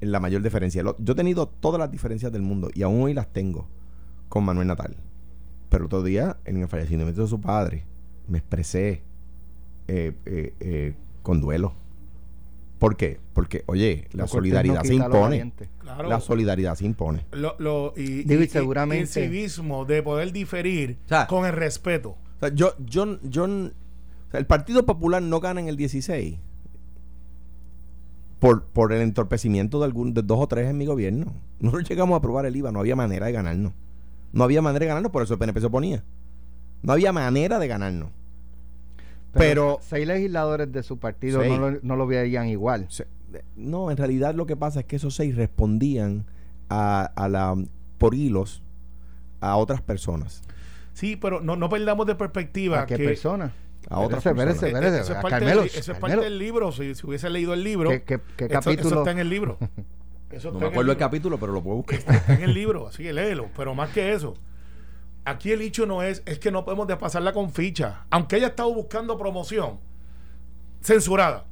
la 0.01 0.19
mayor 0.19 0.41
diferencia. 0.41 0.83
Lo- 0.83 0.95
Yo 0.99 1.13
he 1.13 1.15
tenido 1.15 1.47
todas 1.47 1.79
las 1.79 1.91
diferencias 1.91 2.31
del 2.31 2.41
mundo 2.41 2.69
y 2.73 2.83
aún 2.83 3.01
hoy 3.01 3.13
las 3.13 3.31
tengo 3.31 3.67
con 4.29 4.43
Manuel 4.43 4.67
Natal. 4.67 4.95
Pero 5.69 5.83
el 5.83 5.85
otro 5.87 6.03
día, 6.03 6.37
en 6.45 6.57
el 6.57 6.67
fallecimiento 6.67 7.21
de 7.21 7.27
su 7.27 7.41
padre, 7.41 7.85
me 8.27 8.37
expresé 8.37 9.03
eh, 9.87 10.13
eh, 10.25 10.53
eh, 10.59 10.95
con 11.21 11.41
duelo. 11.41 11.73
¿Por 12.85 12.97
qué? 12.97 13.19
Porque, 13.33 13.63
oye, 13.65 14.07
la 14.13 14.27
solidaridad 14.27 14.83
se 14.83 14.93
impone. 14.93 15.51
Claro. 15.79 16.07
La 16.07 16.19
solidaridad 16.19 16.75
se 16.75 16.85
impone. 16.85 17.25
Lo, 17.31 17.55
lo- 17.57 17.93
y, 17.97 18.21
Digo, 18.25 18.41
y 18.41 18.45
y- 18.45 18.47
seguramente- 18.47 19.23
el 19.23 19.27
civismo 19.31 19.85
de 19.85 20.03
poder 20.03 20.31
diferir 20.31 20.99
O 21.05 21.09
sea, 21.09 21.25
con 21.25 21.47
el 21.47 21.53
respeto. 21.53 22.09
O 22.09 22.39
sea, 22.39 22.49
yo, 22.53 22.75
yo, 22.77 23.19
yo, 23.23 23.45
o 23.45 23.69
sea, 24.29 24.39
el 24.39 24.45
Partido 24.45 24.85
Popular 24.85 25.19
no 25.23 25.39
gana 25.39 25.61
en 25.61 25.67
el 25.67 25.77
16 25.77 26.37
por, 28.39 28.65
por 28.65 28.93
el 28.93 29.01
entorpecimiento 29.01 29.79
de, 29.79 29.85
algún, 29.85 30.13
de 30.13 30.21
dos 30.21 30.37
o 30.39 30.47
tres 30.47 30.69
en 30.69 30.77
mi 30.77 30.85
gobierno. 30.85 31.33
Nosotros 31.59 31.89
llegamos 31.89 32.13
a 32.13 32.17
aprobar 32.17 32.45
el 32.45 32.55
IVA, 32.55 32.71
no 32.71 32.81
había 32.81 32.95
manera 32.95 33.25
de 33.25 33.31
ganarnos. 33.31 33.73
No 34.31 34.43
había 34.43 34.61
manera 34.61 34.81
de 34.83 34.87
ganarnos, 34.89 35.11
por 35.11 35.23
eso 35.23 35.33
el 35.33 35.39
PNP 35.39 35.59
se 35.59 35.65
oponía. 35.65 36.03
No 36.83 36.93
había 36.93 37.11
manera 37.11 37.57
de 37.57 37.67
ganarnos. 37.67 38.09
Pero- 39.39 39.79
seis 39.81 40.07
legisladores 40.07 40.71
de 40.71 40.83
su 40.83 40.97
partido 40.97 41.41
Seis. 41.41 41.51
no 41.57 41.69
lo, 41.71 41.79
no 41.81 41.95
lo 41.95 42.07
veían 42.07 42.47
igual. 42.47 42.85
Se- 42.89 43.07
No, 43.55 43.91
en 43.91 43.97
realidad 43.97 44.33
lo 44.35 44.45
que 44.45 44.55
pasa 44.55 44.79
es 44.81 44.85
que 44.85 44.95
esos 44.95 45.15
seis 45.15 45.35
respondían 45.35 46.25
a, 46.69 47.03
a 47.15 47.27
la 47.29 47.55
por 47.97 48.15
hilos 48.15 48.61
a 49.41 49.55
otras 49.57 49.81
personas. 49.81 50.41
Sí, 50.93 51.15
pero 51.17 51.41
no, 51.41 51.55
no 51.55 51.69
perdamos 51.69 52.07
de 52.07 52.15
perspectiva 52.15 52.81
¿A 52.81 52.85
qué 52.85 52.95
que 52.95 53.03
persona? 53.05 53.51
A 53.89 53.99
otras 53.99 54.25
Espérese, 54.25 54.61
personas. 54.61 54.63
espérese, 54.63 54.65
Eh, 54.65 54.69
espérese. 54.69 55.01
eso 55.03 55.11
es 55.13 55.17
a 55.17 55.21
parte, 55.21 55.29
Carmelo, 55.37 55.61
del, 55.61 55.69
eso 55.75 55.91
es 55.91 55.99
parte 55.99 56.17
del 56.21 56.39
libro. 56.39 56.71
Si, 56.71 56.95
si 56.95 57.05
hubiese 57.05 57.29
leído 57.29 57.53
el 57.53 57.63
libro, 57.63 57.89
¿Qué, 57.89 58.01
qué- 58.03 58.19
qué 58.37 58.45
eso- 58.45 58.53
eso, 58.57 58.61
capítulo? 58.61 58.99
está 59.01 59.11
en 59.11 59.19
el 59.19 59.29
libro. 59.29 59.57
Eso 60.31 60.49
No 60.49 60.55
está 60.57 60.65
me 60.65 60.71
acuerdo 60.71 60.91
el 60.91 60.97
capítulo, 60.97 61.37
pero 61.39 61.53
lo 61.53 61.61
puedo 61.63 61.77
buscar. 61.77 61.99
Está 61.99 62.33
en 62.33 62.41
el 62.41 62.53
libro, 62.53 62.87
así 62.87 63.03
que 63.03 63.13
léelo. 63.13 63.47
Pero 63.55 63.73
más 63.75 63.91
que 63.91 64.11
eso, 64.11 64.33
aquí 65.25 65.51
el 65.51 65.61
hecho 65.61 65.85
no 65.85 66.01
es, 66.03 66.23
es 66.25 66.39
que 66.39 66.51
no 66.51 66.63
podemos 66.65 66.87
despasarla 66.87 67.33
con 67.33 67.51
ficha. 67.51 68.05
Aunque 68.09 68.37
haya 68.37 68.47
estado 68.47 68.73
buscando 68.73 69.17
promoción, 69.17 69.79
censurada. 70.81 71.45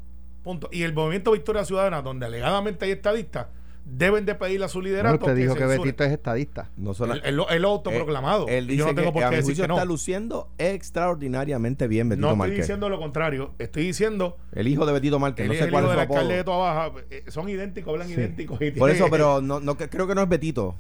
Punto. 0.44 0.70
Y 0.72 0.84
el 0.84 0.94
movimiento 0.94 1.32
Victoria 1.32 1.64
Ciudadana, 1.66 2.02
donde 2.02 2.26
alegadamente 2.26 2.84
hay 2.86 2.92
estadistas, 2.92 3.48
deben 3.86 4.26
de 4.26 4.36
pedirle 4.36 4.66
a 4.66 4.70
su 4.70 4.80
Bueno, 4.80 4.90
liderato 4.90 5.16
usted 5.26 5.36
dijo 5.36 5.56
que. 5.56 5.66
Betito 5.66 6.04
es 6.04 6.12
estadista. 6.12 6.70
No 6.78 6.94
solo- 6.94 7.14
Él, 7.14 7.22
él 7.26 7.36
lo- 7.38 7.50
él 7.50 7.62
lo 7.62 7.70
ha 7.70 7.72
autoproclamado. 7.72 8.48
Él 8.48 8.68
dice 8.68 8.80
yo 8.80 8.86
no 8.88 8.96
tengo 8.96 9.10
que 9.10 9.14
por 9.22 9.30
qué 9.30 9.36
decir 9.38 9.44
juicio 9.46 9.64
que 9.64 9.68
no. 9.70 9.74
está 9.76 9.86
luciendo 9.86 10.50
extraordinariamente 10.58 11.88
bien 11.88 12.10
Betito 12.10 12.28
No 12.36 12.44
estoy 12.44 12.58
diciendo 12.58 12.90
lo 12.90 13.00
contrario. 13.00 13.52
Estoy 13.60 13.84
diciendo 13.84 14.38
El 14.54 14.68
hijo 14.68 14.86
de 14.86 14.94
Betito 14.94 15.18
Márquez, 15.20 15.48
no 15.48 15.54
sé 15.54 15.64
el 15.64 15.72
cuál 15.72 15.84
hijo 15.86 15.94
es 15.94 15.98
del 15.98 16.08
su 16.08 16.14
alcalde 16.14 16.36
de. 16.36 16.44
Toa 16.44 16.58
Baja. 16.58 16.92
Eh, 17.10 17.24
Son 17.30 17.48
idénticos, 17.50 17.92
hablan 17.94 18.10
idénticos. 18.10 18.62
y 18.62 18.72
Por 18.72 18.90
tiene- 18.90 18.92
eso, 18.94 19.08
pero 19.10 19.42
no, 19.42 19.60
no 19.62 19.78
que- 19.78 19.90
creo 19.90 20.08
que 20.08 20.16
no 20.16 20.22
es 20.24 20.30
Betito. 20.30 20.76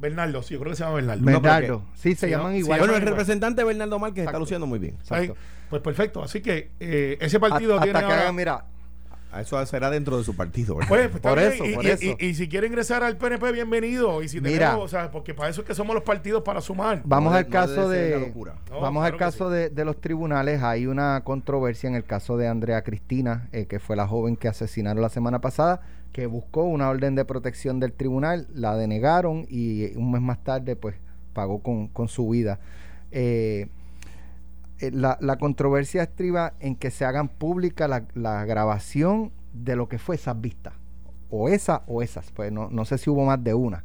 Bernardo, 0.00 0.42
sí, 0.42 0.54
yo 0.54 0.60
creo 0.60 0.70
que 0.72 0.76
se 0.76 0.82
llama 0.84 0.96
Bernardo. 0.96 1.20
No, 1.22 1.40
Bernardo. 1.40 1.82
Sí, 1.94 2.14
se 2.14 2.30
llaman 2.30 2.52
sí, 2.54 2.58
igual. 2.60 2.78
bueno, 2.80 2.94
el 2.94 3.00
igual. 3.02 3.12
representante 3.12 3.62
Bernardo 3.64 3.98
Márquez 3.98 4.24
está 4.26 4.38
luciendo 4.38 4.66
muy 4.66 4.78
bien. 4.78 4.94
Exacto. 5.00 5.36
Pues 5.68 5.82
perfecto. 5.82 6.22
Así 6.22 6.40
que 6.40 6.70
eh, 6.80 7.16
ese 7.20 7.38
partido 7.38 7.78
tiene 7.80 7.98
que 7.98 8.04
ahora- 8.04 8.22
hagan, 8.22 8.34
mira, 8.34 8.64
Eso 9.38 9.64
será 9.66 9.90
dentro 9.90 10.18
de 10.18 10.24
su 10.24 10.34
partido. 10.34 10.74
¿verdad? 10.76 10.88
Pues, 10.88 11.08
pues, 11.08 11.22
Por 11.22 11.38
eso, 11.38 11.64
y, 11.64 11.74
por 11.74 11.84
y- 11.84 11.88
eso. 11.88 12.04
y- 12.18 12.26
y 12.26 12.34
si 12.34 12.48
quiere 12.48 12.66
ingresar 12.66 13.02
al 13.04 13.16
PNP, 13.16 13.52
bienvenido. 13.52 14.22
Y 14.22 14.28
si 14.28 14.40
Mira. 14.40 14.70
tenemos, 14.70 14.84
o 14.84 14.88
sea, 14.88 15.10
porque 15.10 15.34
para 15.34 15.48
eso 15.50 15.60
es 15.60 15.66
que 15.66 15.74
somos 15.74 15.94
los 15.94 16.02
partidos 16.02 16.42
para 16.42 16.60
sumar. 16.60 17.02
vamos 17.04 17.32
No 17.32 17.38
al 17.38 17.44
no 17.44 17.50
caso 17.50 17.88
de... 17.88 18.16
una 18.16 18.26
locura. 18.26 18.54
No, 18.70 18.80
Vamos 18.80 19.04
al 19.04 19.16
caso 19.16 19.48
sí. 19.48 19.54
de, 19.54 19.70
de 19.70 19.84
los 19.84 20.00
tribunales. 20.00 20.62
Hay 20.62 20.86
una 20.86 21.22
controversia 21.24 21.88
en 21.88 21.94
el 21.94 22.04
caso 22.04 22.36
de 22.36 22.48
Andrea 22.48 22.82
Cristina, 22.82 23.48
eh, 23.52 23.66
que 23.66 23.78
fue 23.78 23.94
la 23.96 24.06
joven 24.08 24.36
que 24.36 24.48
asesinaron 24.48 25.00
la 25.02 25.08
semana 25.10 25.40
pasada, 25.40 25.80
que 26.12 26.26
buscó 26.26 26.64
una 26.64 26.88
orden 26.88 27.14
de 27.14 27.24
protección 27.24 27.78
del 27.78 27.92
tribunal, 27.92 28.48
la 28.52 28.76
denegaron 28.76 29.46
y 29.48 29.94
un 29.96 30.10
mes 30.10 30.22
más 30.22 30.42
tarde, 30.42 30.74
pues, 30.74 30.96
pagó 31.34 31.62
con, 31.62 31.86
con 31.86 32.08
su 32.08 32.28
vida. 32.28 32.58
Eh, 33.12 33.68
eh, 34.80 34.90
la, 34.92 35.18
la 35.20 35.36
controversia 35.36 36.02
estriba 36.02 36.54
en 36.60 36.76
que 36.76 36.90
se 36.90 37.04
hagan 37.04 37.28
pública 37.28 37.88
la, 37.88 38.04
la 38.14 38.44
grabación 38.44 39.32
de 39.52 39.76
lo 39.76 39.88
que 39.88 39.98
fue 39.98 40.16
esas 40.16 40.40
vistas. 40.40 40.74
O 41.30 41.48
esa 41.48 41.82
o 41.86 42.02
esas. 42.02 42.30
Pues 42.32 42.50
no, 42.52 42.68
no 42.70 42.84
sé 42.84 42.98
si 42.98 43.08
hubo 43.10 43.24
más 43.24 43.42
de 43.42 43.54
una. 43.54 43.84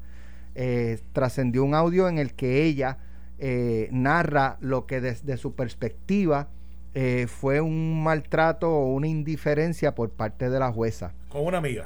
Eh, 0.56 1.00
trascendió 1.14 1.64
un 1.64 1.76
audio 1.76 2.08
en 2.08 2.18
el 2.18 2.34
que 2.34 2.64
ella 2.64 2.98
eh, 3.38 3.90
narra 3.92 4.58
lo 4.62 4.86
que 4.86 5.02
desde 5.02 5.38
su 5.38 5.54
perspectiva 5.54 6.48
eh, 6.94 7.28
fue 7.28 7.60
un 7.60 8.02
maltrato 8.04 8.72
o 8.72 8.94
una 8.94 9.08
indiferencia 9.08 9.94
por 9.94 10.10
parte 10.12 10.50
de 10.50 10.60
la 10.60 10.72
jueza. 10.72 11.12
Con 11.30 11.46
una 11.46 11.58
amiga. 11.58 11.86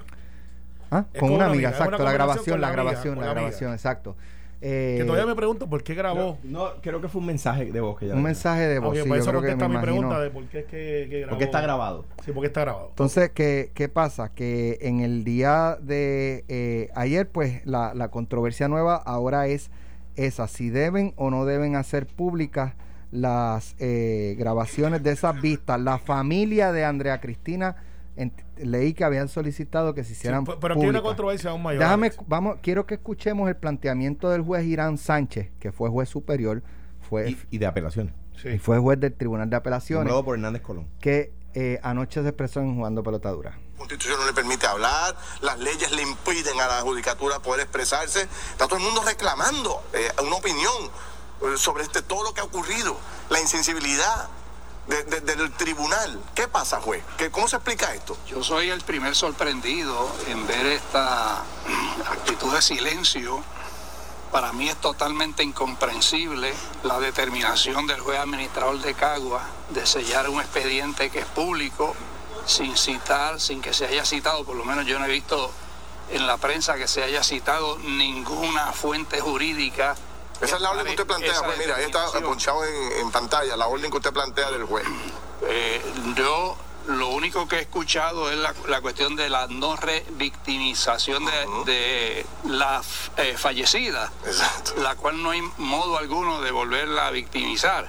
¿Ah? 0.92 1.06
Con 1.12 1.20
con 1.20 1.30
una 1.30 1.38
una 1.38 1.46
amiga, 1.48 1.70
exacto. 1.70 1.96
una 1.96 2.06
La 2.06 2.12
grabación, 2.14 2.62
la 2.62 2.68
la 2.68 2.74
amiga, 2.74 2.84
grabación, 2.84 3.16
la 3.16 3.22
la 3.26 3.32
amiga. 3.32 3.42
grabación, 3.42 3.74
exacto. 3.74 4.16
Eh, 4.62 4.96
Que 5.00 5.06
todavía 5.06 5.26
me 5.26 5.36
pregunto 5.36 5.70
por 5.70 5.84
qué 5.84 5.96
grabó. 5.96 6.38
No, 6.44 6.82
creo 6.82 7.00
que 7.00 7.08
fue 7.08 7.22
un 7.22 7.28
mensaje 7.28 7.72
de 7.72 7.80
voz 7.80 7.98
que 7.98 8.06
ella 8.06 8.16
un 8.16 8.24
mensaje 8.24 8.68
de 8.68 8.80
voz. 8.80 8.90
Ok, 8.90 9.04
sí, 9.04 9.08
por 9.08 9.18
yo 9.18 9.22
eso 9.24 9.30
creo 9.32 9.42
que 9.42 9.48
me 9.48 9.54
contesta 9.54 9.68
mi 9.70 9.74
imagino. 9.76 9.94
pregunta 10.00 10.20
de 10.22 10.30
por 10.32 10.44
qué 10.46 10.60
es 10.60 10.66
que, 10.66 11.08
que 11.10 11.18
grabó. 11.20 11.30
Porque 11.30 11.44
está 11.46 11.62
grabado. 11.62 12.06
Sí, 12.26 12.32
porque 12.34 12.48
está 12.48 12.62
grabado. 12.62 12.88
Entonces, 12.90 13.30
¿qué, 13.30 13.72
qué 13.74 13.88
pasa? 13.90 14.34
Que 14.34 14.78
en 14.82 15.00
el 15.00 15.24
día 15.24 15.78
de 15.82 16.44
eh, 16.50 16.90
ayer, 16.96 17.30
pues 17.30 17.66
la, 17.66 17.94
la 17.94 18.10
controversia 18.10 18.68
nueva 18.68 18.96
ahora 18.98 19.48
es 19.48 19.72
esa, 20.18 20.48
si 20.50 20.70
deben 20.70 21.14
o 21.16 21.30
no 21.30 21.46
deben 21.46 21.76
hacer 21.78 22.06
públicas 22.06 22.74
las 23.12 23.76
eh, 23.80 24.36
grabaciones 24.38 25.02
de 25.04 25.12
esas 25.12 25.40
vistas. 25.42 25.80
La 25.80 25.98
familia 26.00 26.72
de 26.74 26.84
Andrea 26.84 27.22
Cristina, 27.22 27.78
leí 28.58 28.94
que 28.94 29.04
habían 29.04 29.28
solicitado 29.30 29.94
que 29.94 30.04
se 30.04 30.10
Sí, 30.10 30.14
hicieran 30.14 30.44
pero 30.46 30.74
aquí 30.74 30.84
hay 30.84 30.90
una 30.90 31.02
controversia 31.02 31.52
aún 31.52 31.64
mayor. 31.64 31.82
Déjame, 31.84 32.08
Alex. 32.08 32.22
vamos, 32.28 32.58
quiero 32.62 32.86
que 32.86 32.96
escuchemos 32.96 33.48
el 33.50 33.56
planteamiento 33.56 34.30
del 34.30 34.42
juez 34.42 34.66
Irán 34.66 34.98
Sánchez, 34.98 35.52
que 35.60 35.72
fue 35.72 35.90
juez 35.90 36.10
superior, 36.10 36.62
fue, 37.10 37.32
Y, 37.32 37.38
y 37.52 37.58
de 37.58 37.66
apelaciones. 37.66 38.14
Sí. 38.42 38.50
y 38.50 38.58
fue 38.60 38.78
juez 38.80 39.00
del 39.00 39.14
Tribunal 39.14 39.50
de 39.50 39.56
Apelaciones, 39.58 40.06
Nombrado 40.06 40.24
por 40.26 40.36
Hernández 40.36 40.62
Colón. 40.62 40.88
que 41.00 41.34
eh, 41.56 41.80
anoche 41.84 42.22
se 42.22 42.28
expresó 42.30 42.60
en 42.62 42.76
Jugando 42.76 43.02
Pelotadura. 43.04 43.58
La 43.74 43.78
Constitución 43.80 44.20
no 44.20 44.26
le 44.28 44.34
permite 44.34 44.68
hablar, 44.68 45.16
las 45.42 45.58
leyes 45.60 45.92
le 45.92 46.04
impiden 46.04 46.60
a 46.62 46.68
la 46.68 46.82
judicatura 46.82 47.40
poder 47.40 47.62
expresarse. 47.62 48.22
Está 48.52 48.68
todo 48.68 48.78
el 48.78 48.84
mundo 48.84 49.02
reclamando 49.06 49.82
eh, 49.94 50.10
una 50.26 50.36
opinión 50.36 50.74
eh, 51.42 51.58
sobre 51.58 51.84
este, 51.84 52.02
todo 52.02 52.24
lo 52.24 52.34
que 52.34 52.42
ha 52.42 52.44
ocurrido, 52.44 52.96
la 53.30 53.40
insensibilidad 53.42 54.30
de- 54.90 55.04
de- 55.22 55.36
del 55.36 55.52
tribunal. 55.54 56.20
¿Qué 56.36 56.48
pasa, 56.48 56.82
juez? 56.82 57.04
¿Qué, 57.18 57.30
¿Cómo 57.32 57.48
se 57.48 57.56
explica 57.58 57.94
esto? 57.94 58.18
Yo 58.28 58.44
soy 58.44 58.70
el 58.70 58.82
primer 58.82 59.16
sorprendido 59.16 60.12
en 60.28 60.46
ver 60.48 60.66
esta 60.66 61.44
actitud 62.12 62.54
de 62.54 62.62
silencio. 62.62 63.42
Para 64.32 64.52
mí 64.54 64.70
es 64.70 64.76
totalmente 64.78 65.42
incomprensible 65.44 66.54
la 66.84 67.00
determinación 67.00 67.88
del 67.88 68.00
juez 68.00 68.20
administrador 68.20 68.80
de 68.80 68.94
Cagua 68.94 69.42
de 69.70 69.86
sellar 69.88 70.30
un 70.30 70.40
expediente 70.40 71.10
que 71.10 71.20
es 71.20 71.26
público 71.26 71.96
sin 72.46 72.78
citar, 72.78 73.40
sin 73.40 73.62
que 73.62 73.74
se 73.74 73.86
haya 73.88 74.06
citado, 74.06 74.44
por 74.44 74.56
lo 74.56 74.66
menos 74.66 74.86
yo 74.86 75.00
no 75.00 75.06
he 75.06 75.10
visto 75.12 75.52
en 76.12 76.26
la 76.28 76.38
prensa 76.38 76.76
que 76.76 76.88
se 76.88 77.04
haya 77.04 77.24
citado 77.24 77.78
ninguna 77.80 78.72
fuente 78.72 79.20
jurídica. 79.20 79.96
Esa 80.42 80.56
es 80.56 80.62
la 80.62 80.72
orden 80.72 80.86
que 80.86 80.92
usted 80.92 81.08
plantea, 81.08 81.44
pues 81.44 81.58
mira, 81.58 81.76
ahí 81.76 81.86
está 81.86 82.10
ponchado 82.22 82.64
en, 82.66 83.12
pantalla, 83.12 83.58
la 83.58 83.68
orden 83.68 83.92
que 83.92 83.98
usted 83.98 84.14
plantea 84.14 84.52
del 84.52 84.64
juez. 84.64 84.86
Eh, 85.42 85.82
yo 86.16 86.58
lo 86.88 87.10
único 87.10 87.48
que 87.48 87.58
he 87.58 87.62
escuchado 87.62 88.32
es 88.32 88.38
la, 88.38 88.82
cuestión 88.82 89.16
de 89.16 89.30
la 89.30 89.48
no 89.48 89.76
revictimización 89.76 91.26
de, 91.66 92.26
la 92.46 92.82
eh, 93.18 93.36
fallecida, 93.38 94.12
la 94.78 94.96
cual 94.96 95.22
no 95.22 95.32
hay 95.32 95.42
modo 95.58 95.98
alguno 95.98 96.42
de 96.42 96.52
volverla 96.52 97.08
a 97.08 97.12
victimizar. 97.12 97.88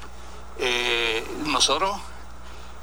Eh, 0.59 1.24
nosotros 1.46 1.98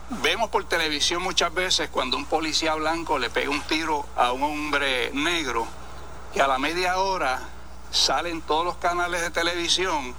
vemos 0.10 0.50
por 0.50 0.64
televisión 0.64 1.22
muchas 1.22 1.54
veces 1.54 1.90
cuando 1.90 2.18
un 2.18 2.26
policía 2.26 2.74
blanco 2.76 3.20
le 3.20 3.30
pega 3.30 3.50
un 3.50 3.62
tiro 3.62 4.06
a 4.16 4.32
un 4.32 4.44
hombre 4.44 5.12
negro, 5.14 5.68
que 6.34 6.42
a 6.42 6.48
la 6.48 6.58
media 6.58 6.98
hora 6.98 7.42
salen 7.92 8.42
todos 8.42 8.66
los 8.66 8.78
canales 8.78 9.22
de 9.22 9.30
televisión 9.30 10.16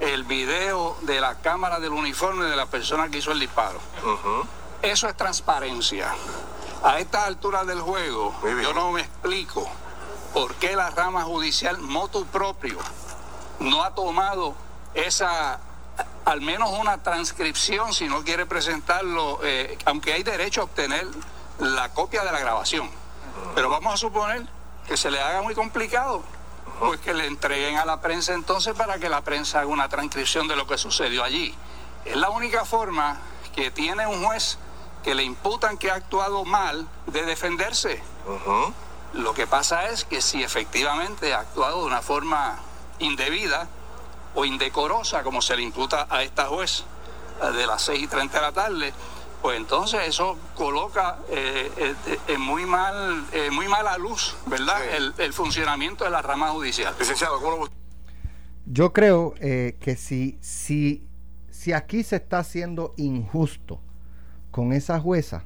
el 0.00 0.24
video 0.24 0.96
de 1.02 1.20
la 1.20 1.36
cámara 1.36 1.78
del 1.78 1.92
uniforme 1.92 2.44
de 2.46 2.56
la 2.56 2.66
persona 2.66 3.08
que 3.08 3.18
hizo 3.18 3.32
el 3.32 3.40
disparo. 3.40 3.78
Eso 4.82 5.08
es 5.08 5.16
transparencia. 5.16 6.14
A 6.82 6.98
esta 6.98 7.24
altura 7.24 7.64
del 7.64 7.80
juego, 7.80 8.34
yo 8.62 8.74
no 8.74 8.92
me 8.92 9.00
explico 9.00 9.66
por 10.34 10.54
qué 10.56 10.76
la 10.76 10.90
rama 10.90 11.22
judicial 11.22 11.78
motu 11.78 12.26
propio 12.26 12.78
no 13.60 13.84
ha 13.84 13.94
tomado 13.94 14.54
esa, 14.92 15.60
al 16.24 16.40
menos 16.40 16.70
una 16.70 17.02
transcripción, 17.02 17.94
si 17.94 18.08
no 18.08 18.24
quiere 18.24 18.44
presentarlo, 18.44 19.40
eh, 19.42 19.78
aunque 19.86 20.12
hay 20.12 20.22
derecho 20.22 20.60
a 20.60 20.64
obtener 20.64 21.06
la 21.58 21.88
copia 21.90 22.24
de 22.24 22.32
la 22.32 22.40
grabación. 22.40 22.90
Pero 23.54 23.70
vamos 23.70 23.94
a 23.94 23.96
suponer 23.96 24.46
que 24.86 24.96
se 24.96 25.10
le 25.10 25.20
haga 25.20 25.40
muy 25.40 25.54
complicado, 25.54 26.22
pues 26.80 27.00
que 27.00 27.14
le 27.14 27.26
entreguen 27.26 27.76
a 27.76 27.84
la 27.84 28.00
prensa 28.00 28.34
entonces 28.34 28.74
para 28.74 28.98
que 28.98 29.08
la 29.08 29.22
prensa 29.22 29.60
haga 29.60 29.68
una 29.68 29.88
transcripción 29.88 30.48
de 30.48 30.56
lo 30.56 30.66
que 30.66 30.78
sucedió 30.78 31.24
allí. 31.24 31.54
Es 32.04 32.16
la 32.16 32.30
única 32.30 32.64
forma 32.64 33.18
que 33.54 33.70
tiene 33.70 34.06
un 34.06 34.24
juez 34.24 34.58
que 35.02 35.14
le 35.14 35.22
imputan 35.22 35.78
que 35.78 35.90
ha 35.90 35.94
actuado 35.94 36.44
mal 36.44 36.88
de 37.06 37.24
defenderse. 37.24 38.02
Lo 39.12 39.34
que 39.34 39.46
pasa 39.46 39.88
es 39.90 40.04
que 40.04 40.20
si 40.20 40.42
efectivamente 40.42 41.34
ha 41.34 41.40
actuado 41.40 41.80
de 41.80 41.86
una 41.86 42.02
forma 42.02 42.58
indebida 42.98 43.68
o 44.34 44.44
indecorosa, 44.44 45.22
como 45.22 45.40
se 45.40 45.56
le 45.56 45.62
imputa 45.62 46.06
a 46.10 46.22
esta 46.22 46.46
juez 46.46 46.84
de 47.54 47.66
las 47.66 47.82
6 47.82 48.02
y 48.02 48.06
30 48.08 48.36
de 48.36 48.42
la 48.42 48.52
tarde, 48.52 48.92
pues 49.44 49.58
entonces 49.58 50.00
eso 50.08 50.38
coloca 50.54 51.18
eh, 51.30 51.70
eh, 51.76 51.94
en 52.28 52.40
muy 52.40 52.64
mal 52.64 53.26
eh, 53.30 53.50
muy 53.50 53.68
mala 53.68 53.98
luz, 53.98 54.34
¿verdad? 54.46 54.78
El, 55.18 55.34
funcionamiento 55.34 56.04
de 56.04 56.10
la 56.10 56.22
rama 56.22 56.48
judicial. 56.48 56.94
Licenciado, 56.98 57.38
¿cómo 57.42 57.68
Yo 58.64 58.94
creo 58.94 59.34
que 59.34 59.96
si, 59.98 60.38
si, 60.40 61.06
si 61.50 61.74
aquí 61.74 62.04
se 62.04 62.16
está 62.16 62.38
haciendo 62.38 62.94
injusto 62.96 63.82
con 64.50 64.72
esa 64.72 64.98
jueza 64.98 65.44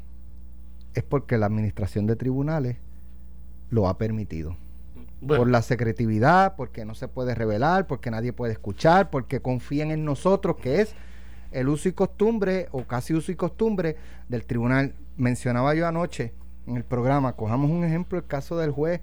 es 0.94 1.02
porque 1.02 1.36
la 1.36 1.46
administración 1.46 2.06
de 2.06 2.14
tribunales 2.14 2.76
lo 3.68 3.88
ha 3.88 3.98
permitido. 3.98 4.56
Por 5.26 5.50
la 5.50 5.60
secretividad, 5.62 6.54
porque 6.54 6.84
no 6.84 6.94
se 6.94 7.08
puede 7.08 7.34
revelar, 7.34 7.88
porque 7.88 8.12
nadie 8.12 8.32
puede 8.32 8.52
escuchar, 8.52 9.10
porque 9.10 9.42
confían 9.42 9.90
en 9.90 10.04
nosotros, 10.04 10.54
que 10.62 10.82
es 10.82 10.94
el 11.50 11.68
uso 11.68 11.88
y 11.88 11.92
costumbre, 11.92 12.68
o 12.72 12.84
casi 12.84 13.14
uso 13.14 13.32
y 13.32 13.36
costumbre, 13.36 13.96
del 14.28 14.44
tribunal. 14.44 14.94
Mencionaba 15.16 15.74
yo 15.74 15.86
anoche 15.86 16.32
en 16.66 16.76
el 16.76 16.84
programa, 16.84 17.32
cojamos 17.32 17.70
un 17.70 17.84
ejemplo, 17.84 18.18
el 18.18 18.26
caso 18.26 18.58
del 18.58 18.70
juez 18.70 19.00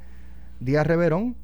Díaz 0.59 0.87
Reverón, 0.87 1.35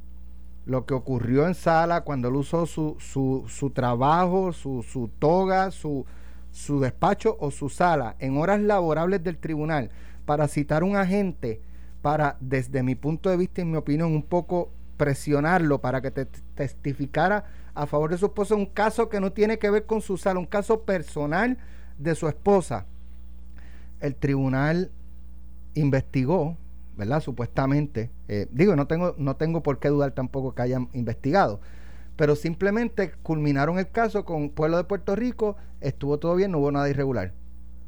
lo 0.66 0.86
que 0.86 0.94
ocurrió 0.94 1.48
en 1.48 1.56
sala 1.56 2.02
cuando 2.02 2.30
él 2.30 2.36
usó 2.36 2.66
su, 2.66 2.96
su, 3.00 3.46
su 3.48 3.72
trabajo, 3.72 4.54
su, 4.54 4.84
su 4.84 5.10
toga, 5.20 5.72
su, 5.72 6.06
su 6.52 6.80
despacho 6.80 7.36
o 7.40 7.52
su 7.52 7.70
sala 7.70 8.16
en 8.20 8.38
horas 8.38 8.62
laborables 8.62 9.24
del 9.24 9.38
tribunal 9.38 9.90
para 10.26 10.48
citar 10.48 10.84
un 10.84 10.96
agente 10.96 11.62
para, 12.02 12.38
desde 12.40 12.84
mi 12.84 12.96
punto 12.96 13.30
de 13.30 13.38
vista 13.38 13.62
y 13.62 13.66
mi 13.66 13.78
opinión, 13.78 14.12
un 14.12 14.24
poco 14.24 14.70
presionarlo 14.98 15.80
para 15.80 16.02
que 16.02 16.12
te 16.12 16.26
testificara 16.26 17.46
a 17.74 17.86
favor 17.86 18.12
de 18.12 18.18
su 18.18 18.26
esposa, 18.26 18.56
un 18.56 18.66
caso 18.66 19.10
que 19.10 19.20
no 19.20 19.32
tiene 19.32 19.60
que 19.60 19.70
ver 19.70 19.86
con 19.86 20.02
su 20.02 20.18
sala, 20.18 20.40
un 20.40 20.46
caso 20.46 20.82
personal 20.82 21.58
de 21.98 22.16
su 22.16 22.28
esposa. 22.28 22.86
El 24.00 24.16
tribunal 24.16 24.92
investigó, 25.76 26.58
¿verdad? 26.98 27.22
Supuestamente, 27.22 28.10
eh, 28.28 28.48
digo, 28.52 28.76
no 28.76 28.88
tengo, 28.88 29.16
no 29.18 29.36
tengo 29.36 29.64
por 29.64 29.80
qué 29.80 29.90
dudar 29.90 30.12
tampoco 30.12 30.54
que 30.54 30.64
hayan 30.64 30.90
investigado, 30.94 31.62
pero 32.16 32.36
simplemente 32.36 33.14
culminaron 33.24 33.80
el 33.80 33.90
caso 33.90 34.26
con 34.26 34.50
Pueblo 34.50 34.78
de 34.78 34.84
Puerto 34.84 35.16
Rico, 35.16 35.56
estuvo 35.80 36.18
todo 36.20 36.36
bien, 36.36 36.52
no 36.52 36.60
hubo 36.60 36.72
nada 36.72 36.90
irregular. 36.90 37.34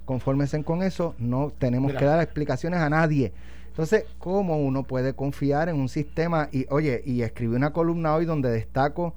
Confórmense 0.06 0.62
con 0.64 0.84
eso, 0.84 1.16
no 1.18 1.52
tenemos 1.58 1.94
que 1.94 2.06
dar 2.06 2.22
explicaciones 2.22 2.80
a 2.80 2.90
nadie. 2.90 3.34
Entonces, 3.68 4.06
¿cómo 4.20 4.58
uno 4.58 4.84
puede 4.84 5.14
confiar 5.14 5.70
en 5.70 5.78
un 5.78 5.90
sistema? 5.90 6.50
Y 6.52 6.68
oye, 6.70 7.02
y 7.06 7.22
escribí 7.22 7.56
una 7.56 7.74
columna 7.74 8.14
hoy 8.14 8.26
donde 8.26 8.52
destaco 8.52 9.16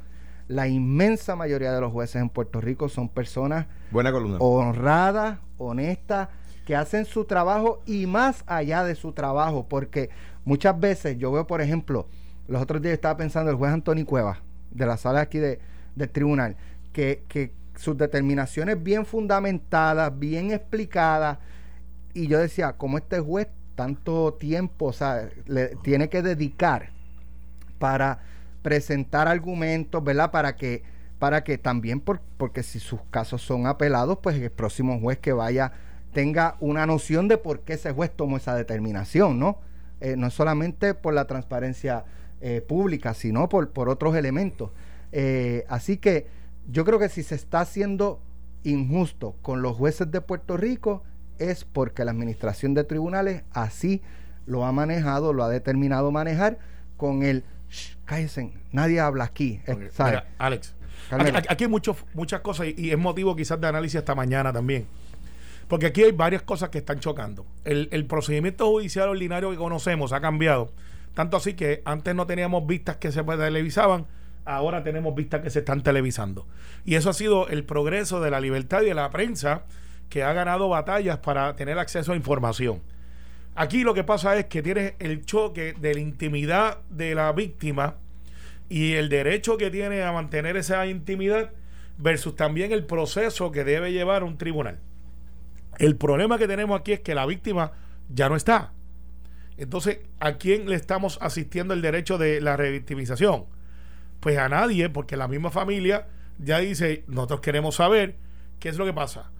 la 0.48 0.68
inmensa 0.68 1.36
mayoría 1.36 1.72
de 1.72 1.80
los 1.80 1.92
jueces 1.92 2.22
en 2.22 2.28
Puerto 2.28 2.60
Rico 2.60 2.88
son 2.88 3.08
personas 3.08 3.66
Buena 3.90 4.12
columna. 4.12 4.38
honradas, 4.38 5.38
honestas, 5.58 6.28
que 6.64 6.76
hacen 6.76 7.04
su 7.04 7.24
trabajo 7.24 7.80
y 7.86 8.06
más 8.06 8.44
allá 8.46 8.84
de 8.84 8.94
su 8.94 9.12
trabajo, 9.12 9.66
porque 9.68 10.10
muchas 10.44 10.78
veces 10.78 11.18
yo 11.18 11.30
veo, 11.32 11.46
por 11.46 11.60
ejemplo, 11.60 12.08
los 12.48 12.62
otros 12.62 12.82
días 12.82 12.94
estaba 12.94 13.16
pensando 13.16 13.50
el 13.50 13.56
juez 13.56 13.72
Antonio 13.72 14.04
Cuevas, 14.06 14.38
de 14.70 14.86
la 14.86 14.96
sala 14.96 15.20
aquí 15.20 15.38
de, 15.38 15.60
del 15.94 16.10
tribunal, 16.10 16.56
que, 16.92 17.24
que 17.28 17.52
sus 17.76 17.96
determinaciones 17.96 18.82
bien 18.82 19.06
fundamentadas, 19.06 20.16
bien 20.18 20.50
explicadas, 20.50 21.38
y 22.14 22.26
yo 22.28 22.38
decía, 22.38 22.72
¿cómo 22.72 22.98
este 22.98 23.20
juez 23.20 23.48
tanto 23.76 24.34
tiempo, 24.34 24.86
o 24.86 24.92
sea, 24.92 25.28
le 25.46 25.76
tiene 25.76 26.08
que 26.08 26.22
dedicar 26.22 26.88
para 27.78 28.20
presentar 28.66 29.28
argumentos, 29.28 30.02
¿verdad? 30.02 30.32
Para 30.32 30.56
que, 30.56 30.82
para 31.20 31.44
que 31.44 31.56
también, 31.56 32.00
por, 32.00 32.20
porque 32.36 32.64
si 32.64 32.80
sus 32.80 32.98
casos 33.12 33.40
son 33.40 33.68
apelados, 33.68 34.18
pues 34.20 34.34
el 34.40 34.50
próximo 34.50 34.98
juez 34.98 35.18
que 35.18 35.32
vaya 35.32 35.70
tenga 36.12 36.56
una 36.58 36.84
noción 36.84 37.28
de 37.28 37.38
por 37.38 37.60
qué 37.60 37.74
ese 37.74 37.92
juez 37.92 38.10
tomó 38.10 38.38
esa 38.38 38.56
determinación, 38.56 39.38
¿no? 39.38 39.60
Eh, 40.00 40.16
no 40.16 40.30
solamente 40.30 40.94
por 40.94 41.14
la 41.14 41.28
transparencia 41.28 42.06
eh, 42.40 42.60
pública, 42.60 43.14
sino 43.14 43.48
por, 43.48 43.70
por 43.70 43.88
otros 43.88 44.16
elementos. 44.16 44.72
Eh, 45.12 45.64
así 45.68 45.98
que 45.98 46.26
yo 46.68 46.84
creo 46.84 46.98
que 46.98 47.08
si 47.08 47.22
se 47.22 47.36
está 47.36 47.60
haciendo 47.60 48.20
injusto 48.64 49.36
con 49.42 49.62
los 49.62 49.76
jueces 49.76 50.10
de 50.10 50.20
Puerto 50.20 50.56
Rico 50.56 51.04
es 51.38 51.64
porque 51.64 52.04
la 52.04 52.10
administración 52.10 52.74
de 52.74 52.82
tribunales 52.82 53.44
así 53.52 54.02
lo 54.44 54.64
ha 54.64 54.72
manejado, 54.72 55.32
lo 55.32 55.44
ha 55.44 55.48
determinado 55.48 56.10
manejar 56.10 56.58
con 56.96 57.22
el 57.22 57.44
cállense, 58.04 58.52
nadie 58.72 59.00
habla 59.00 59.24
aquí. 59.24 59.60
Eh, 59.66 59.90
Alex, 60.38 60.74
aquí, 61.48 61.64
hay 61.64 61.70
muchas 61.70 62.40
cosas 62.40 62.68
y, 62.76 62.90
es 62.90 62.98
motivo 62.98 63.36
quizás 63.36 63.60
de 63.60 63.66
análisis 63.66 63.96
esta 63.96 64.14
mañana 64.14 64.52
también. 64.52 64.86
Porque 65.68 65.86
aquí 65.86 66.04
hay 66.04 66.12
varias 66.12 66.42
cosas 66.42 66.68
que 66.68 66.78
están 66.78 67.00
chocando. 67.00 67.44
El, 67.64 67.88
el 67.90 68.06
procedimiento 68.06 68.68
judicial 68.68 69.08
ordinario 69.08 69.50
que 69.50 69.56
conocemos 69.56 70.12
ha 70.12 70.20
cambiado 70.20 70.72
tanto 71.16 71.38
así 71.38 71.54
que 71.54 71.80
antes 71.86 72.14
no 72.14 72.26
teníamos 72.26 72.66
vistas 72.66 72.98
que 72.98 73.10
se 73.10 73.24
televisaban, 73.24 74.04
ahora 74.44 74.84
tenemos 74.84 75.14
vistas 75.14 75.40
que 75.40 75.48
se 75.48 75.60
están 75.60 75.82
televisando. 75.82 76.46
Y 76.84 76.96
eso 76.96 77.08
ha 77.08 77.14
sido 77.14 77.48
el 77.48 77.64
progreso 77.64 78.20
de 78.20 78.30
la 78.30 78.38
libertad 78.38 78.82
y 78.82 78.88
de 78.88 78.94
la 78.94 79.08
prensa 79.08 79.62
que 80.10 80.22
ha 80.22 80.34
ganado 80.34 80.68
batallas 80.68 81.16
para 81.16 81.56
tener 81.56 81.78
acceso 81.78 82.12
a 82.12 82.16
información. 82.16 82.82
Aquí 83.58 83.84
lo 83.84 83.94
que 83.94 84.04
pasa 84.04 84.36
es 84.36 84.46
que 84.46 84.62
tienes 84.62 84.92
el 84.98 85.24
choque 85.24 85.72
de 85.72 85.94
la 85.94 86.00
intimidad 86.00 86.78
de 86.90 87.14
la 87.14 87.32
víctima 87.32 87.96
y 88.68 88.92
el 88.92 89.08
derecho 89.08 89.56
que 89.56 89.70
tiene 89.70 90.02
a 90.02 90.12
mantener 90.12 90.58
esa 90.58 90.86
intimidad 90.86 91.52
versus 91.96 92.36
también 92.36 92.72
el 92.72 92.84
proceso 92.84 93.50
que 93.52 93.64
debe 93.64 93.92
llevar 93.92 94.24
un 94.24 94.36
tribunal. 94.36 94.78
El 95.78 95.96
problema 95.96 96.36
que 96.36 96.46
tenemos 96.46 96.78
aquí 96.78 96.92
es 96.92 97.00
que 97.00 97.14
la 97.14 97.24
víctima 97.24 97.72
ya 98.10 98.28
no 98.28 98.36
está. 98.36 98.72
Entonces, 99.56 100.00
¿a 100.20 100.34
quién 100.34 100.68
le 100.68 100.76
estamos 100.76 101.18
asistiendo 101.22 101.72
el 101.72 101.80
derecho 101.80 102.18
de 102.18 102.42
la 102.42 102.58
revictimización? 102.58 103.46
Pues 104.20 104.36
a 104.36 104.50
nadie, 104.50 104.90
porque 104.90 105.16
la 105.16 105.28
misma 105.28 105.50
familia 105.50 106.08
ya 106.38 106.58
dice, 106.58 107.04
nosotros 107.06 107.40
queremos 107.40 107.76
saber 107.76 108.16
qué 108.60 108.68
es 108.68 108.76
lo 108.76 108.84
que 108.84 108.92
pasa. 108.92 109.30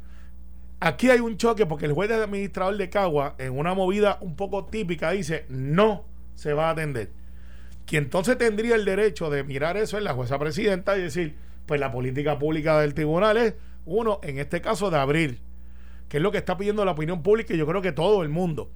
Aquí 0.80 1.10
hay 1.10 1.20
un 1.20 1.36
choque 1.36 1.66
porque 1.66 1.86
el 1.86 1.92
juez 1.92 2.08
de 2.08 2.16
administrador 2.16 2.76
de 2.76 2.90
Cagua, 2.90 3.34
en 3.38 3.58
una 3.58 3.74
movida 3.74 4.18
un 4.20 4.36
poco 4.36 4.66
típica, 4.66 5.12
dice, 5.12 5.46
no 5.48 6.04
se 6.34 6.52
va 6.52 6.68
a 6.68 6.72
atender. 6.72 7.10
Quien 7.86 8.04
entonces 8.04 8.36
tendría 8.36 8.74
el 8.74 8.84
derecho 8.84 9.30
de 9.30 9.44
mirar 9.44 9.76
eso 9.76 9.96
es 9.96 10.04
la 10.04 10.12
jueza 10.12 10.38
presidenta 10.38 10.98
y 10.98 11.02
decir, 11.02 11.36
pues 11.66 11.80
la 11.80 11.90
política 11.90 12.38
pública 12.38 12.78
del 12.80 12.94
tribunal 12.94 13.36
es, 13.36 13.54
uno, 13.84 14.20
en 14.22 14.38
este 14.38 14.60
caso, 14.60 14.90
de 14.90 14.98
abrir 14.98 15.40
que 16.08 16.18
es 16.18 16.22
lo 16.22 16.32
que 16.32 16.38
está 16.38 16.56
pidiendo 16.56 16.84
la 16.84 16.92
opinión 16.92 17.22
pública 17.22 17.54
y 17.54 17.56
yo 17.56 17.66
creo 17.66 17.82
que 17.82 17.92
todo 17.92 18.22
el 18.22 18.28
mundo. 18.28 18.70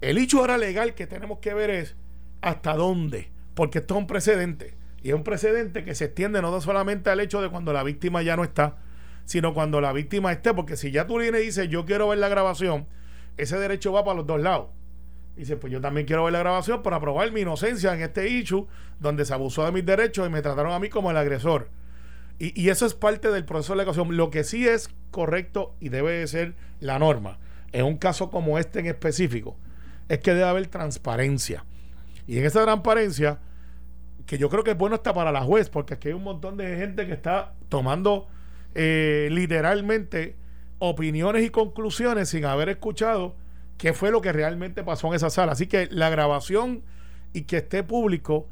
El 0.00 0.18
hecho 0.18 0.38
ahora 0.38 0.58
legal 0.58 0.94
que 0.94 1.06
tenemos 1.06 1.38
que 1.38 1.54
ver 1.54 1.70
es 1.70 1.96
hasta 2.40 2.74
dónde, 2.74 3.30
porque 3.54 3.78
esto 3.78 3.94
es 3.94 4.00
un 4.00 4.06
precedente. 4.06 4.74
Y 5.02 5.10
es 5.10 5.14
un 5.14 5.24
precedente 5.24 5.84
que 5.84 5.94
se 5.94 6.06
extiende 6.06 6.42
no 6.42 6.60
solamente 6.60 7.10
al 7.10 7.20
hecho 7.20 7.40
de 7.40 7.48
cuando 7.48 7.72
la 7.72 7.82
víctima 7.82 8.22
ya 8.22 8.36
no 8.36 8.44
está, 8.44 8.76
sino 9.28 9.52
cuando 9.52 9.82
la 9.82 9.92
víctima 9.92 10.32
esté, 10.32 10.54
porque 10.54 10.78
si 10.78 10.90
ya 10.90 11.06
tú 11.06 11.18
vienes 11.18 11.42
y 11.42 11.44
dices, 11.44 11.68
yo 11.68 11.84
quiero 11.84 12.08
ver 12.08 12.16
la 12.18 12.30
grabación, 12.30 12.86
ese 13.36 13.58
derecho 13.58 13.92
va 13.92 14.02
para 14.02 14.16
los 14.16 14.26
dos 14.26 14.40
lados. 14.40 14.68
Dice, 15.36 15.58
pues 15.58 15.70
yo 15.70 15.82
también 15.82 16.06
quiero 16.06 16.24
ver 16.24 16.32
la 16.32 16.38
grabación 16.38 16.82
para 16.82 16.98
probar 16.98 17.30
mi 17.30 17.42
inocencia 17.42 17.92
en 17.92 18.00
este 18.00 18.26
issue 18.26 18.66
donde 18.98 19.26
se 19.26 19.34
abusó 19.34 19.66
de 19.66 19.72
mis 19.72 19.84
derechos 19.84 20.26
y 20.26 20.30
me 20.30 20.40
trataron 20.40 20.72
a 20.72 20.78
mí 20.78 20.88
como 20.88 21.10
el 21.10 21.18
agresor. 21.18 21.68
Y, 22.38 22.70
eso 22.70 22.86
es 22.86 22.94
parte 22.94 23.30
del 23.30 23.44
proceso 23.44 23.74
de 23.74 23.76
la 23.76 23.82
ecuación. 23.82 24.16
Lo 24.16 24.30
que 24.30 24.44
sí 24.44 24.66
es 24.66 24.88
correcto 25.10 25.74
y 25.78 25.90
debe 25.90 26.26
ser 26.26 26.54
la 26.80 26.98
norma, 26.98 27.38
en 27.72 27.84
un 27.84 27.98
caso 27.98 28.30
como 28.30 28.58
este 28.58 28.80
en 28.80 28.86
específico, 28.86 29.58
es 30.08 30.20
que 30.20 30.32
debe 30.32 30.48
haber 30.48 30.68
transparencia. 30.68 31.66
Y 32.26 32.38
en 32.38 32.46
esa 32.46 32.62
transparencia, 32.62 33.40
que 34.24 34.38
yo 34.38 34.48
creo 34.48 34.64
que 34.64 34.70
es 34.70 34.78
bueno 34.78 34.94
hasta 34.94 35.12
para 35.12 35.32
la 35.32 35.42
juez, 35.42 35.68
porque 35.68 35.92
aquí 35.94 36.08
hay 36.08 36.14
un 36.14 36.24
montón 36.24 36.56
de 36.56 36.78
gente 36.78 37.06
que 37.06 37.12
está 37.12 37.52
tomando 37.68 38.26
eh, 38.80 39.28
literalmente 39.32 40.36
opiniones 40.78 41.44
y 41.44 41.50
conclusiones 41.50 42.28
sin 42.28 42.44
haber 42.44 42.68
escuchado 42.68 43.34
qué 43.76 43.92
fue 43.92 44.12
lo 44.12 44.20
que 44.20 44.32
realmente 44.32 44.84
pasó 44.84 45.08
en 45.08 45.14
esa 45.14 45.30
sala. 45.30 45.50
Así 45.50 45.66
que 45.66 45.88
la 45.90 46.10
grabación 46.10 46.84
y 47.32 47.42
que 47.42 47.56
esté 47.56 47.82
público, 47.82 48.46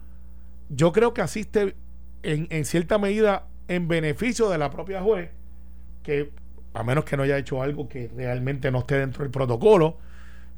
yo 0.68 0.90
creo 0.90 1.14
que 1.14 1.22
asiste 1.22 1.76
en, 2.24 2.48
en 2.50 2.64
cierta 2.64 2.98
medida 2.98 3.46
en 3.68 3.86
beneficio 3.86 4.48
de 4.48 4.58
la 4.58 4.68
propia 4.70 5.00
juez, 5.00 5.30
que 6.02 6.32
a 6.74 6.82
menos 6.82 7.04
que 7.04 7.16
no 7.16 7.22
haya 7.22 7.38
hecho 7.38 7.62
algo 7.62 7.88
que 7.88 8.10
realmente 8.16 8.72
no 8.72 8.80
esté 8.80 8.98
dentro 8.98 9.22
del 9.22 9.30
protocolo 9.30 9.96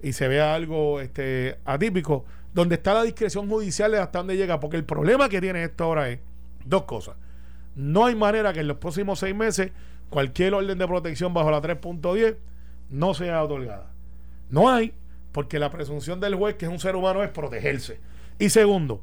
y 0.03 0.15
se 0.15 0.29
vea 0.29 0.55
algo 0.55 1.03
este, 1.03 1.59
atípico, 1.67 2.25
donde 2.55 2.77
está 2.77 2.95
la 2.95 3.03
discreción 3.03 3.51
judicial 3.51 3.93
de 3.93 3.99
hasta 3.99 4.21
dónde 4.21 4.39
llega, 4.39 4.61
porque 4.61 4.79
el 4.79 4.85
problema 4.85 5.29
que 5.29 5.43
tiene 5.43 5.63
esto 5.63 5.85
ahora 5.85 6.09
es 6.09 6.21
dos 6.65 6.85
cosas. 6.85 7.17
No 7.79 8.07
hay 8.07 8.17
manera 8.17 8.53
que 8.53 8.61
en 8.61 8.67
los 8.67 8.79
próximos 8.79 9.21
seis 9.21 9.37
meses 9.37 9.71
cualquier 10.11 10.53
orden 10.53 10.77
de 10.79 10.89
protección 10.89 11.33
bajo 11.33 11.53
la 11.53 11.63
3.10 11.63 12.37
no 12.91 13.15
sea 13.15 13.41
otorgada. 13.45 13.93
No 14.51 14.69
hay, 14.69 14.93
porque 15.31 15.61
la 15.61 15.71
presunción 15.71 16.19
del 16.19 16.35
juez, 16.35 16.57
que 16.57 16.65
es 16.65 16.73
un 16.73 16.81
ser 16.81 16.97
humano, 16.97 17.23
es 17.23 17.31
protegerse. 17.31 18.01
Y 18.41 18.49
segundo, 18.49 19.01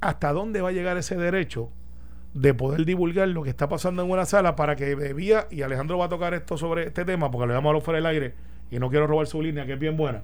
¿hasta 0.00 0.32
dónde 0.32 0.60
va 0.60 0.68
a 0.68 0.72
llegar 0.72 0.96
ese 0.96 1.16
derecho 1.16 1.70
de 2.34 2.54
poder 2.54 2.84
divulgar 2.84 3.26
lo 3.26 3.42
que 3.42 3.50
está 3.50 3.68
pasando 3.68 4.04
en 4.04 4.10
una 4.10 4.26
sala 4.26 4.54
para 4.54 4.76
que 4.76 4.94
debía, 4.94 5.48
y 5.50 5.62
Alejandro 5.62 5.98
va 5.98 6.04
a 6.04 6.08
tocar 6.08 6.34
esto 6.34 6.56
sobre 6.56 6.86
este 6.86 7.04
tema, 7.04 7.32
porque 7.32 7.48
le 7.48 7.54
vamos 7.54 7.66
a 7.66 7.70
hablar 7.70 7.82
fuera 7.82 7.96
del 7.96 8.06
aire 8.06 8.34
y 8.70 8.78
no 8.78 8.90
quiero 8.90 9.08
robar 9.08 9.26
su 9.26 9.42
línea, 9.42 9.66
que 9.66 9.72
es 9.72 9.78
bien 9.80 9.96
buena, 9.96 10.22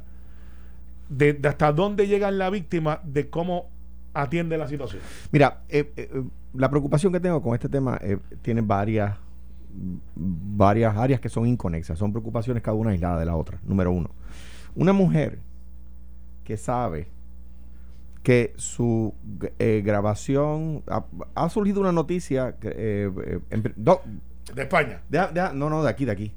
de, 1.08 1.40
hasta 1.42 1.72
dónde 1.72 2.06
llega 2.06 2.30
la 2.30 2.50
víctima 2.50 3.00
de 3.02 3.28
cómo 3.28 3.68
atiende 4.14 4.56
la 4.56 4.68
situación. 4.68 5.02
Mira, 5.32 5.62
eh, 5.68 5.90
eh, 5.96 6.22
la 6.54 6.70
preocupación 6.70 7.12
que 7.12 7.20
tengo 7.20 7.42
con 7.42 7.54
este 7.54 7.68
tema 7.68 7.98
eh, 8.02 8.18
tiene 8.42 8.60
varias 8.60 9.16
varias 10.14 10.96
áreas 10.96 11.20
que 11.20 11.28
son 11.28 11.46
inconexas, 11.46 11.98
son 11.98 12.12
preocupaciones 12.12 12.62
cada 12.62 12.76
una 12.76 12.90
aislada 12.90 13.18
de 13.18 13.26
la 13.26 13.36
otra. 13.36 13.60
Número 13.64 13.92
uno, 13.92 14.10
una 14.74 14.92
mujer 14.92 15.38
que 16.44 16.56
sabe 16.56 17.08
que 18.22 18.52
su 18.56 19.14
eh, 19.58 19.82
grabación 19.84 20.82
ha, 21.34 21.48
surgido 21.48 21.80
una 21.80 21.92
noticia 21.92 22.56
eh, 22.62 23.10
eh, 23.50 23.72
de 24.54 24.62
España. 24.62 25.02
no, 25.54 25.70
no, 25.70 25.82
de 25.82 25.88
aquí, 25.88 26.04
de 26.04 26.12
aquí. 26.12 26.34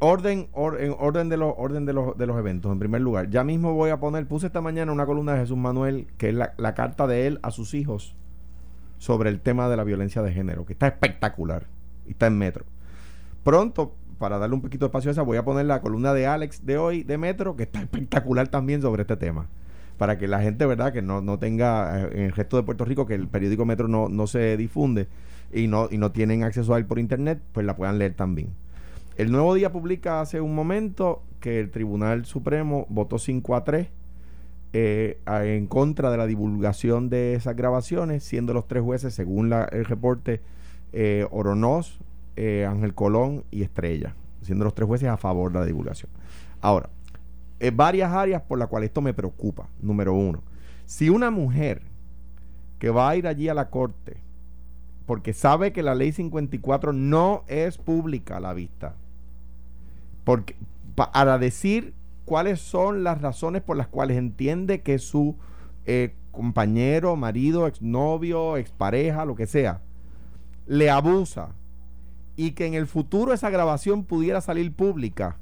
orden, 0.00 0.48
en 0.78 0.94
orden 0.98 1.28
de 1.28 1.36
los 1.36 1.54
orden 1.56 1.86
de 1.86 1.92
los, 1.92 2.18
de 2.18 2.26
los 2.26 2.38
eventos, 2.38 2.72
en 2.72 2.78
primer 2.78 3.00
lugar. 3.00 3.30
Ya 3.30 3.44
mismo 3.44 3.74
voy 3.74 3.90
a 3.90 4.00
poner, 4.00 4.26
puse 4.26 4.46
esta 4.48 4.60
mañana 4.60 4.92
una 4.92 5.06
columna 5.06 5.34
de 5.34 5.40
Jesús 5.40 5.56
Manuel, 5.56 6.08
que 6.18 6.30
es 6.30 6.34
la, 6.34 6.54
la 6.56 6.74
carta 6.74 7.06
de 7.06 7.26
él 7.26 7.38
a 7.42 7.50
sus 7.50 7.74
hijos 7.74 8.14
sobre 9.00 9.30
el 9.30 9.40
tema 9.40 9.68
de 9.70 9.78
la 9.78 9.82
violencia 9.82 10.20
de 10.20 10.30
género, 10.30 10.66
que 10.66 10.74
está 10.74 10.86
espectacular 10.86 11.66
y 12.06 12.10
está 12.10 12.26
en 12.26 12.36
Metro. 12.36 12.66
Pronto, 13.42 13.94
para 14.18 14.38
darle 14.38 14.54
un 14.54 14.60
poquito 14.60 14.84
de 14.84 14.88
espacio 14.88 15.10
a 15.10 15.12
esa, 15.12 15.22
voy 15.22 15.38
a 15.38 15.44
poner 15.44 15.64
la 15.64 15.80
columna 15.80 16.12
de 16.12 16.26
Alex 16.26 16.66
de 16.66 16.76
hoy 16.76 17.02
de 17.02 17.16
Metro, 17.16 17.56
que 17.56 17.62
está 17.62 17.80
espectacular 17.80 18.48
también 18.48 18.82
sobre 18.82 19.02
este 19.02 19.16
tema. 19.16 19.48
Para 19.96 20.18
que 20.18 20.28
la 20.28 20.42
gente, 20.42 20.66
¿verdad?, 20.66 20.92
que 20.92 21.00
no, 21.00 21.22
no 21.22 21.38
tenga 21.38 21.98
eh, 21.98 22.10
en 22.12 22.22
el 22.24 22.32
resto 22.32 22.58
de 22.58 22.62
Puerto 22.62 22.84
Rico, 22.84 23.06
que 23.06 23.14
el 23.14 23.26
periódico 23.26 23.64
Metro 23.64 23.88
no, 23.88 24.10
no 24.10 24.26
se 24.26 24.58
difunde 24.58 25.08
y 25.50 25.66
no, 25.66 25.88
y 25.90 25.96
no 25.96 26.12
tienen 26.12 26.44
acceso 26.44 26.74
a 26.74 26.78
él 26.78 26.84
por 26.84 26.98
internet, 26.98 27.40
pues 27.52 27.64
la 27.64 27.76
puedan 27.76 27.98
leer 27.98 28.12
también. 28.12 28.50
El 29.16 29.32
Nuevo 29.32 29.54
Día 29.54 29.72
publica 29.72 30.20
hace 30.20 30.42
un 30.42 30.54
momento 30.54 31.22
que 31.40 31.58
el 31.58 31.70
Tribunal 31.70 32.26
Supremo 32.26 32.86
votó 32.90 33.18
5 33.18 33.56
a 33.56 33.64
3 33.64 33.88
eh, 34.72 35.18
en 35.26 35.66
contra 35.66 36.10
de 36.10 36.16
la 36.16 36.26
divulgación 36.26 37.10
de 37.10 37.34
esas 37.34 37.56
grabaciones, 37.56 38.22
siendo 38.24 38.54
los 38.54 38.68
tres 38.68 38.82
jueces, 38.82 39.14
según 39.14 39.50
la, 39.50 39.64
el 39.64 39.84
reporte, 39.84 40.40
eh, 40.92 41.26
Oronoz, 41.30 41.98
eh, 42.36 42.66
Ángel 42.68 42.94
Colón 42.94 43.44
y 43.50 43.62
Estrella, 43.62 44.14
siendo 44.42 44.64
los 44.64 44.74
tres 44.74 44.86
jueces 44.86 45.08
a 45.08 45.16
favor 45.16 45.52
de 45.52 45.58
la 45.60 45.66
divulgación. 45.66 46.10
Ahora, 46.60 46.88
eh, 47.60 47.70
varias 47.70 48.12
áreas 48.12 48.42
por 48.42 48.58
las 48.58 48.68
cuales 48.68 48.88
esto 48.88 49.02
me 49.02 49.14
preocupa. 49.14 49.68
Número 49.80 50.14
uno, 50.14 50.42
si 50.86 51.10
una 51.10 51.30
mujer 51.30 51.82
que 52.78 52.90
va 52.90 53.10
a 53.10 53.16
ir 53.16 53.26
allí 53.26 53.48
a 53.48 53.54
la 53.54 53.68
corte, 53.68 54.16
porque 55.06 55.32
sabe 55.32 55.72
que 55.72 55.82
la 55.82 55.94
ley 55.94 56.12
54 56.12 56.92
no 56.92 57.44
es 57.46 57.78
pública 57.78 58.38
a 58.38 58.40
la 58.40 58.54
vista, 58.54 58.94
porque 60.24 60.56
para 60.94 61.38
decir 61.38 61.94
cuáles 62.30 62.60
son 62.60 63.02
las 63.02 63.20
razones 63.20 63.60
por 63.60 63.76
las 63.76 63.88
cuales 63.88 64.16
entiende 64.16 64.82
que 64.82 65.00
su 65.00 65.34
eh, 65.84 66.14
compañero, 66.30 67.16
marido, 67.16 67.66
exnovio, 67.66 68.56
expareja, 68.56 69.24
lo 69.24 69.34
que 69.34 69.48
sea, 69.48 69.80
le 70.68 70.90
abusa 70.90 71.48
y 72.36 72.52
que 72.52 72.66
en 72.66 72.74
el 72.74 72.86
futuro 72.86 73.32
esa 73.32 73.50
grabación 73.50 74.04
pudiera 74.04 74.40
salir 74.40 74.72
pública, 74.72 75.38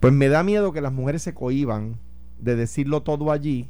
pues 0.00 0.14
me 0.14 0.30
da 0.30 0.42
miedo 0.42 0.72
que 0.72 0.80
las 0.80 0.94
mujeres 0.94 1.20
se 1.20 1.34
cohiban 1.34 1.98
de 2.38 2.56
decirlo 2.56 3.02
todo 3.02 3.30
allí 3.30 3.68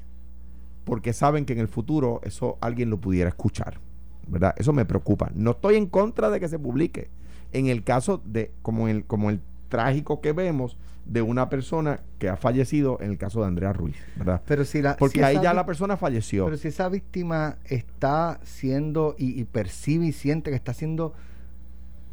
porque 0.84 1.12
saben 1.12 1.46
que 1.46 1.54
en 1.54 1.58
el 1.58 1.66
futuro 1.66 2.20
eso 2.22 2.58
alguien 2.60 2.90
lo 2.90 2.98
pudiera 3.00 3.28
escuchar. 3.28 3.80
¿Verdad? 4.28 4.54
Eso 4.56 4.72
me 4.72 4.84
preocupa. 4.84 5.32
No 5.34 5.50
estoy 5.50 5.74
en 5.74 5.86
contra 5.86 6.30
de 6.30 6.38
que 6.38 6.48
se 6.48 6.60
publique. 6.60 7.10
En 7.50 7.66
el 7.66 7.82
caso 7.82 8.22
de, 8.24 8.52
como 8.62 8.86
el, 8.86 9.04
como 9.04 9.30
el 9.30 9.40
trágico 9.68 10.20
que 10.20 10.32
vemos 10.32 10.76
de 11.04 11.22
una 11.22 11.48
persona 11.48 12.00
que 12.18 12.28
ha 12.28 12.36
fallecido 12.36 12.98
en 13.00 13.10
el 13.10 13.18
caso 13.18 13.40
de 13.40 13.46
Andrea 13.46 13.72
Ruiz, 13.72 13.96
¿verdad? 14.16 14.42
Pero 14.46 14.64
si 14.64 14.82
la, 14.82 14.96
Porque 14.96 15.24
ahí 15.24 15.38
ya 15.42 15.54
la 15.54 15.64
persona 15.64 15.96
falleció. 15.96 16.44
Pero 16.44 16.58
si 16.58 16.68
esa 16.68 16.88
víctima 16.88 17.56
está 17.64 18.40
siendo 18.42 19.14
y, 19.18 19.42
percibe 19.44 20.06
y 20.06 20.12
siente 20.12 20.50
que 20.50 20.56
está 20.56 20.74
siendo 20.74 21.14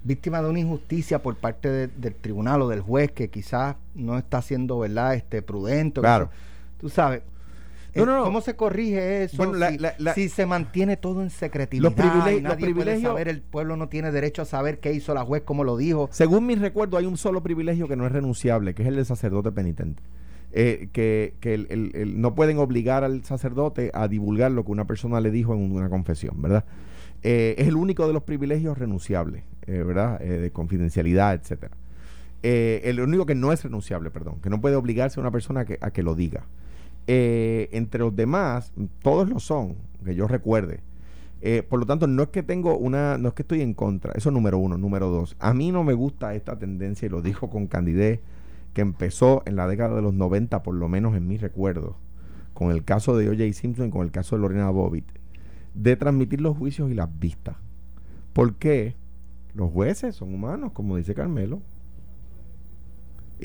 víctima 0.04 0.42
de 0.42 0.50
una 0.50 0.60
injusticia 0.60 1.22
por 1.22 1.36
parte 1.36 1.88
del 1.88 2.16
tribunal 2.16 2.62
o 2.62 2.70
del 2.70 2.80
juez 2.82 3.12
que 3.12 3.30
quizás 3.30 3.76
no 3.96 4.18
está 4.18 4.42
siendo, 4.42 4.80
¿verdad?, 4.80 5.16
este 5.16 5.42
prudente. 5.42 6.00
Claro. 6.00 6.30
tú 6.80 6.90
sabes, 6.90 7.22
no, 7.96 8.06
no, 8.06 8.24
¿Cómo 8.24 8.42
se 8.42 8.56
corrige 8.56 9.24
eso 9.24 9.54
si, 10.14 10.30
se 10.30 10.46
mantiene 10.46 10.98
todo 10.98 11.22
en 11.22 11.30
secretividad? 11.30 11.84
Los, 11.84 11.94
privilegios, 11.94 12.42
nadie 12.42 12.74
puede 12.74 13.02
saber, 13.02 13.28
el 13.28 13.42
pueblo 13.42 13.78
no 13.78 13.88
tiene 13.88 14.12
derecho 14.12 14.42
a 14.42 14.46
saber 14.46 14.80
qué 14.80 14.94
hizo 14.94 15.14
la 15.14 15.24
juez, 15.24 15.44
como 15.44 15.64
lo 15.64 15.78
dijo. 15.78 16.10
Según 16.12 16.46
mi 16.46 16.56
recuerdo, 16.56 16.98
hay 16.98 17.06
un 17.06 17.18
solo 17.18 17.42
privilegio 17.42 17.88
que 17.88 17.96
no 17.96 18.06
es 18.06 18.12
renunciable, 18.12 18.74
que 18.74 18.84
es 18.84 18.90
el 18.90 18.96
del 18.96 19.06
sacerdote 19.06 19.52
penitente. 19.52 20.04
Eh, 20.58 20.88
que, 20.94 21.34
no 22.16 22.34
pueden 22.34 22.60
obligar 22.60 23.04
al 23.04 23.26
sacerdote 23.26 23.92
a 23.94 24.08
divulgar 24.08 24.52
lo 24.52 24.64
que 24.64 24.72
una 24.72 24.86
persona 24.86 25.20
le 25.20 25.30
dijo 25.30 25.54
en 25.54 25.70
una 25.70 25.90
confesión, 25.90 26.42
¿verdad? 26.42 26.64
Eh, 27.24 27.56
es 27.58 27.68
el 27.68 27.76
único 27.76 28.08
de 28.08 28.14
los 28.14 28.24
privilegios 28.24 28.78
renunciables, 28.78 29.44
eh, 29.68 29.84
¿verdad? 29.84 30.18
de 30.20 30.52
confidencialidad, 30.52 31.34
etcétera. 31.34 31.76
el 32.42 33.02
único 33.02 33.26
que 33.26 33.36
no 33.36 33.52
es 33.52 33.64
renunciable, 33.64 34.12
perdón, 34.12 34.40
que 34.42 34.50
no 34.50 34.62
puede 34.62 34.78
obligarse 34.78 35.20
a 35.20 35.22
una 35.22 35.32
persona 35.32 35.66
a 35.82 35.92
que 35.92 36.04
lo 36.04 36.16
diga. 36.16 36.46
Eh, 37.08 37.70
entre 37.72 38.00
los 38.00 38.16
demás, 38.16 38.72
todos 39.02 39.30
lo 39.30 39.40
son, 39.40 39.76
que 40.04 40.16
yo 40.16 40.28
recuerde. 40.28 40.82
Eh, 41.42 41.62
por 41.62 41.80
lo 41.80 41.86
tanto, 41.86 42.08
no 42.08 42.24
es 42.24 42.30
que 42.30 42.42
tengo 42.42 42.78
una, 42.78 43.18
no 43.20 43.30
es 43.30 43.34
que 43.36 43.44
estoy 43.44 43.62
en 43.62 43.74
contra, 43.74 44.14
eso 44.14 44.32
número 44.32 44.58
uno. 44.58 44.78
Número 44.78 45.10
dos, 45.10 45.36
a 45.40 45.54
mí 45.54 45.72
no 45.72 45.84
me 45.84 45.94
gusta 45.94 46.34
esta 46.34 46.58
tendencia, 46.58 47.06
y 47.06 47.10
lo 47.10 47.22
dijo 47.22 47.50
con 47.50 47.68
Candidez, 47.68 48.22
que 48.74 48.82
empezó 48.82 49.44
en 49.46 49.56
la 49.56 49.68
década 49.68 49.96
de 49.96 50.02
los 50.02 50.14
90, 50.14 50.64
por 50.64 50.76
lo 50.76 50.90
menos 50.90 51.16
en 51.16 51.28
mis 51.28 51.42
recuerdos, 51.42 51.96
con 52.54 52.72
el 52.72 52.84
caso 52.84 53.16
de 53.16 53.30
O.J. 53.30 53.54
Simpson 53.54 53.88
y 53.88 53.92
con 53.92 54.02
el 54.02 54.12
caso 54.12 54.36
de 54.36 54.42
Lorena 54.42 54.70
Bobbitt, 54.70 55.06
de 55.76 55.96
transmitir 55.96 56.42
los 56.42 56.58
juicios 56.58 56.90
y 56.90 56.96
las 56.96 57.10
vistas. 57.20 57.56
porque 58.34 58.96
Los 59.54 59.72
jueces 59.72 60.16
son 60.16 60.34
humanos, 60.34 60.72
como 60.74 60.98
dice 60.98 61.14
Carmelo, 61.14 61.62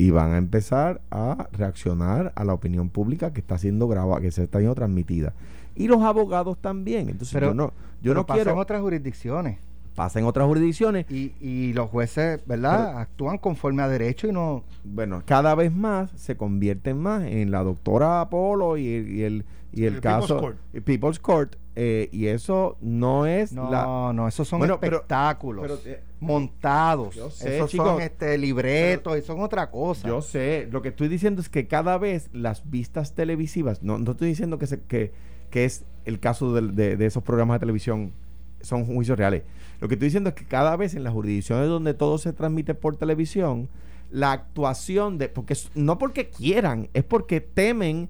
y 0.00 0.10
van 0.10 0.32
a 0.32 0.38
empezar 0.38 1.00
a 1.10 1.48
reaccionar 1.52 2.32
a 2.34 2.44
la 2.44 2.54
opinión 2.54 2.88
pública 2.88 3.32
que 3.32 3.40
está 3.40 3.58
siendo 3.58 3.86
grabada, 3.88 4.20
que 4.20 4.30
se 4.30 4.44
está 4.44 4.58
siendo 4.58 4.74
transmitida. 4.74 5.34
Y 5.76 5.88
los 5.88 6.02
abogados 6.02 6.56
también. 6.58 7.08
Entonces 7.10 7.40
yo 7.40 7.52
no, 7.54 7.72
yo 8.02 8.14
no 8.14 8.24
quiero. 8.26 8.52
en 8.52 8.58
otras 8.58 8.80
jurisdicciones. 8.80 9.58
pasa 9.94 10.18
en 10.18 10.24
otras 10.24 10.46
jurisdicciones. 10.46 11.04
Y, 11.10 11.32
y 11.40 11.72
los 11.74 11.90
jueces, 11.90 12.40
¿verdad? 12.46 12.98
Actúan 12.98 13.36
conforme 13.38 13.82
a 13.82 13.88
derecho 13.88 14.26
y 14.26 14.32
no... 14.32 14.64
Bueno, 14.84 15.22
cada 15.26 15.54
vez 15.54 15.70
más 15.72 16.10
se 16.12 16.36
convierten 16.36 16.98
más 16.98 17.24
en 17.24 17.50
la 17.50 17.62
doctora 17.62 18.22
Apolo 18.22 18.78
y, 18.78 18.88
el- 18.88 19.08
y 19.10 19.22
el, 19.22 19.44
y 19.72 19.84
el, 19.84 19.94
El 19.96 20.00
caso 20.00 20.36
People's 20.40 20.40
Court. 20.40 20.84
People's 20.84 21.18
Court. 21.20 21.56
Eh, 21.76 22.08
y 22.12 22.26
eso 22.26 22.76
no 22.80 23.26
es 23.26 23.52
No, 23.52 23.70
la... 23.70 24.12
no, 24.12 24.26
esos 24.28 24.48
son 24.48 24.58
Bueno, 24.58 24.74
espectáculos 24.74 25.62
pero, 25.62 25.96
eh, 25.96 26.02
montados. 26.18 27.14
yo 27.14 27.30
sé, 27.30 27.56
esos 27.56 27.70
chicos, 27.70 27.86
son 27.88 28.00
este, 28.02 28.36
libretos 28.38 29.18
y 29.18 29.22
son 29.22 29.40
otra 29.40 29.70
cosa. 29.70 30.08
Yo 30.08 30.20
sé, 30.22 30.68
lo 30.70 30.82
que 30.82 30.88
estoy 30.88 31.08
diciendo 31.08 31.40
es 31.40 31.48
que 31.48 31.66
cada 31.68 31.96
vez 31.98 32.28
las 32.32 32.68
vistas 32.70 33.14
televisivas, 33.14 33.82
no, 33.82 33.98
no 33.98 34.12
estoy 34.12 34.28
diciendo 34.28 34.58
que, 34.58 34.66
se- 34.66 34.82
que, 34.82 35.12
que 35.50 35.64
es 35.64 35.84
el 36.04 36.18
caso 36.20 36.52
del- 36.52 36.74
de, 36.74 36.96
de 36.96 37.06
esos 37.06 37.22
programas 37.22 37.56
de 37.56 37.60
televisión, 37.60 38.12
son 38.60 38.84
juicios 38.84 39.16
reales. 39.16 39.42
Lo 39.80 39.88
que 39.88 39.94
estoy 39.94 40.06
diciendo 40.08 40.28
es 40.30 40.34
que 40.34 40.44
cada 40.44 40.76
vez 40.76 40.94
en 40.94 41.04
las 41.04 41.12
jurisdicciones 41.12 41.68
donde 41.68 41.94
todo 41.94 42.18
se 42.18 42.32
transmite 42.32 42.74
por 42.74 42.96
televisión, 42.96 43.68
la 44.10 44.32
actuación 44.32 45.18
de, 45.18 45.28
porque 45.28 45.54
no 45.74 45.98
porque 45.98 46.28
quieran, 46.30 46.88
es 46.94 47.04
porque 47.04 47.40
temen 47.40 48.08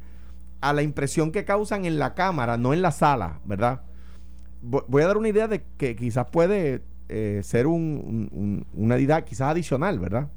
a 0.60 0.72
la 0.72 0.82
impresión 0.82 1.32
que 1.32 1.44
causan 1.44 1.84
en 1.84 1.98
la 1.98 2.14
cámara, 2.14 2.56
no 2.56 2.72
en 2.74 2.82
la 2.82 2.90
sala, 2.92 3.40
¿verdad? 3.44 3.82
Vo- 4.62 4.84
Voy 4.88 5.02
a 5.02 5.06
dar 5.06 5.16
una 5.16 5.28
idea 5.28 5.48
de 5.48 5.62
que 5.78 5.96
quizás 5.96 6.26
puede 6.30 6.82
eh, 7.12 7.40
ser 7.42 7.66
un- 7.66 8.28
un- 8.32 8.38
un- 8.38 8.66
una 8.84 8.96
idea 8.98 9.24
quizás 9.24 9.50
adicional, 9.50 9.98
¿verdad? 9.98 10.28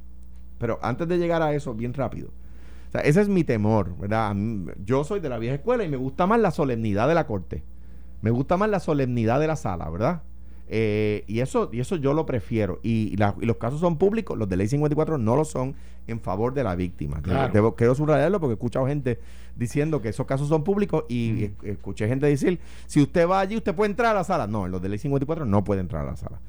Pero 0.57 0.79
antes 0.81 1.07
de 1.07 1.17
llegar 1.19 1.41
a 1.43 1.53
eso, 1.53 1.73
bien 1.75 1.93
rápido. 1.93 2.29
O 2.89 2.91
sea, 2.91 3.01
ese 3.01 3.21
es 3.21 3.27
mi 3.29 3.43
temor, 3.43 3.95
¿verdad? 3.97 4.35
Yo 4.83 5.03
soy 5.03 5.19
de 5.19 5.29
la 5.29 5.37
vieja 5.37 5.55
escuela 5.55 5.83
y 5.83 5.89
me 5.89 5.97
gusta 5.97 6.25
más 6.25 6.39
la 6.39 6.51
solemnidad 6.51 7.07
de 7.07 7.13
la 7.15 7.27
corte. 7.27 7.63
Me 8.21 8.31
gusta 8.31 8.57
más 8.57 8.69
la 8.69 8.79
solemnidad 8.79 9.39
de 9.39 9.47
la 9.47 9.55
sala, 9.55 9.89
¿verdad? 9.89 10.21
Eh, 10.69 11.23
y 11.27 11.39
eso 11.41 11.69
y 11.71 11.79
eso 11.81 11.97
yo 11.97 12.13
lo 12.13 12.25
prefiero. 12.25 12.79
Y, 12.83 13.15
la- 13.17 13.35
y 13.41 13.45
los 13.45 13.57
casos 13.57 13.79
son 13.79 13.97
públicos, 13.97 14.37
los 14.37 14.47
de 14.49 14.57
ley 14.57 14.67
54 14.67 15.17
no 15.17 15.35
lo 15.35 15.45
son 15.45 15.75
en 16.07 16.19
favor 16.19 16.53
de 16.53 16.63
la 16.63 16.75
víctima. 16.75 17.21
Claro. 17.21 17.53
Debo- 17.53 17.75
quiero 17.75 17.95
subrayarlo 17.95 18.39
porque 18.39 18.51
he 18.53 18.55
escuchado 18.55 18.87
gente 18.87 19.19
diciendo 19.55 20.01
que 20.01 20.09
esos 20.09 20.25
casos 20.25 20.47
son 20.47 20.63
públicos 20.63 21.03
y 21.09 21.45
es- 21.45 21.51
escuché 21.63 22.07
gente 22.07 22.25
decir, 22.27 22.59
si 22.87 23.01
usted 23.01 23.27
va 23.27 23.39
allí, 23.41 23.55
usted 23.57 23.75
puede 23.75 23.91
entrar 23.91 24.11
a 24.15 24.19
la 24.19 24.23
sala. 24.23 24.47
No, 24.47 24.65
en 24.65 24.71
los 24.71 24.81
de 24.81 24.89
ley 24.89 24.97
54 24.99 25.45
no 25.45 25.63
puede 25.63 25.81
entrar 25.81 26.03
a 26.07 26.11
la 26.11 26.15
sala. 26.17 26.39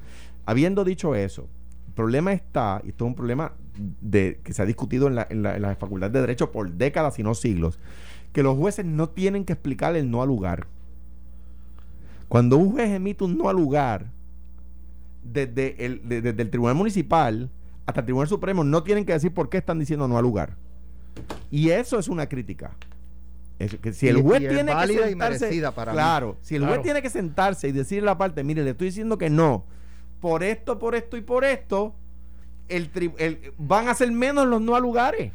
Habiendo 0.45 0.83
dicho 0.83 1.13
eso, 1.15 1.47
el 1.87 1.93
problema 1.93 2.33
está, 2.33 2.81
y 2.83 2.89
esto 2.89 3.05
es 3.05 3.09
un 3.09 3.15
problema 3.15 3.53
de, 4.01 4.39
que 4.43 4.53
se 4.53 4.61
ha 4.61 4.65
discutido 4.65 5.07
en 5.07 5.15
la, 5.15 5.27
en 5.29 5.43
la, 5.43 5.55
en 5.55 5.61
la 5.61 5.75
Facultad 5.75 6.09
de 6.11 6.21
Derecho 6.21 6.51
por 6.51 6.71
décadas, 6.71 7.15
si 7.15 7.23
no 7.23 7.35
siglos, 7.35 7.79
que 8.33 8.43
los 8.43 8.57
jueces 8.57 8.85
no 8.85 9.09
tienen 9.09 9.45
que 9.45 9.53
explicar 9.53 9.95
el 9.95 10.09
no 10.11 10.21
al 10.21 10.27
lugar. 10.27 10.67
Cuando 12.27 12.57
un 12.57 12.71
juez 12.71 12.89
emite 12.89 13.23
un 13.23 13.37
no 13.37 13.49
al 13.49 13.55
lugar, 13.55 14.07
desde 15.23 15.85
el, 15.85 16.07
de- 16.07 16.21
desde 16.21 16.41
el 16.41 16.49
Tribunal 16.49 16.75
Municipal 16.75 17.49
hasta 17.85 18.01
el 18.01 18.05
Tribunal 18.05 18.27
Supremo, 18.27 18.63
no 18.63 18.83
tienen 18.83 19.05
que 19.05 19.13
decir 19.13 19.33
por 19.33 19.49
qué 19.49 19.57
están 19.57 19.79
diciendo 19.79 20.07
no 20.07 20.17
al 20.17 20.23
lugar. 20.23 20.55
Y 21.51 21.69
eso 21.69 21.99
es 21.99 22.07
una 22.07 22.27
crítica. 22.27 22.71
Es 23.59 23.75
que 23.75 23.93
si 23.93 24.07
el 24.07 24.17
Y- 24.17 24.21
juez 24.21 24.41
y 24.41 24.47
tiene 24.47 24.75
que 24.75 24.85
y 24.93 24.97
sentarse, 25.09 25.45
merecida 25.45 25.71
para 25.71 25.91
mí. 25.91 25.95
claro, 25.95 26.37
si 26.41 26.55
el 26.55 26.61
Claro. 26.61 26.73
juez 26.75 26.83
tiene 26.83 27.01
que 27.01 27.09
sentarse 27.09 27.67
y 27.69 27.71
decirle 27.71 28.05
la 28.07 28.17
parte, 28.17 28.43
mire, 28.43 28.63
le 28.63 28.71
estoy 28.71 28.87
diciendo 28.87 29.17
que 29.17 29.29
no, 29.29 29.63
por 30.19 30.43
esto, 30.43 30.77
por 30.77 30.93
esto 30.95 31.15
y 31.15 31.21
por 31.21 31.45
esto, 31.45 31.93
el, 32.67 32.91
tri- 32.91 33.13
el- 33.17 33.53
van 33.57 33.87
a 33.87 33.93
ser 33.93 34.11
menos 34.11 34.45
los 34.47 34.59
no 34.61 34.75
a 34.75 34.79
lugares. 34.79 35.31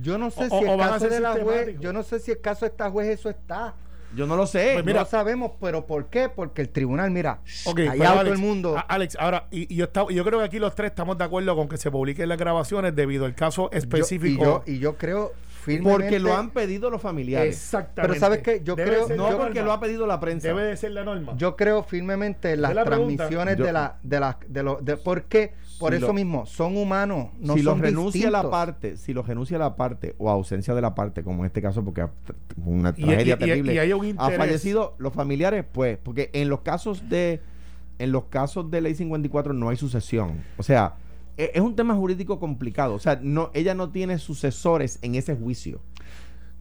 Yo 0.00 0.18
no 0.18 0.30
sé 0.30 0.44
O- 0.50 0.60
si 0.60 0.64
o 0.66 0.72
el 0.74 0.78
caso 0.78 1.08
de 1.08 1.20
la 1.20 1.32
juez, 1.32 1.76
yo 1.80 1.92
no 1.92 2.02
sé 2.02 2.20
si 2.20 2.30
el 2.32 2.40
caso 2.40 2.64
de 2.64 2.70
esta 2.70 2.90
juez 2.90 3.08
eso 3.08 3.28
está. 3.30 3.74
Yo 4.14 4.26
no 4.26 4.36
lo 4.36 4.46
sé. 4.46 4.70
Pues 4.74 4.84
mira, 4.84 5.00
no 5.00 5.06
sabemos, 5.06 5.52
pero 5.60 5.86
¿por 5.86 6.06
qué? 6.06 6.28
Porque 6.28 6.62
el 6.62 6.68
tribunal, 6.68 7.10
mira, 7.10 7.40
Ok, 7.66 7.76
callado 7.86 7.96
pero 7.98 8.20
todo 8.22 8.32
el 8.32 8.38
mundo. 8.38 8.76
Alex, 8.88 9.16
ahora, 9.18 9.46
y, 9.50 9.72
y 9.72 9.76
yo, 9.76 9.84
estaba- 9.86 10.10
yo 10.12 10.24
creo 10.24 10.38
que 10.40 10.44
aquí 10.46 10.58
los 10.58 10.74
tres 10.74 10.90
estamos 10.90 11.18
de 11.18 11.24
acuerdo 11.24 11.54
con 11.56 11.68
que 11.68 11.76
se 11.76 11.90
publiquen 11.90 12.28
las 12.28 12.38
grabaciones 12.38 12.94
debido 12.94 13.24
al 13.24 13.34
caso 13.34 13.70
Yo- 13.72 13.78
específico. 13.78 14.62
y, 14.66 14.72
yo, 14.72 14.76
y 14.76 14.78
yo 14.80 14.96
creo 14.96 15.32
firmemente 15.64 16.02
porque 16.04 16.18
lo 16.18 16.36
han 16.36 16.50
pedido 16.50 16.90
los 16.90 17.00
familiares. 17.00 17.54
Exactamente. 17.56 18.02
Pero 18.12 18.20
¿sabes 18.20 18.42
qué? 18.42 18.60
Yo 18.62 18.76
Debe 18.76 18.90
creo- 18.90 19.08
No 19.16 19.24
porque 19.38 19.54
norma. 19.54 19.62
lo 19.62 19.72
ha 19.72 19.80
pedido 19.80 20.06
la 20.06 20.20
prensa. 20.20 20.48
Debe 20.48 20.62
de 20.64 20.76
ser 20.76 20.90
la 20.92 21.04
norma. 21.04 21.32
Yo 21.38 21.56
creo 21.56 21.82
firmemente 21.82 22.52
en 22.52 22.60
las 22.62 22.74
la 22.74 22.84
transmisiones 22.84 23.56
Yo- 23.56 23.64
de 23.64 23.72
la 23.72 23.96
de 24.02 24.20
la 24.20 24.38
de 24.46 24.62
los 24.62 24.84
de 24.84 24.96
¿por 24.98 25.22
qué? 25.22 25.54
Por 25.78 25.92
Si 25.92 25.98
eso 25.98 26.06
lo- 26.08 26.12
mismo, 26.12 26.46
son 26.46 26.76
humanos, 26.76 27.28
no 27.40 27.54
si 27.54 27.62
lo 27.62 27.72
son 27.72 27.82
renuncia 27.82 28.30
la 28.30 28.48
parte, 28.50 28.96
si 28.96 29.12
lo 29.12 29.22
renuncia 29.22 29.58
la 29.58 29.76
parte 29.76 30.14
o 30.18 30.30
ausencia 30.30 30.74
de 30.74 30.80
la 30.80 30.94
parte, 30.94 31.22
como 31.24 31.40
en 31.42 31.46
este 31.46 31.60
caso, 31.62 31.84
porque 31.84 32.06
una 32.64 32.90
Y- 32.96 33.02
tragedia 33.04 33.34
y- 33.34 33.36
y- 33.36 33.38
terrible, 33.38 33.74
y 33.74 33.78
hay 33.78 33.92
un 33.92 34.14
ha 34.18 34.30
fallecido 34.30 34.94
los 34.98 35.12
familiares, 35.12 35.64
pues, 35.70 35.98
porque 36.02 36.30
en 36.32 36.48
los 36.48 36.60
casos 36.60 37.08
de 37.08 37.40
en 37.98 38.10
los 38.10 38.24
casos 38.24 38.70
de 38.72 38.80
ley 38.80 38.94
54 38.94 39.52
no 39.52 39.68
hay 39.68 39.76
sucesión. 39.76 40.42
O 40.58 40.64
sea, 40.64 40.94
e- 41.36 41.52
es 41.54 41.60
un 41.60 41.76
tema 41.76 41.94
jurídico 41.94 42.40
complicado. 42.40 42.94
O 42.94 42.98
sea, 42.98 43.20
no, 43.22 43.50
ella 43.54 43.74
no 43.74 43.90
tiene 43.90 44.18
sucesores 44.18 44.98
en 45.02 45.14
ese 45.14 45.36
juicio. 45.36 45.80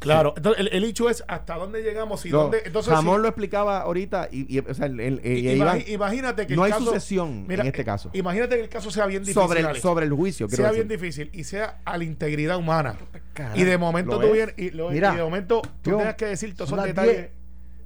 Claro, 0.04 0.34
entonces 0.38 0.62
el, 0.62 0.68
el 0.74 0.84
hecho 0.84 1.10
es 1.10 1.24
hasta 1.28 1.56
dónde 1.56 1.82
llegamos 1.82 2.26
y 2.26 2.30
No, 2.30 2.44
dónde. 2.44 2.62
Entonces, 2.66 2.94
Jamón 2.94 3.18
si- 3.18 3.22
lo 3.24 3.28
explicaba 3.30 3.80
ahorita 3.82 4.30
y, 4.32 4.56
y- 4.56 4.60
o 4.60 4.74
sea, 4.74 4.86
el- 4.86 5.00
el- 5.00 5.22
Iván, 5.26 5.84
imagínate 5.88 6.46
que 6.48 6.56
no 6.56 6.66
el 6.66 6.72
hay 6.74 6.78
caso- 6.80 6.86
sucesión 6.92 7.46
en 7.50 7.66
este 7.66 7.84
caso. 7.84 8.10
Imagínate 8.14 8.56
que 8.58 8.62
el 8.64 8.70
caso 8.70 8.92
sea 8.92 9.06
bien 9.06 9.24
difícil. 9.24 9.42
sobre 9.42 9.60
el, 9.62 9.66
Alex. 9.66 9.82
sobre 9.82 10.06
el 10.06 10.14
juicio. 10.14 10.48
quiero 10.48 10.64
sea 10.64 10.72
decir. 10.72 10.86
bien 10.88 11.00
difícil 11.00 11.30
y 11.34 11.44
sea 11.46 11.80
a 11.86 11.98
la 11.98 12.04
integridad 12.04 12.58
humana. 12.58 12.96
Carajo, 13.34 13.58
y 13.58 13.64
de 13.64 13.78
momento 13.78 14.20
tú 14.20 14.28
es. 14.28 14.34
vienes 14.34 14.56
y, 14.58 14.70
lo- 14.72 14.90
Mira, 14.92 15.14
y 15.14 15.18
de 15.18 15.24
momento 15.24 15.62
tú 15.82 15.98
tengas 15.98 16.16
que 16.16 16.26
decir 16.28 16.54
todos 16.56 16.70
esos 16.70 16.78
las 16.78 16.94